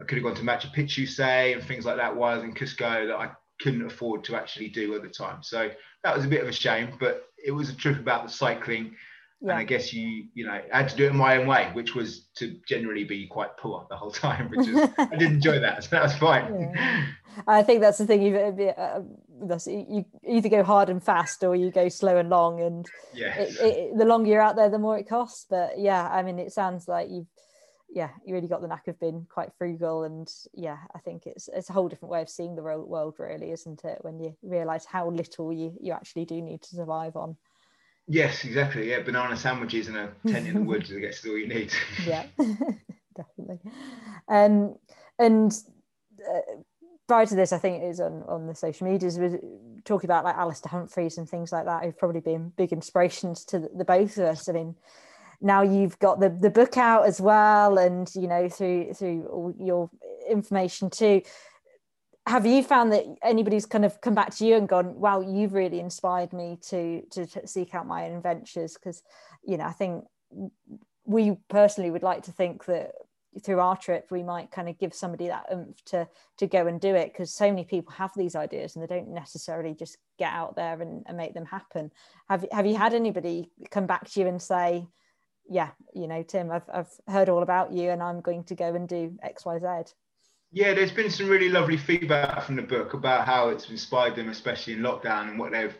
I 0.00 0.04
could 0.04 0.18
have 0.18 0.24
gone 0.24 0.34
to 0.36 0.42
Machu 0.42 0.74
Picchu, 0.74 1.08
say, 1.08 1.52
and 1.52 1.62
things 1.62 1.84
like 1.84 1.96
that 1.96 2.16
while 2.16 2.32
I 2.32 2.36
was 2.36 2.44
in 2.44 2.54
Cusco 2.54 3.06
that 3.06 3.16
I 3.16 3.30
couldn't 3.60 3.84
afford 3.84 4.24
to 4.24 4.36
actually 4.36 4.68
do 4.68 4.94
at 4.94 5.02
the 5.02 5.08
time. 5.08 5.42
So 5.42 5.70
that 6.04 6.16
was 6.16 6.24
a 6.24 6.28
bit 6.28 6.42
of 6.42 6.48
a 6.48 6.52
shame, 6.52 6.96
but 6.98 7.24
it 7.44 7.52
was 7.52 7.70
a 7.70 7.76
trip 7.76 7.98
about 7.98 8.24
the 8.24 8.30
cycling. 8.30 8.96
Yeah. 9.40 9.52
And 9.52 9.58
I 9.58 9.64
guess 9.64 9.92
you, 9.92 10.26
you 10.34 10.46
know, 10.46 10.60
I 10.72 10.76
had 10.76 10.88
to 10.90 10.96
do 10.96 11.06
it 11.06 11.10
in 11.10 11.16
my 11.16 11.36
own 11.36 11.48
way, 11.48 11.70
which 11.72 11.94
was 11.94 12.28
to 12.36 12.56
generally 12.68 13.04
be 13.04 13.26
quite 13.26 13.56
poor 13.56 13.86
the 13.90 13.96
whole 13.96 14.10
time, 14.10 14.50
which 14.50 14.68
is, 14.68 14.88
I 14.98 15.06
did 15.16 15.32
enjoy 15.32 15.58
that. 15.58 15.82
So 15.82 15.90
that 15.90 16.02
was 16.02 16.14
fine. 16.14 16.70
Yeah. 16.74 17.06
I 17.46 17.62
think 17.62 17.80
that's 17.80 17.98
the 17.98 18.06
thing. 18.06 18.22
You, 18.22 18.36
uh, 18.36 19.02
that's, 19.42 19.66
you 19.66 20.04
either 20.26 20.48
go 20.48 20.62
hard 20.62 20.90
and 20.90 21.02
fast 21.02 21.42
or 21.42 21.56
you 21.56 21.70
go 21.70 21.88
slow 21.88 22.18
and 22.18 22.30
long. 22.30 22.60
And 22.60 22.86
yes. 23.14 23.56
it, 23.56 23.64
it, 23.64 23.98
the 23.98 24.04
longer 24.04 24.30
you're 24.30 24.40
out 24.40 24.54
there, 24.54 24.68
the 24.68 24.78
more 24.78 24.98
it 24.98 25.08
costs. 25.08 25.46
But 25.48 25.78
yeah, 25.78 26.08
I 26.08 26.22
mean, 26.22 26.38
it 26.38 26.52
sounds 26.52 26.86
like 26.86 27.08
you've, 27.10 27.26
yeah, 27.94 28.10
you 28.24 28.34
really 28.34 28.48
got 28.48 28.62
the 28.62 28.68
knack 28.68 28.88
of 28.88 28.98
being 28.98 29.26
quite 29.28 29.50
frugal, 29.58 30.04
and 30.04 30.30
yeah, 30.54 30.78
I 30.94 30.98
think 30.98 31.26
it's 31.26 31.48
it's 31.52 31.68
a 31.68 31.72
whole 31.72 31.88
different 31.88 32.10
way 32.10 32.22
of 32.22 32.30
seeing 32.30 32.56
the 32.56 32.62
world, 32.62 33.16
really, 33.18 33.52
isn't 33.52 33.84
it? 33.84 33.98
When 34.00 34.18
you 34.18 34.34
realise 34.42 34.86
how 34.86 35.10
little 35.10 35.52
you 35.52 35.76
you 35.80 35.92
actually 35.92 36.24
do 36.24 36.40
need 36.40 36.62
to 36.62 36.76
survive 36.76 37.16
on. 37.16 37.36
Yes, 38.08 38.44
exactly. 38.44 38.90
Yeah, 38.90 39.00
banana 39.00 39.36
sandwiches 39.36 39.88
and 39.88 39.96
a 39.96 40.12
tent 40.26 40.48
in 40.48 40.54
the 40.54 40.62
woods, 40.62 40.92
I 40.92 41.00
guess, 41.00 41.20
is 41.20 41.30
all 41.30 41.38
you 41.38 41.48
need. 41.48 41.72
yeah, 42.06 42.24
definitely. 43.16 43.60
Um, 44.28 44.76
and 45.18 45.52
uh, 46.28 46.62
prior 47.06 47.26
to 47.26 47.34
this, 47.34 47.52
I 47.52 47.58
think 47.58 47.82
it 47.82 47.86
is 47.86 48.00
on, 48.00 48.24
on 48.26 48.46
the 48.46 48.54
social 48.54 48.88
medias, 48.88 49.18
was 49.18 49.34
talking 49.84 50.08
about 50.08 50.24
like 50.24 50.36
Alastair 50.36 50.70
Humphreys 50.70 51.18
and 51.18 51.28
things 51.28 51.52
like 51.52 51.66
that, 51.66 51.84
who've 51.84 51.98
probably 51.98 52.20
been 52.20 52.52
big 52.56 52.72
inspirations 52.72 53.44
to 53.46 53.60
the, 53.60 53.70
the 53.76 53.84
both 53.84 54.16
of 54.18 54.24
us. 54.24 54.48
I 54.48 54.52
mean, 54.52 54.74
now 55.42 55.62
you've 55.62 55.98
got 55.98 56.20
the, 56.20 56.30
the 56.30 56.50
book 56.50 56.76
out 56.76 57.06
as 57.06 57.20
well 57.20 57.78
and 57.78 58.10
you 58.14 58.28
know 58.28 58.48
through 58.48 58.94
through 58.94 59.26
all 59.26 59.54
your 59.58 59.90
information 60.28 60.88
too. 60.88 61.22
Have 62.26 62.46
you 62.46 62.62
found 62.62 62.92
that 62.92 63.04
anybody's 63.22 63.66
kind 63.66 63.84
of 63.84 64.00
come 64.00 64.14
back 64.14 64.32
to 64.36 64.46
you 64.46 64.56
and 64.56 64.68
gone 64.68 64.94
wow 64.98 65.20
you've 65.20 65.54
really 65.54 65.80
inspired 65.80 66.32
me 66.32 66.58
to 66.68 67.02
to, 67.10 67.46
seek 67.46 67.74
out 67.74 67.86
my 67.86 68.04
own 68.06 68.16
adventures? 68.16 68.74
Because 68.74 69.02
you 69.44 69.56
know 69.56 69.64
i 69.64 69.72
think 69.72 70.04
we 71.04 71.36
personally 71.48 71.90
would 71.90 72.04
like 72.04 72.22
to 72.22 72.32
think 72.32 72.64
that 72.66 72.92
through 73.42 73.60
our 73.60 73.76
trip 73.76 74.06
we 74.10 74.22
might 74.22 74.50
kind 74.50 74.68
of 74.68 74.78
give 74.78 74.94
somebody 74.94 75.26
that 75.26 75.46
oomph 75.52 75.82
to 75.86 76.06
to 76.36 76.46
go 76.46 76.66
and 76.66 76.80
do 76.80 76.94
it 76.94 77.12
because 77.12 77.34
so 77.34 77.48
many 77.48 77.64
people 77.64 77.92
have 77.92 78.10
these 78.14 78.36
ideas 78.36 78.76
and 78.76 78.82
they 78.82 78.94
don't 78.94 79.08
necessarily 79.08 79.74
just 79.74 79.96
get 80.18 80.32
out 80.32 80.54
there 80.54 80.80
and, 80.80 81.02
and 81.06 81.16
make 81.16 81.32
them 81.34 81.46
happen. 81.46 81.90
Have, 82.28 82.44
have 82.52 82.66
you 82.66 82.76
had 82.76 82.94
anybody 82.94 83.50
come 83.70 83.86
back 83.86 84.08
to 84.10 84.20
you 84.20 84.28
and 84.28 84.40
say 84.40 84.86
yeah 85.48 85.70
you 85.94 86.06
know 86.06 86.22
tim 86.22 86.50
I've, 86.50 86.68
I've 86.72 86.90
heard 87.08 87.28
all 87.28 87.42
about 87.42 87.72
you 87.72 87.90
and 87.90 88.02
i'm 88.02 88.20
going 88.20 88.44
to 88.44 88.54
go 88.54 88.74
and 88.74 88.88
do 88.88 89.16
xyz 89.24 89.92
yeah 90.50 90.74
there's 90.74 90.92
been 90.92 91.10
some 91.10 91.28
really 91.28 91.48
lovely 91.48 91.76
feedback 91.76 92.44
from 92.44 92.56
the 92.56 92.62
book 92.62 92.94
about 92.94 93.26
how 93.26 93.48
it's 93.48 93.68
inspired 93.70 94.16
them 94.16 94.28
especially 94.28 94.74
in 94.74 94.80
lockdown 94.80 95.28
and 95.28 95.38
what 95.38 95.52
they've 95.52 95.76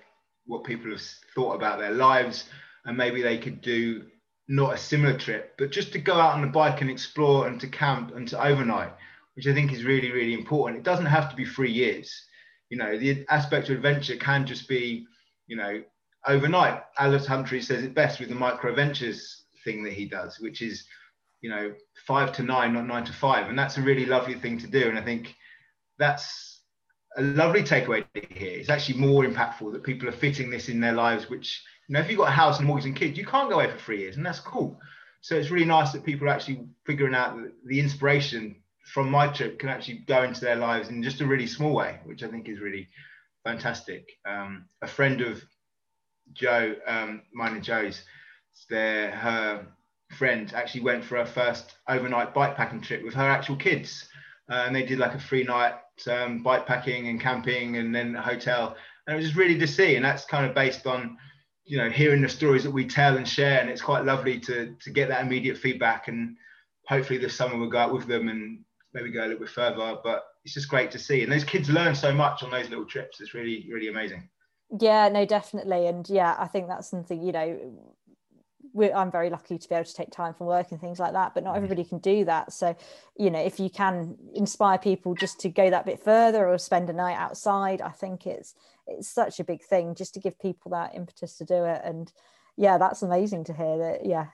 what 0.47 0.65
people 0.65 0.91
have 0.91 1.03
thought 1.35 1.55
about 1.55 1.79
their 1.79 1.93
lives 1.93 2.49
and 2.85 2.97
maybe 2.97 3.23
they 3.23 3.39
could 3.39 3.61
do 3.61 4.03
not 4.49 4.75
a 4.75 4.79
similar 4.79 5.17
trip, 5.17 5.55
but 5.57 5.71
just 5.71 5.93
to 5.93 5.99
go 5.99 6.15
out 6.15 6.35
on 6.35 6.43
the 6.43 6.47
bike 6.47 6.81
and 6.81 6.91
explore 6.91 7.47
and 7.47 7.61
to 7.61 7.69
camp 7.69 8.15
and 8.15 8.29
to 8.29 8.45
overnight, 8.45 8.93
which 9.35 9.47
I 9.47 9.55
think 9.55 9.73
is 9.73 9.85
really, 9.85 10.11
really 10.11 10.35
important. 10.35 10.79
It 10.79 10.85
doesn't 10.85 11.07
have 11.07 11.31
to 11.31 11.37
be 11.37 11.45
three 11.45 11.73
years. 11.73 12.13
You 12.69 12.79
know, 12.79 12.99
the 12.99 13.25
aspect 13.29 13.69
of 13.69 13.77
adventure 13.77 14.17
can 14.17 14.47
just 14.47 14.69
be, 14.69 15.07
you 15.47 15.57
know, 15.57 15.83
overnight. 16.27 16.83
Alastair 16.99 17.37
Humphrey 17.37 17.63
says 17.63 17.85
it 17.85 17.95
best 17.95 18.21
with 18.21 18.29
the 18.29 18.35
microadventures 18.35 19.42
thing 19.65 19.85
that 19.85 19.93
he 19.93 20.07
does, 20.07 20.39
which 20.41 20.63
is, 20.63 20.85
you 21.41 21.51
know, 21.51 21.75
five 22.07 22.33
to 22.35 22.43
nine, 22.43 22.75
not 22.75 22.87
nine 22.87 23.05
to 23.05 23.13
five. 23.13 23.49
And 23.49 23.59
that's 23.59 23.79
a 23.79 23.83
really 23.83 24.07
lovely 24.07 24.35
thing 24.35 24.59
to 24.59 24.67
do. 24.67 24.89
And 24.89 24.99
I 24.99 25.03
think 25.03 25.35
that's 25.99 26.61
a 27.17 27.23
lovely 27.23 27.63
takeaway 27.63 28.05
here. 28.15 28.59
It's 28.59 28.71
actually 28.71 28.99
more 28.99 29.25
impactful 29.25 29.73
that 29.73 29.83
people 29.83 30.09
are 30.09 30.13
fitting 30.13 30.51
this 30.51 30.69
in 30.69 30.81
their 30.81 30.93
lives, 30.93 31.29
which 31.29 31.63
you 31.89 31.95
know, 31.95 32.01
if 32.01 32.09
you've 32.09 32.19
got 32.19 32.29
a 32.29 32.33
house 32.33 32.59
and 32.59 32.67
mortgage 32.67 32.87
and 32.87 32.97
kids, 32.97 33.19
you 33.19 33.27
can't 33.27 33.51
go 33.51 33.57
away 33.57 33.71
for 33.71 33.79
three 33.79 34.01
years, 34.01 34.17
and 34.17 34.25
that's 34.25 34.41
cool. 34.41 34.81
So 35.21 35.37
it's 35.37 35.51
really 35.51 35.67
nice 35.67 35.93
that 35.93 36.05
people 36.05 36.27
are 36.27 36.31
actually 36.31 36.67
figuring 36.87 37.15
out 37.15 37.39
the 37.67 37.81
inspiration 37.81 38.57
from 38.85 39.11
my 39.11 39.29
trip 39.29 39.59
can 39.59 39.69
actually 39.69 39.99
go 39.99 40.23
into 40.23 40.41
their 40.41 40.57
lives 40.57 40.89
in 40.89 41.03
just 41.03 41.21
a 41.21 41.27
really 41.27 41.47
small 41.47 41.75
way, 41.75 42.01
which 42.05 42.23
I 42.23 42.29
think 42.29 42.49
is 42.49 42.61
really 42.61 42.89
fantastic. 43.45 44.09
Um, 44.27 44.67
a 44.83 44.87
friend 44.87 45.21
of 45.21 45.43
Joe, 46.33 46.75
um, 46.87 47.23
mine 47.33 47.55
and 47.55 47.65
Joe's, 47.65 48.03
their 48.69 49.11
her 49.11 49.67
friend 50.13 50.53
actually 50.55 50.83
went 50.83 51.05
for 51.05 51.17
her 51.17 51.27
first 51.27 51.77
overnight 51.89 52.35
bike 52.35 52.57
packing 52.57 52.81
trip 52.81 53.03
with 53.03 53.15
her 53.15 53.29
actual 53.29 53.57
kids, 53.57 54.09
uh, 54.51 54.65
and 54.67 54.75
they 54.75 54.85
did 54.85 54.99
like 54.99 55.15
a 55.15 55.21
free 55.21 55.45
night 55.45 55.75
um, 56.11 56.43
bike 56.43 56.67
packing 56.67 57.09
and 57.09 57.21
camping, 57.21 57.77
and 57.77 57.95
then 57.95 58.17
a 58.17 58.23
hotel, 58.23 58.77
and 59.07 59.15
it 59.15 59.17
was 59.17 59.27
just 59.27 59.37
really 59.37 59.59
to 59.59 59.67
see. 59.67 59.97
And 59.97 60.05
that's 60.05 60.25
kind 60.25 60.47
of 60.47 60.55
based 60.55 60.87
on 60.87 61.17
you 61.65 61.79
know 61.79 61.91
hearing 61.91 62.23
the 62.23 62.29
stories 62.29 62.65
that 62.65 62.71
we 62.71 62.87
tell 62.87 63.17
and 63.17 63.27
share. 63.27 63.61
And 63.61 63.71
it's 63.71 63.83
quite 63.83 64.05
lovely 64.05 64.39
to 64.41 64.75
to 64.81 64.91
get 64.91 65.09
that 65.09 65.25
immediate 65.25 65.59
feedback. 65.59 66.09
And 66.09 66.37
hopefully 66.89 67.19
this 67.19 67.37
summer 67.37 67.59
we'll 67.59 67.71
go 67.71 67.79
out 67.79 67.93
with 67.93 68.07
them 68.07 68.29
and 68.29 68.65
maybe 68.95 69.11
go 69.11 69.21
a 69.21 69.27
little 69.27 69.41
bit 69.41 69.49
further. 69.49 69.99
But 70.03 70.25
it's 70.45 70.55
just 70.55 70.69
great 70.69 70.91
to 70.93 70.99
see. 70.99 71.23
And 71.23 71.33
those 71.33 71.45
kids 71.45 71.71
learn 71.71 71.95
so 71.95 72.13
much 72.13 72.43
on 72.43 72.51
those 72.51 72.69
little 72.69 72.87
trips. 72.87 73.21
It's 73.21 73.35
really 73.35 73.69
really 73.73 73.89
amazing. 73.89 74.29
Yeah 74.81 75.09
no 75.09 75.25
definitely. 75.25 75.87
And 75.87 76.09
yeah 76.09 76.35
i 76.39 76.47
think 76.47 76.69
that's 76.69 76.89
something 76.89 77.23
you 77.23 77.33
know 77.33 77.92
I'm 78.81 79.11
very 79.11 79.31
lucky 79.31 79.59
to 79.59 79.69
be 79.69 79.75
able 79.75 79.85
to 79.85 79.95
take 79.95 80.11
time 80.11 80.35
from 80.35 80.47
work 80.47 80.71
and 80.71 80.81
things 80.81 80.99
like 80.99 81.13
that, 81.13 81.35
but 81.35 81.45
not 81.45 81.55
mm. 81.55 81.57
everybody 81.57 81.85
can 81.85 81.99
do 81.99 82.25
that. 82.25 82.53
So, 82.53 82.77
you 83.17 83.31
know, 83.31 83.41
if 83.41 83.61
you 83.61 83.71
can 83.71 84.17
inspire 84.35 84.79
people 84.79 85.15
just 85.15 85.41
to 85.41 85.49
go 85.49 85.71
that 85.71 85.87
bit 85.87 86.01
further 86.01 86.49
or 86.49 86.59
spend 86.59 86.89
a 86.91 86.93
night 86.93 87.17
outside, 87.17 87.81
I 87.81 87.91
think 87.91 88.27
it's 88.27 88.55
it's 88.87 89.09
such 89.09 89.41
a 89.41 89.45
big 89.45 89.63
thing 89.63 89.95
just 89.95 90.15
to 90.15 90.21
give 90.21 90.39
people 90.41 90.71
that 90.73 90.95
impetus 90.95 91.37
to 91.39 91.45
do 91.45 91.65
it. 91.65 91.83
And 91.85 92.13
yeah, 92.57 92.79
that's 92.79 93.03
amazing 93.03 93.45
to 93.45 93.53
hear 93.53 93.79
that. 93.79 94.07
Yeah, 94.07 94.27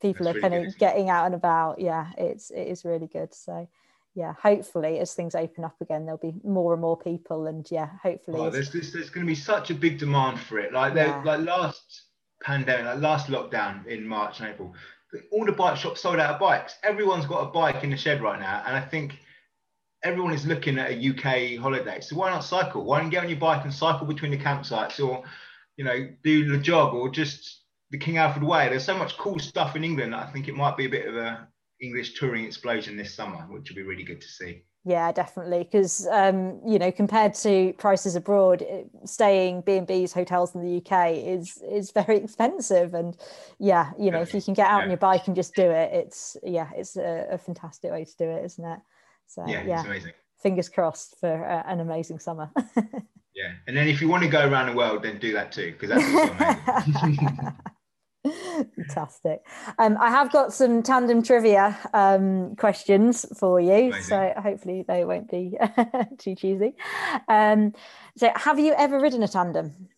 people 0.00 0.26
that's 0.26 0.38
are 0.38 0.40
really 0.40 0.56
kind 0.56 0.66
of 0.66 0.78
getting 0.78 1.10
out 1.10 1.26
and 1.26 1.34
about. 1.34 1.80
Yeah, 1.80 2.08
it's 2.16 2.50
it 2.50 2.68
is 2.68 2.84
really 2.84 3.06
good. 3.06 3.34
So 3.34 3.68
yeah, 4.14 4.34
hopefully 4.42 4.98
as 4.98 5.14
things 5.14 5.34
open 5.34 5.64
up 5.64 5.76
again, 5.80 6.04
there'll 6.04 6.18
be 6.18 6.34
more 6.42 6.72
and 6.72 6.80
more 6.80 6.96
people, 6.96 7.46
and 7.46 7.66
yeah, 7.70 7.90
hopefully. 8.02 8.40
Oh, 8.40 8.50
there's, 8.50 8.70
there's, 8.72 8.92
there's 8.92 9.10
going 9.10 9.24
to 9.24 9.30
be 9.30 9.36
such 9.36 9.70
a 9.70 9.74
big 9.74 9.98
demand 9.98 10.40
for 10.40 10.58
it. 10.58 10.72
Like 10.72 10.94
yeah. 10.94 11.22
like 11.24 11.40
last 11.40 12.07
pandemic, 12.42 12.86
like 12.86 13.00
last 13.00 13.28
lockdown 13.28 13.86
in 13.86 14.06
March 14.06 14.40
and 14.40 14.48
April, 14.48 14.74
all 15.32 15.44
the 15.44 15.52
bike 15.52 15.76
shops 15.76 16.02
sold 16.02 16.18
out 16.18 16.34
of 16.34 16.40
bikes. 16.40 16.76
Everyone's 16.82 17.26
got 17.26 17.48
a 17.48 17.50
bike 17.50 17.82
in 17.82 17.90
the 17.90 17.96
shed 17.96 18.22
right 18.22 18.38
now, 18.38 18.62
and 18.66 18.76
I 18.76 18.80
think 18.80 19.18
everyone 20.04 20.32
is 20.32 20.46
looking 20.46 20.78
at 20.78 20.90
a 20.90 21.08
UK 21.08 21.60
holiday. 21.60 22.00
So 22.00 22.16
why 22.16 22.30
not 22.30 22.44
cycle? 22.44 22.84
Why 22.84 22.98
don't 22.98 23.06
you 23.06 23.12
get 23.12 23.24
on 23.24 23.30
your 23.30 23.38
bike 23.38 23.64
and 23.64 23.74
cycle 23.74 24.06
between 24.06 24.30
the 24.30 24.38
campsites, 24.38 25.04
or 25.04 25.24
you 25.76 25.84
know, 25.84 26.08
do 26.22 26.48
the 26.48 26.58
jog, 26.58 26.94
or 26.94 27.08
just 27.08 27.62
the 27.90 27.98
King 27.98 28.18
Alfred 28.18 28.44
Way? 28.44 28.68
There's 28.68 28.84
so 28.84 28.98
much 28.98 29.16
cool 29.16 29.38
stuff 29.38 29.76
in 29.76 29.84
England. 29.84 30.14
I 30.14 30.30
think 30.30 30.48
it 30.48 30.54
might 30.54 30.76
be 30.76 30.86
a 30.86 30.90
bit 30.90 31.06
of 31.06 31.16
a 31.16 31.48
English 31.80 32.18
touring 32.18 32.44
explosion 32.44 32.96
this 32.96 33.14
summer, 33.14 33.46
which 33.48 33.70
would 33.70 33.76
be 33.76 33.82
really 33.82 34.04
good 34.04 34.20
to 34.20 34.28
see. 34.28 34.64
Yeah, 34.84 35.12
definitely. 35.12 35.64
Because 35.64 36.06
um, 36.10 36.60
you 36.66 36.78
know, 36.78 36.90
compared 36.90 37.34
to 37.34 37.74
prices 37.78 38.16
abroad, 38.16 38.64
staying 39.04 39.62
B 39.62 39.76
and 39.76 39.86
B's 39.86 40.12
hotels 40.12 40.54
in 40.54 40.62
the 40.62 40.78
UK 40.78 41.12
is 41.12 41.62
is 41.70 41.90
very 41.90 42.16
expensive. 42.24 42.94
And 42.94 43.16
yeah, 43.58 43.90
you 43.98 44.10
know, 44.10 44.20
if 44.20 44.32
you 44.32 44.40
can 44.40 44.54
get 44.54 44.66
out 44.66 44.78
yeah. 44.78 44.82
on 44.84 44.90
your 44.90 44.96
bike 44.96 45.26
and 45.26 45.36
just 45.36 45.54
do 45.54 45.70
it, 45.70 45.92
it's 45.92 46.36
yeah, 46.42 46.70
it's 46.74 46.96
a, 46.96 47.26
a 47.32 47.38
fantastic 47.38 47.90
way 47.90 48.04
to 48.04 48.16
do 48.16 48.24
it, 48.24 48.44
isn't 48.44 48.64
it? 48.64 48.80
So 49.26 49.44
yeah, 49.46 49.62
yeah. 49.64 49.84
amazing. 49.84 50.12
Fingers 50.42 50.68
crossed 50.68 51.18
for 51.18 51.44
uh, 51.44 51.62
an 51.66 51.80
amazing 51.80 52.20
summer. 52.20 52.50
yeah, 53.34 53.52
and 53.66 53.76
then 53.76 53.88
if 53.88 54.00
you 54.00 54.08
want 54.08 54.22
to 54.22 54.28
go 54.28 54.48
around 54.48 54.68
the 54.68 54.76
world, 54.76 55.02
then 55.02 55.18
do 55.18 55.32
that 55.32 55.50
too, 55.50 55.74
because 55.78 55.90
that's 55.90 56.88
amazing. 56.88 57.28
Fantastic. 58.24 59.40
Um, 59.78 59.96
I 60.00 60.10
have 60.10 60.32
got 60.32 60.52
some 60.52 60.82
tandem 60.82 61.22
trivia 61.22 61.78
um, 61.94 62.56
questions 62.56 63.24
for 63.38 63.60
you, 63.60 63.88
Amazing. 63.88 64.02
so 64.02 64.32
hopefully 64.36 64.84
they 64.86 65.04
won't 65.04 65.30
be 65.30 65.56
too 66.18 66.34
cheesy. 66.34 66.74
Um, 67.28 67.74
so, 68.16 68.30
have 68.34 68.58
you 68.58 68.74
ever 68.76 69.00
ridden 69.00 69.22
a 69.22 69.28
tandem? 69.28 69.88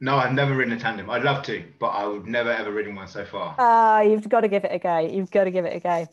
No, 0.00 0.16
I've 0.16 0.34
never 0.34 0.54
ridden 0.54 0.74
a 0.74 0.78
tandem. 0.78 1.08
I'd 1.08 1.22
love 1.22 1.42
to, 1.44 1.64
but 1.80 1.88
I've 1.88 2.26
never 2.26 2.50
ever 2.50 2.70
ridden 2.70 2.94
one 2.94 3.08
so 3.08 3.24
far. 3.24 3.54
Ah, 3.58 3.98
uh, 3.98 4.00
you've 4.02 4.28
got 4.28 4.40
to 4.40 4.48
give 4.48 4.64
it 4.64 4.72
a 4.72 4.78
go. 4.78 4.98
You've 4.98 5.30
got 5.30 5.44
to 5.44 5.50
give 5.50 5.64
it 5.64 5.76
a 5.76 5.80
go. 5.80 6.06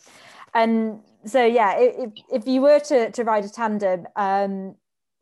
And 0.54 1.02
so, 1.26 1.44
yeah, 1.44 1.76
if, 1.78 2.12
if 2.32 2.48
you 2.48 2.62
were 2.62 2.80
to, 2.80 3.12
to 3.12 3.24
ride 3.24 3.44
a 3.44 3.50
tandem, 3.50 4.08
um, 4.16 4.76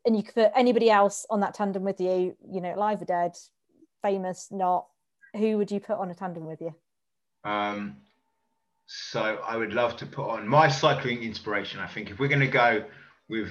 and 0.04 0.16
you 0.16 0.22
could 0.22 0.34
put 0.34 0.52
anybody 0.54 0.90
else 0.90 1.26
on 1.30 1.40
that 1.40 1.54
tandem 1.54 1.82
with 1.82 2.00
you, 2.00 2.36
you 2.48 2.60
know, 2.60 2.74
live 2.76 3.02
or 3.02 3.04
dead, 3.04 3.32
famous, 4.02 4.48
not, 4.50 4.86
who 5.34 5.58
would 5.58 5.70
you 5.70 5.80
put 5.80 5.98
on 5.98 6.10
a 6.10 6.14
tandem 6.14 6.46
with 6.46 6.60
you? 6.60 6.74
Um, 7.44 7.96
so 8.86 9.20
I 9.46 9.56
would 9.56 9.72
love 9.72 9.96
to 9.98 10.06
put 10.06 10.28
on 10.28 10.46
my 10.46 10.68
cycling 10.68 11.22
inspiration. 11.22 11.80
I 11.80 11.86
think 11.86 12.10
if 12.10 12.18
we're 12.18 12.28
going 12.28 12.40
to 12.40 12.46
go 12.46 12.84
with 13.28 13.48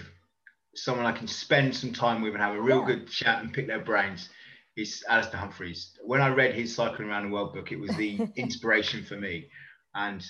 someone 0.75 1.05
I 1.05 1.11
can 1.11 1.27
spend 1.27 1.75
some 1.75 1.93
time 1.93 2.21
with 2.21 2.33
and 2.33 2.41
have 2.41 2.55
a 2.55 2.61
real 2.61 2.81
yeah. 2.81 2.85
good 2.85 3.09
chat 3.09 3.41
and 3.41 3.53
pick 3.53 3.67
their 3.67 3.79
brains, 3.79 4.29
it's 4.75 5.03
Alastair 5.07 5.39
Humphreys. 5.39 5.97
When 6.03 6.21
I 6.21 6.29
read 6.29 6.55
his 6.55 6.73
Cycling 6.73 7.09
Around 7.09 7.29
the 7.29 7.33
World 7.33 7.53
book, 7.53 7.71
it 7.71 7.79
was 7.79 7.95
the 7.97 8.19
inspiration 8.35 9.03
for 9.03 9.15
me. 9.15 9.47
And 9.95 10.23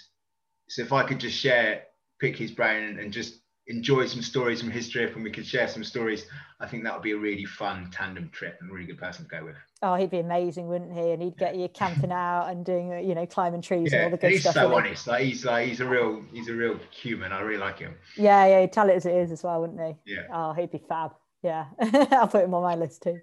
so 0.68 0.82
if 0.82 0.92
I 0.94 1.04
could 1.04 1.20
just 1.20 1.38
share, 1.38 1.84
pick 2.20 2.38
his 2.38 2.52
brain 2.52 2.98
and 2.98 3.14
just 3.14 3.36
enjoy 3.68 4.08
some 4.08 4.22
stories 4.22 4.62
from 4.62 4.72
his 4.72 4.90
trip 4.90 5.16
and 5.16 5.24
we 5.24 5.32
could 5.32 5.46
share 5.46 5.68
some 5.68 5.84
stories, 5.84 6.26
I 6.60 6.68
think 6.68 6.84
that 6.84 6.94
would 6.94 7.04
be 7.04 7.12
a 7.12 7.18
really 7.18 7.46
fun 7.46 7.90
tandem 7.92 8.30
trip 8.30 8.58
and 8.62 8.72
a 8.72 8.74
really 8.74 8.88
good 8.88 8.98
person 8.98 9.26
to 9.26 9.30
go 9.30 9.46
with. 9.46 9.58
Oh, 9.84 9.96
he'd 9.96 10.12
be 10.12 10.20
amazing, 10.20 10.68
wouldn't 10.68 10.94
he? 10.94 11.12
And 11.12 11.24
he'd 11.24 11.38
get 11.38 11.56
you 11.56 11.68
camping 11.68 12.12
out 12.12 12.50
and 12.50 12.64
doing, 12.64 13.04
you 13.04 13.16
know, 13.16 13.26
climbing 13.26 13.64
trees 13.64 13.92
yeah, 13.92 13.98
and 13.98 14.06
all 14.06 14.12
the 14.12 14.18
good 14.18 14.32
he's 14.32 14.42
stuff. 14.42 14.54
He's 14.54 14.62
so 14.62 14.76
honest. 14.76 15.08
Like 15.08 15.24
he's 15.24 15.44
like 15.44 15.68
he's 15.68 15.80
a 15.80 15.88
real 15.88 16.24
he's 16.32 16.50
a 16.50 16.54
real 16.54 16.80
human. 16.92 17.32
I 17.32 17.42
really 17.42 17.58
like 17.58 17.80
him. 17.80 17.96
Yeah, 18.16 18.46
yeah, 18.46 18.62
he'd 18.62 18.74
tell 18.74 18.90
it 18.90 18.96
as 18.96 19.08
it 19.08 19.16
is 19.16 19.32
as 19.32 19.44
well, 19.44 19.62
wouldn't 19.62 19.82
he? 19.82 20.14
Yeah. 20.14 20.28
Oh, 20.32 20.54
he'd 20.54 20.72
be 20.72 20.78
fab. 20.78 21.14
Yeah, 21.42 21.66
I'll 22.12 22.28
put 22.28 22.44
him 22.44 22.54
on 22.54 22.62
my 22.62 22.76
list 22.76 23.02
too. 23.02 23.20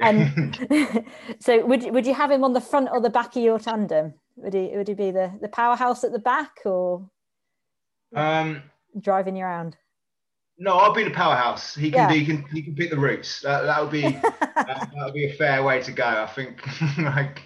And 0.00 0.54
so, 1.40 1.64
would 1.64 1.90
would 1.90 2.06
you 2.06 2.12
have 2.12 2.30
him 2.30 2.44
on 2.44 2.52
the 2.52 2.60
front 2.60 2.88
or 2.92 3.00
the 3.00 3.08
back 3.08 3.36
of 3.36 3.42
your 3.42 3.58
tandem? 3.58 4.14
Would 4.36 4.52
he 4.52 4.72
would 4.74 4.88
he 4.88 4.94
be 4.94 5.10
the 5.10 5.32
the 5.40 5.48
powerhouse 5.48 6.04
at 6.04 6.12
the 6.12 6.18
back 6.18 6.58
or 6.66 7.08
um 8.14 8.62
driving 9.00 9.36
you 9.36 9.44
around? 9.44 9.78
No, 10.58 10.76
I'll 10.76 10.92
be 10.92 11.04
the 11.04 11.10
powerhouse. 11.10 11.74
He 11.74 11.90
can 11.90 12.08
yeah. 12.08 12.14
he 12.14 12.24
can 12.24 12.44
he 12.52 12.62
can 12.62 12.74
pick 12.74 12.90
the 12.90 12.98
routes. 12.98 13.40
That 13.40 13.62
that 13.66 13.80
would 13.80 13.90
be 13.90 14.02
that 14.02 14.90
would 14.94 15.14
be 15.14 15.26
a 15.26 15.32
fair 15.34 15.62
way 15.62 15.82
to 15.82 15.92
go. 15.92 16.04
I 16.04 16.26
think. 16.26 16.62
like 16.98 17.42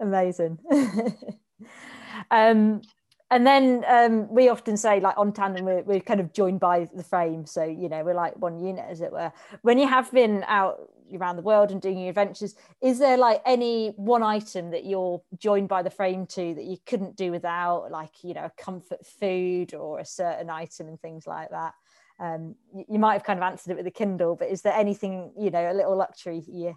amazing. 0.00 0.58
um, 2.30 2.82
and 3.30 3.46
then 3.46 3.84
um, 3.86 4.32
we 4.32 4.48
often 4.48 4.76
say 4.76 5.00
like 5.00 5.16
on 5.18 5.32
tandem 5.32 5.64
we're, 5.64 5.82
we're 5.82 6.00
kind 6.00 6.20
of 6.20 6.32
joined 6.32 6.60
by 6.60 6.88
the 6.94 7.04
frame. 7.04 7.44
So 7.46 7.64
you 7.64 7.88
know 7.88 8.02
we're 8.02 8.14
like 8.14 8.36
one 8.36 8.58
unit 8.58 8.86
as 8.88 9.00
it 9.00 9.12
were. 9.12 9.32
When 9.62 9.78
you 9.78 9.86
have 9.86 10.10
been 10.12 10.44
out 10.46 10.90
around 11.14 11.36
the 11.36 11.42
world 11.42 11.70
and 11.70 11.80
doing 11.80 11.98
your 11.98 12.10
adventures 12.10 12.54
is 12.82 12.98
there 12.98 13.16
like 13.16 13.40
any 13.46 13.94
one 13.96 14.22
item 14.22 14.70
that 14.70 14.84
you're 14.84 15.22
joined 15.38 15.66
by 15.66 15.82
the 15.82 15.88
frame 15.88 16.26
to 16.26 16.54
that 16.54 16.64
you 16.64 16.76
couldn't 16.84 17.16
do 17.16 17.30
without 17.30 17.90
like 17.90 18.10
you 18.22 18.34
know 18.34 18.44
a 18.44 18.62
comfort 18.62 19.06
food 19.06 19.72
or 19.72 20.00
a 20.00 20.04
certain 20.04 20.50
item 20.50 20.88
and 20.88 21.00
things 21.00 21.26
like 21.26 21.50
that? 21.50 21.74
Um, 22.20 22.56
you, 22.74 22.84
you, 22.90 22.98
might 22.98 23.12
have 23.12 23.22
kind 23.22 23.38
of 23.38 23.44
answered 23.44 23.70
it 23.72 23.76
with 23.76 23.84
the 23.84 23.92
kindle 23.92 24.36
but 24.36 24.48
is 24.48 24.62
there 24.62 24.72
anything 24.72 25.32
you 25.38 25.50
know 25.50 25.70
a 25.70 25.74
little 25.74 25.96
luxury 25.96 26.42
you 26.48 26.76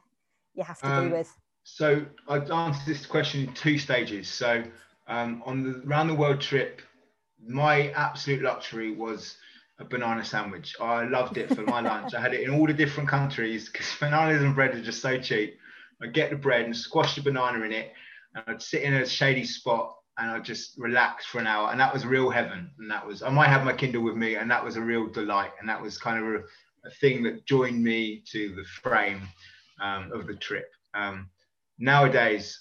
you 0.54 0.64
have 0.64 0.80
to 0.82 0.88
um, 0.88 1.10
do 1.10 1.16
with? 1.16 1.34
so 1.64 2.04
i'd 2.30 2.49
answer 2.49 2.82
this 2.88 3.06
question 3.06 3.47
in 3.47 3.54
two 3.54 3.78
stages. 3.78 4.28
So 4.28 4.64
um, 5.12 5.43
on 5.45 5.64
the 5.64 5.82
round 5.86 6.09
the 6.09 6.16
world 6.16 6.41
trip 6.41 6.82
my 7.47 7.89
absolute 7.91 8.41
luxury 8.41 8.91
was 8.93 9.38
a 9.80 9.86
banana 9.86 10.24
sandwich. 10.24 10.76
I 10.80 11.05
loved 11.05 11.38
it 11.38 11.53
for 11.53 11.64
my 11.64 11.82
lunch. 11.91 12.14
I 12.14 12.22
had 12.22 12.34
it 12.34 12.41
in 12.41 12.51
all 12.51 12.68
the 12.68 12.74
different 12.74 13.09
countries 13.09 13.70
because 13.70 13.88
bananas 13.99 14.41
and 14.41 14.55
bread 14.55 14.76
are 14.76 14.82
just 14.82 15.01
so 15.01 15.20
cheap. 15.20 15.57
I'd 16.01 16.14
get 16.14 16.30
the 16.30 16.36
bread 16.36 16.66
and 16.66 16.76
squash 16.76 17.16
the 17.16 17.22
banana 17.22 17.64
in 17.64 17.72
it, 17.72 17.93
and 18.36 18.43
I'd 18.47 18.62
sit 18.62 18.84
in 18.84 18.93
a 18.93 19.05
shady 19.05 19.45
spot 19.45 19.95
and 20.18 20.32
I'd 20.32 20.45
just 20.45 20.78
relax 20.78 21.26
for 21.26 21.39
an 21.39 21.47
hour. 21.47 21.72
And 21.72 21.80
that 21.80 21.93
was 21.93 22.05
real 22.05 22.30
heaven. 22.30 22.72
And 22.80 22.91
that 22.91 23.05
was, 23.05 23.24
I 23.24 23.30
might 23.30 23.47
have 23.47 23.64
my 23.64 23.74
Kindle 23.74 24.03
with 24.03 24.16
me, 24.16 24.36
and 24.36 24.49
that 24.51 24.64
was 24.64 24.76
a 24.76 24.82
real 24.82 25.07
delight. 25.07 25.51
And 25.59 25.70
that 25.70 25.82
was 25.82 25.97
kind 25.97 26.20
of 26.20 26.26
a, 26.26 26.38
a 26.88 26.91
thing 26.99 27.24
that 27.24 27.45
joined 27.45 27.84
me 27.84 28.24
to 28.32 28.49
the 28.55 28.66
frame 28.82 29.22
um, 29.82 30.12
of 30.12 30.28
the 30.28 30.36
trip. 30.36 30.70
Um, 30.93 31.30
nowadays, 31.80 32.59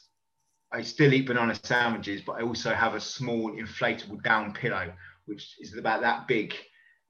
I 0.73 0.83
still 0.83 1.13
eat 1.13 1.27
banana 1.27 1.55
sandwiches, 1.63 2.23
but 2.23 2.33
I 2.33 2.43
also 2.43 2.73
have 2.73 2.95
a 2.95 3.01
small 3.01 3.53
inflatable 3.53 4.23
down 4.23 4.53
pillow, 4.53 4.93
which 5.27 5.57
is 5.61 5.77
about 5.77 6.01
that 6.03 6.29
big 6.29 6.55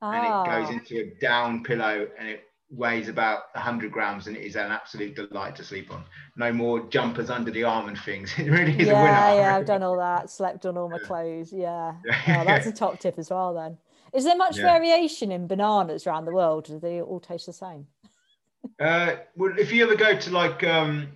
oh. 0.03 0.11
and 0.11 0.27
it 0.27 0.51
goes 0.51 0.69
ah. 0.69 0.73
into 0.73 1.01
a 1.01 1.21
down 1.21 1.63
pillow 1.63 2.09
and 2.19 2.29
it 2.29 2.45
weighs 2.71 3.09
about 3.09 3.43
100 3.55 3.91
grams 3.91 4.29
and 4.29 4.37
it 4.37 4.45
is 4.45 4.55
an 4.55 4.71
absolute 4.71 5.17
delight 5.17 5.57
to 5.57 5.65
sleep 5.65 5.93
on. 5.93 6.05
No 6.37 6.53
more 6.53 6.89
jumpers 6.89 7.29
under 7.29 7.51
the 7.51 7.65
arm 7.65 7.89
and 7.89 7.99
things. 7.99 8.33
It 8.39 8.49
really 8.49 8.79
is 8.79 8.87
yeah, 8.87 9.01
a 9.01 9.03
winner. 9.03 9.43
Yeah, 9.43 9.57
I've 9.57 9.67
done 9.67 9.83
all 9.89 9.97
that. 9.97 10.31
Slept 10.31 10.67
on 10.67 10.79
all 10.79 10.89
my 10.89 10.99
clothes. 10.99 11.53
Yeah. 11.53 11.95
Oh, 12.29 12.45
that's 12.45 12.67
a 12.67 12.73
top 12.73 13.01
tip 13.01 13.19
as 13.19 13.31
well 13.31 13.55
then. 13.55 13.77
Is 14.13 14.25
there 14.25 14.37
much 14.37 14.57
yeah. 14.57 14.65
variation 14.65 15.31
in 15.31 15.47
bananas 15.47 16.07
around 16.07 16.25
the 16.25 16.33
world? 16.33 16.65
Do 16.65 16.79
they 16.79 17.01
all 17.01 17.21
taste 17.21 17.47
the 17.47 17.53
same? 17.53 17.87
uh, 18.81 19.17
well, 19.37 19.53
if 19.59 19.73
you 19.73 19.85
ever 19.85 19.97
go 19.97 20.17
to 20.17 20.31
like 20.31 20.65
um, 20.65 21.09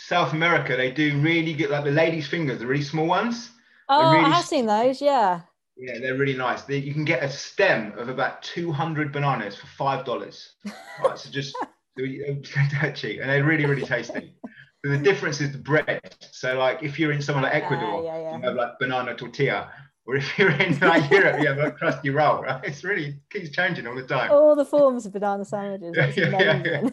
South 0.00 0.32
America, 0.32 0.76
they 0.76 0.92
do 0.92 1.18
really 1.18 1.52
get 1.52 1.70
like 1.70 1.82
the 1.82 1.90
lady's 1.90 2.28
fingers, 2.28 2.60
the 2.60 2.66
really 2.66 2.84
small 2.84 3.06
ones. 3.06 3.50
Oh, 3.88 4.12
really 4.12 4.26
I 4.26 4.28
have 4.28 4.44
seen 4.44 4.66
those. 4.66 5.02
Yeah. 5.02 5.40
Yeah, 5.76 5.98
they're 5.98 6.16
really 6.16 6.36
nice. 6.36 6.62
They, 6.62 6.78
you 6.78 6.94
can 6.94 7.04
get 7.04 7.24
a 7.24 7.28
stem 7.28 7.92
of 7.98 8.08
about 8.08 8.40
200 8.42 9.12
bananas 9.12 9.56
for 9.56 9.66
five 9.66 10.04
dollars. 10.04 10.52
right, 11.04 11.18
so 11.18 11.30
just 11.30 11.56
um, 11.60 11.66
that 12.80 12.94
cheap, 12.94 13.20
and 13.20 13.28
they're 13.28 13.42
really, 13.42 13.66
really 13.66 13.84
tasty. 13.84 14.36
But 14.84 14.90
the 14.90 14.98
difference 14.98 15.40
is 15.40 15.50
the 15.50 15.58
bread. 15.58 16.14
So, 16.30 16.56
like, 16.56 16.84
if 16.84 17.00
you're 17.00 17.10
in 17.10 17.20
somewhere 17.20 17.42
like 17.42 17.54
ah, 17.54 17.66
Ecuador, 17.66 18.04
yeah, 18.04 18.16
yeah, 18.16 18.22
yeah. 18.22 18.36
you 18.36 18.42
have 18.42 18.54
like 18.54 18.78
banana 18.78 19.16
tortilla, 19.16 19.68
or 20.06 20.14
if 20.14 20.38
you're 20.38 20.52
in 20.52 20.78
like 20.80 21.10
Europe, 21.10 21.40
you 21.40 21.48
have 21.48 21.58
a 21.58 21.72
crusty 21.72 22.10
roll. 22.10 22.42
Right? 22.42 22.62
It's 22.64 22.84
really 22.84 23.18
keeps 23.30 23.50
changing 23.50 23.88
all 23.88 23.96
the 23.96 24.06
time. 24.06 24.30
All 24.30 24.54
the 24.54 24.64
forms 24.64 25.06
of 25.06 25.12
banana 25.12 25.44
sandwiches. 25.44 25.94
That's 25.96 26.16
amazing. 26.16 26.92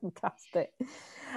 Fantastic. 0.00 0.72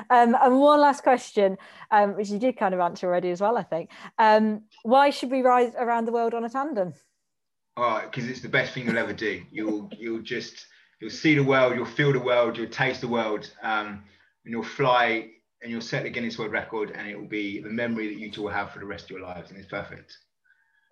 Um, 0.09 0.35
and 0.41 0.59
one 0.59 0.81
last 0.81 1.03
question, 1.03 1.57
um, 1.91 2.15
which 2.15 2.29
you 2.29 2.39
did 2.39 2.57
kind 2.57 2.73
of 2.73 2.79
answer 2.79 3.07
already 3.07 3.31
as 3.31 3.41
well, 3.41 3.57
I 3.57 3.63
think. 3.63 3.89
Um, 4.17 4.63
why 4.83 5.09
should 5.09 5.31
we 5.31 5.41
ride 5.41 5.73
around 5.77 6.05
the 6.05 6.11
world 6.11 6.33
on 6.33 6.43
a 6.43 6.49
tandem? 6.49 6.93
Oh, 7.77 8.01
because 8.03 8.29
it's 8.29 8.41
the 8.41 8.49
best 8.49 8.73
thing 8.73 8.85
you'll 8.85 8.97
ever 8.97 9.13
do. 9.13 9.43
You'll 9.51 9.89
you'll 9.97 10.21
just 10.21 10.65
you'll 11.01 11.09
see 11.09 11.35
the 11.35 11.43
world, 11.43 11.75
you'll 11.75 11.85
feel 11.85 12.13
the 12.13 12.19
world, 12.19 12.57
you'll 12.57 12.69
taste 12.69 13.01
the 13.01 13.07
world, 13.07 13.51
um, 13.61 14.03
and 14.45 14.51
you'll 14.51 14.63
fly 14.63 15.29
and 15.61 15.71
you'll 15.71 15.81
set 15.81 16.03
the 16.03 16.09
Guinness 16.09 16.37
World 16.37 16.51
Record, 16.51 16.91
and 16.91 17.07
it 17.07 17.19
will 17.19 17.27
be 17.27 17.59
the 17.59 17.69
memory 17.69 18.07
that 18.07 18.19
you 18.19 18.31
two 18.31 18.43
will 18.43 18.49
have 18.49 18.71
for 18.71 18.79
the 18.79 18.85
rest 18.85 19.05
of 19.05 19.11
your 19.11 19.21
lives, 19.21 19.49
and 19.49 19.59
it's 19.59 19.69
perfect. 19.69 20.15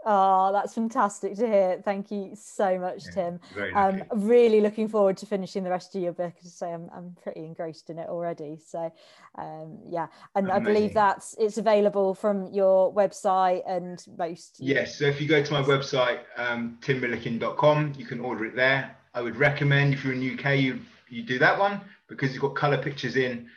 Oh, 0.05 0.51
that's 0.51 0.73
fantastic 0.73 1.35
to 1.35 1.47
hear. 1.47 1.81
Thank 1.83 2.11
you 2.11 2.31
so 2.35 2.77
much, 2.77 3.03
yeah, 3.05 3.11
Tim. 3.11 3.39
Um, 3.73 4.03
really 4.11 4.59
looking 4.59 4.87
forward 4.87 5.17
to 5.17 5.25
finishing 5.25 5.63
the 5.63 5.69
rest 5.69 5.95
of 5.95 6.01
your 6.01 6.11
book. 6.11 6.33
As 6.41 6.47
I 6.47 6.49
say, 6.49 6.73
I'm, 6.73 6.89
I'm 6.93 7.15
pretty 7.21 7.45
engrossed 7.45 7.89
in 7.89 7.99
it 7.99 8.09
already. 8.09 8.57
So, 8.65 8.91
um, 9.37 9.79
yeah, 9.89 10.07
and 10.35 10.49
Amazing. 10.49 10.61
I 10.61 10.73
believe 10.73 10.93
that's 10.93 11.35
it's 11.39 11.57
available 11.57 12.13
from 12.13 12.47
your 12.53 12.93
website 12.93 13.61
and 13.67 14.03
most. 14.17 14.57
Yes, 14.59 14.97
so 14.97 15.05
if 15.05 15.21
you 15.21 15.27
go 15.27 15.43
to 15.43 15.53
my 15.53 15.61
website, 15.61 16.19
um, 16.37 16.77
timmillikin.com, 16.81 17.93
you 17.97 18.05
can 18.05 18.19
order 18.19 18.45
it 18.45 18.55
there. 18.55 18.97
I 19.13 19.21
would 19.21 19.35
recommend 19.35 19.93
if 19.93 20.03
you're 20.03 20.13
in 20.13 20.19
the 20.19 20.33
UK, 20.33 20.59
you 20.59 20.79
you 21.09 21.23
do 21.23 21.39
that 21.39 21.57
one 21.57 21.79
because 22.07 22.33
you've 22.33 22.41
got 22.41 22.55
color 22.55 22.77
pictures 22.77 23.15
in. 23.15 23.47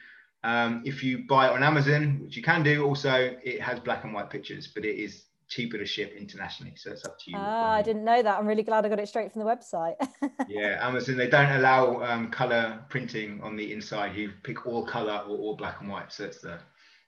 Um, 0.44 0.82
if 0.84 1.02
you 1.02 1.24
buy 1.26 1.48
it 1.48 1.52
on 1.52 1.62
Amazon, 1.62 2.20
which 2.22 2.36
you 2.36 2.42
can 2.42 2.62
do, 2.62 2.84
also 2.84 3.36
it 3.42 3.60
has 3.60 3.80
black 3.80 4.04
and 4.04 4.14
white 4.14 4.30
pictures, 4.30 4.68
but 4.68 4.84
it 4.84 4.96
is 4.96 5.25
cheaper 5.48 5.78
to 5.78 5.86
ship 5.86 6.14
internationally. 6.16 6.74
So 6.76 6.90
it's 6.92 7.04
up 7.04 7.18
to 7.20 7.30
you. 7.30 7.36
Ah, 7.38 7.72
I 7.72 7.82
didn't 7.82 8.04
know 8.04 8.22
that. 8.22 8.38
I'm 8.38 8.46
really 8.46 8.62
glad 8.62 8.84
I 8.84 8.88
got 8.88 8.98
it 8.98 9.08
straight 9.08 9.32
from 9.32 9.42
the 9.42 9.46
website. 9.46 9.94
yeah, 10.48 10.78
Amazon, 10.80 11.16
they 11.16 11.28
don't 11.28 11.52
allow 11.52 12.02
um, 12.02 12.30
color 12.30 12.84
printing 12.88 13.40
on 13.42 13.56
the 13.56 13.72
inside. 13.72 14.16
You 14.16 14.32
pick 14.42 14.66
all 14.66 14.84
color 14.84 15.22
or 15.26 15.36
all 15.36 15.56
black 15.56 15.80
and 15.80 15.88
white. 15.88 16.12
So 16.12 16.24
it's, 16.24 16.44
a, 16.44 16.60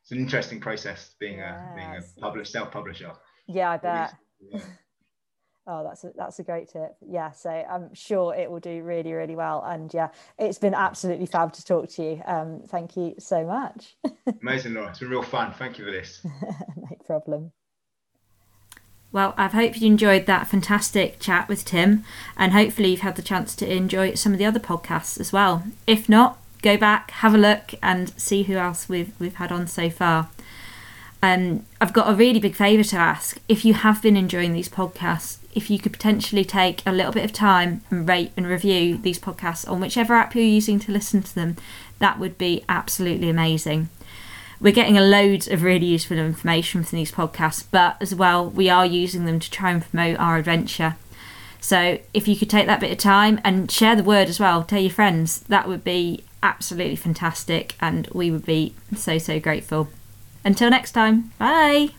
it's 0.02 0.12
an 0.12 0.18
interesting 0.18 0.60
process 0.60 1.14
being 1.18 1.40
a, 1.40 1.72
being 1.74 1.90
a 1.90 2.44
self-publisher. 2.44 3.12
Yeah, 3.46 3.70
I 3.70 3.76
bet. 3.78 4.14
Oh, 5.70 5.84
that's 5.84 6.02
a, 6.02 6.12
that's 6.16 6.38
a 6.38 6.42
great 6.42 6.70
tip. 6.70 6.96
Yeah, 7.06 7.30
so 7.32 7.50
I'm 7.50 7.92
sure 7.92 8.34
it 8.34 8.50
will 8.50 8.58
do 8.58 8.82
really, 8.82 9.12
really 9.12 9.36
well. 9.36 9.62
And 9.62 9.92
yeah, 9.92 10.08
it's 10.38 10.56
been 10.56 10.72
absolutely 10.72 11.26
fab 11.26 11.52
to 11.52 11.62
talk 11.62 11.90
to 11.90 12.02
you. 12.02 12.22
Um, 12.24 12.62
thank 12.68 12.96
you 12.96 13.14
so 13.18 13.44
much. 13.44 13.98
Amazing, 14.40 14.72
Laura. 14.72 14.88
It's 14.88 15.00
been 15.00 15.10
real 15.10 15.22
fun. 15.22 15.52
Thank 15.52 15.78
you 15.78 15.84
for 15.84 15.90
this. 15.90 16.24
no 16.24 16.96
problem. 17.04 17.52
Well, 19.10 19.32
I 19.38 19.48
hope 19.48 19.80
you 19.80 19.86
enjoyed 19.86 20.26
that 20.26 20.48
fantastic 20.48 21.18
chat 21.18 21.48
with 21.48 21.64
Tim, 21.64 22.04
and 22.36 22.52
hopefully 22.52 22.90
you've 22.90 23.00
had 23.00 23.16
the 23.16 23.22
chance 23.22 23.54
to 23.56 23.70
enjoy 23.70 24.14
some 24.14 24.32
of 24.32 24.38
the 24.38 24.44
other 24.44 24.60
podcasts 24.60 25.18
as 25.18 25.32
well. 25.32 25.64
If 25.86 26.08
not, 26.10 26.38
go 26.60 26.76
back, 26.76 27.10
have 27.12 27.34
a 27.34 27.38
look, 27.38 27.72
and 27.82 28.10
see 28.20 28.42
who 28.42 28.56
else 28.56 28.88
we've 28.88 29.18
we've 29.18 29.36
had 29.36 29.50
on 29.50 29.66
so 29.66 29.88
far. 29.88 30.28
Um, 31.22 31.64
I've 31.80 31.94
got 31.94 32.10
a 32.10 32.14
really 32.14 32.38
big 32.38 32.54
favour 32.54 32.84
to 32.84 32.96
ask. 32.96 33.38
If 33.48 33.64
you 33.64 33.74
have 33.74 34.02
been 34.02 34.16
enjoying 34.16 34.52
these 34.52 34.68
podcasts, 34.68 35.38
if 35.54 35.70
you 35.70 35.78
could 35.78 35.92
potentially 35.92 36.44
take 36.44 36.86
a 36.86 36.92
little 36.92 37.10
bit 37.10 37.24
of 37.24 37.32
time 37.32 37.80
and 37.90 38.06
rate 38.06 38.32
and 38.36 38.46
review 38.46 38.98
these 38.98 39.18
podcasts 39.18 39.68
on 39.68 39.80
whichever 39.80 40.14
app 40.14 40.34
you're 40.34 40.44
using 40.44 40.78
to 40.80 40.92
listen 40.92 41.22
to 41.22 41.34
them, 41.34 41.56
that 41.98 42.20
would 42.20 42.36
be 42.38 42.62
absolutely 42.68 43.30
amazing 43.30 43.88
we're 44.60 44.72
getting 44.72 44.98
a 44.98 45.02
load 45.02 45.48
of 45.48 45.62
really 45.62 45.86
useful 45.86 46.18
information 46.18 46.82
from 46.82 46.96
these 46.96 47.12
podcasts, 47.12 47.64
but 47.70 47.96
as 48.00 48.14
well, 48.14 48.48
we 48.48 48.68
are 48.68 48.84
using 48.84 49.24
them 49.24 49.38
to 49.40 49.50
try 49.50 49.70
and 49.70 49.82
promote 49.82 50.18
our 50.18 50.36
adventure. 50.36 50.96
So 51.60 51.98
if 52.14 52.28
you 52.28 52.36
could 52.36 52.50
take 52.50 52.66
that 52.66 52.80
bit 52.80 52.92
of 52.92 52.98
time 52.98 53.40
and 53.44 53.70
share 53.70 53.96
the 53.96 54.02
word 54.02 54.28
as 54.28 54.40
well, 54.40 54.64
tell 54.64 54.80
your 54.80 54.90
friends, 54.90 55.40
that 55.42 55.68
would 55.68 55.84
be 55.84 56.24
absolutely 56.42 56.96
fantastic, 56.96 57.74
and 57.80 58.08
we 58.12 58.30
would 58.30 58.46
be 58.46 58.74
so, 58.96 59.18
so 59.18 59.40
grateful. 59.40 59.88
Until 60.44 60.70
next 60.70 60.92
time, 60.92 61.32
bye. 61.38 61.90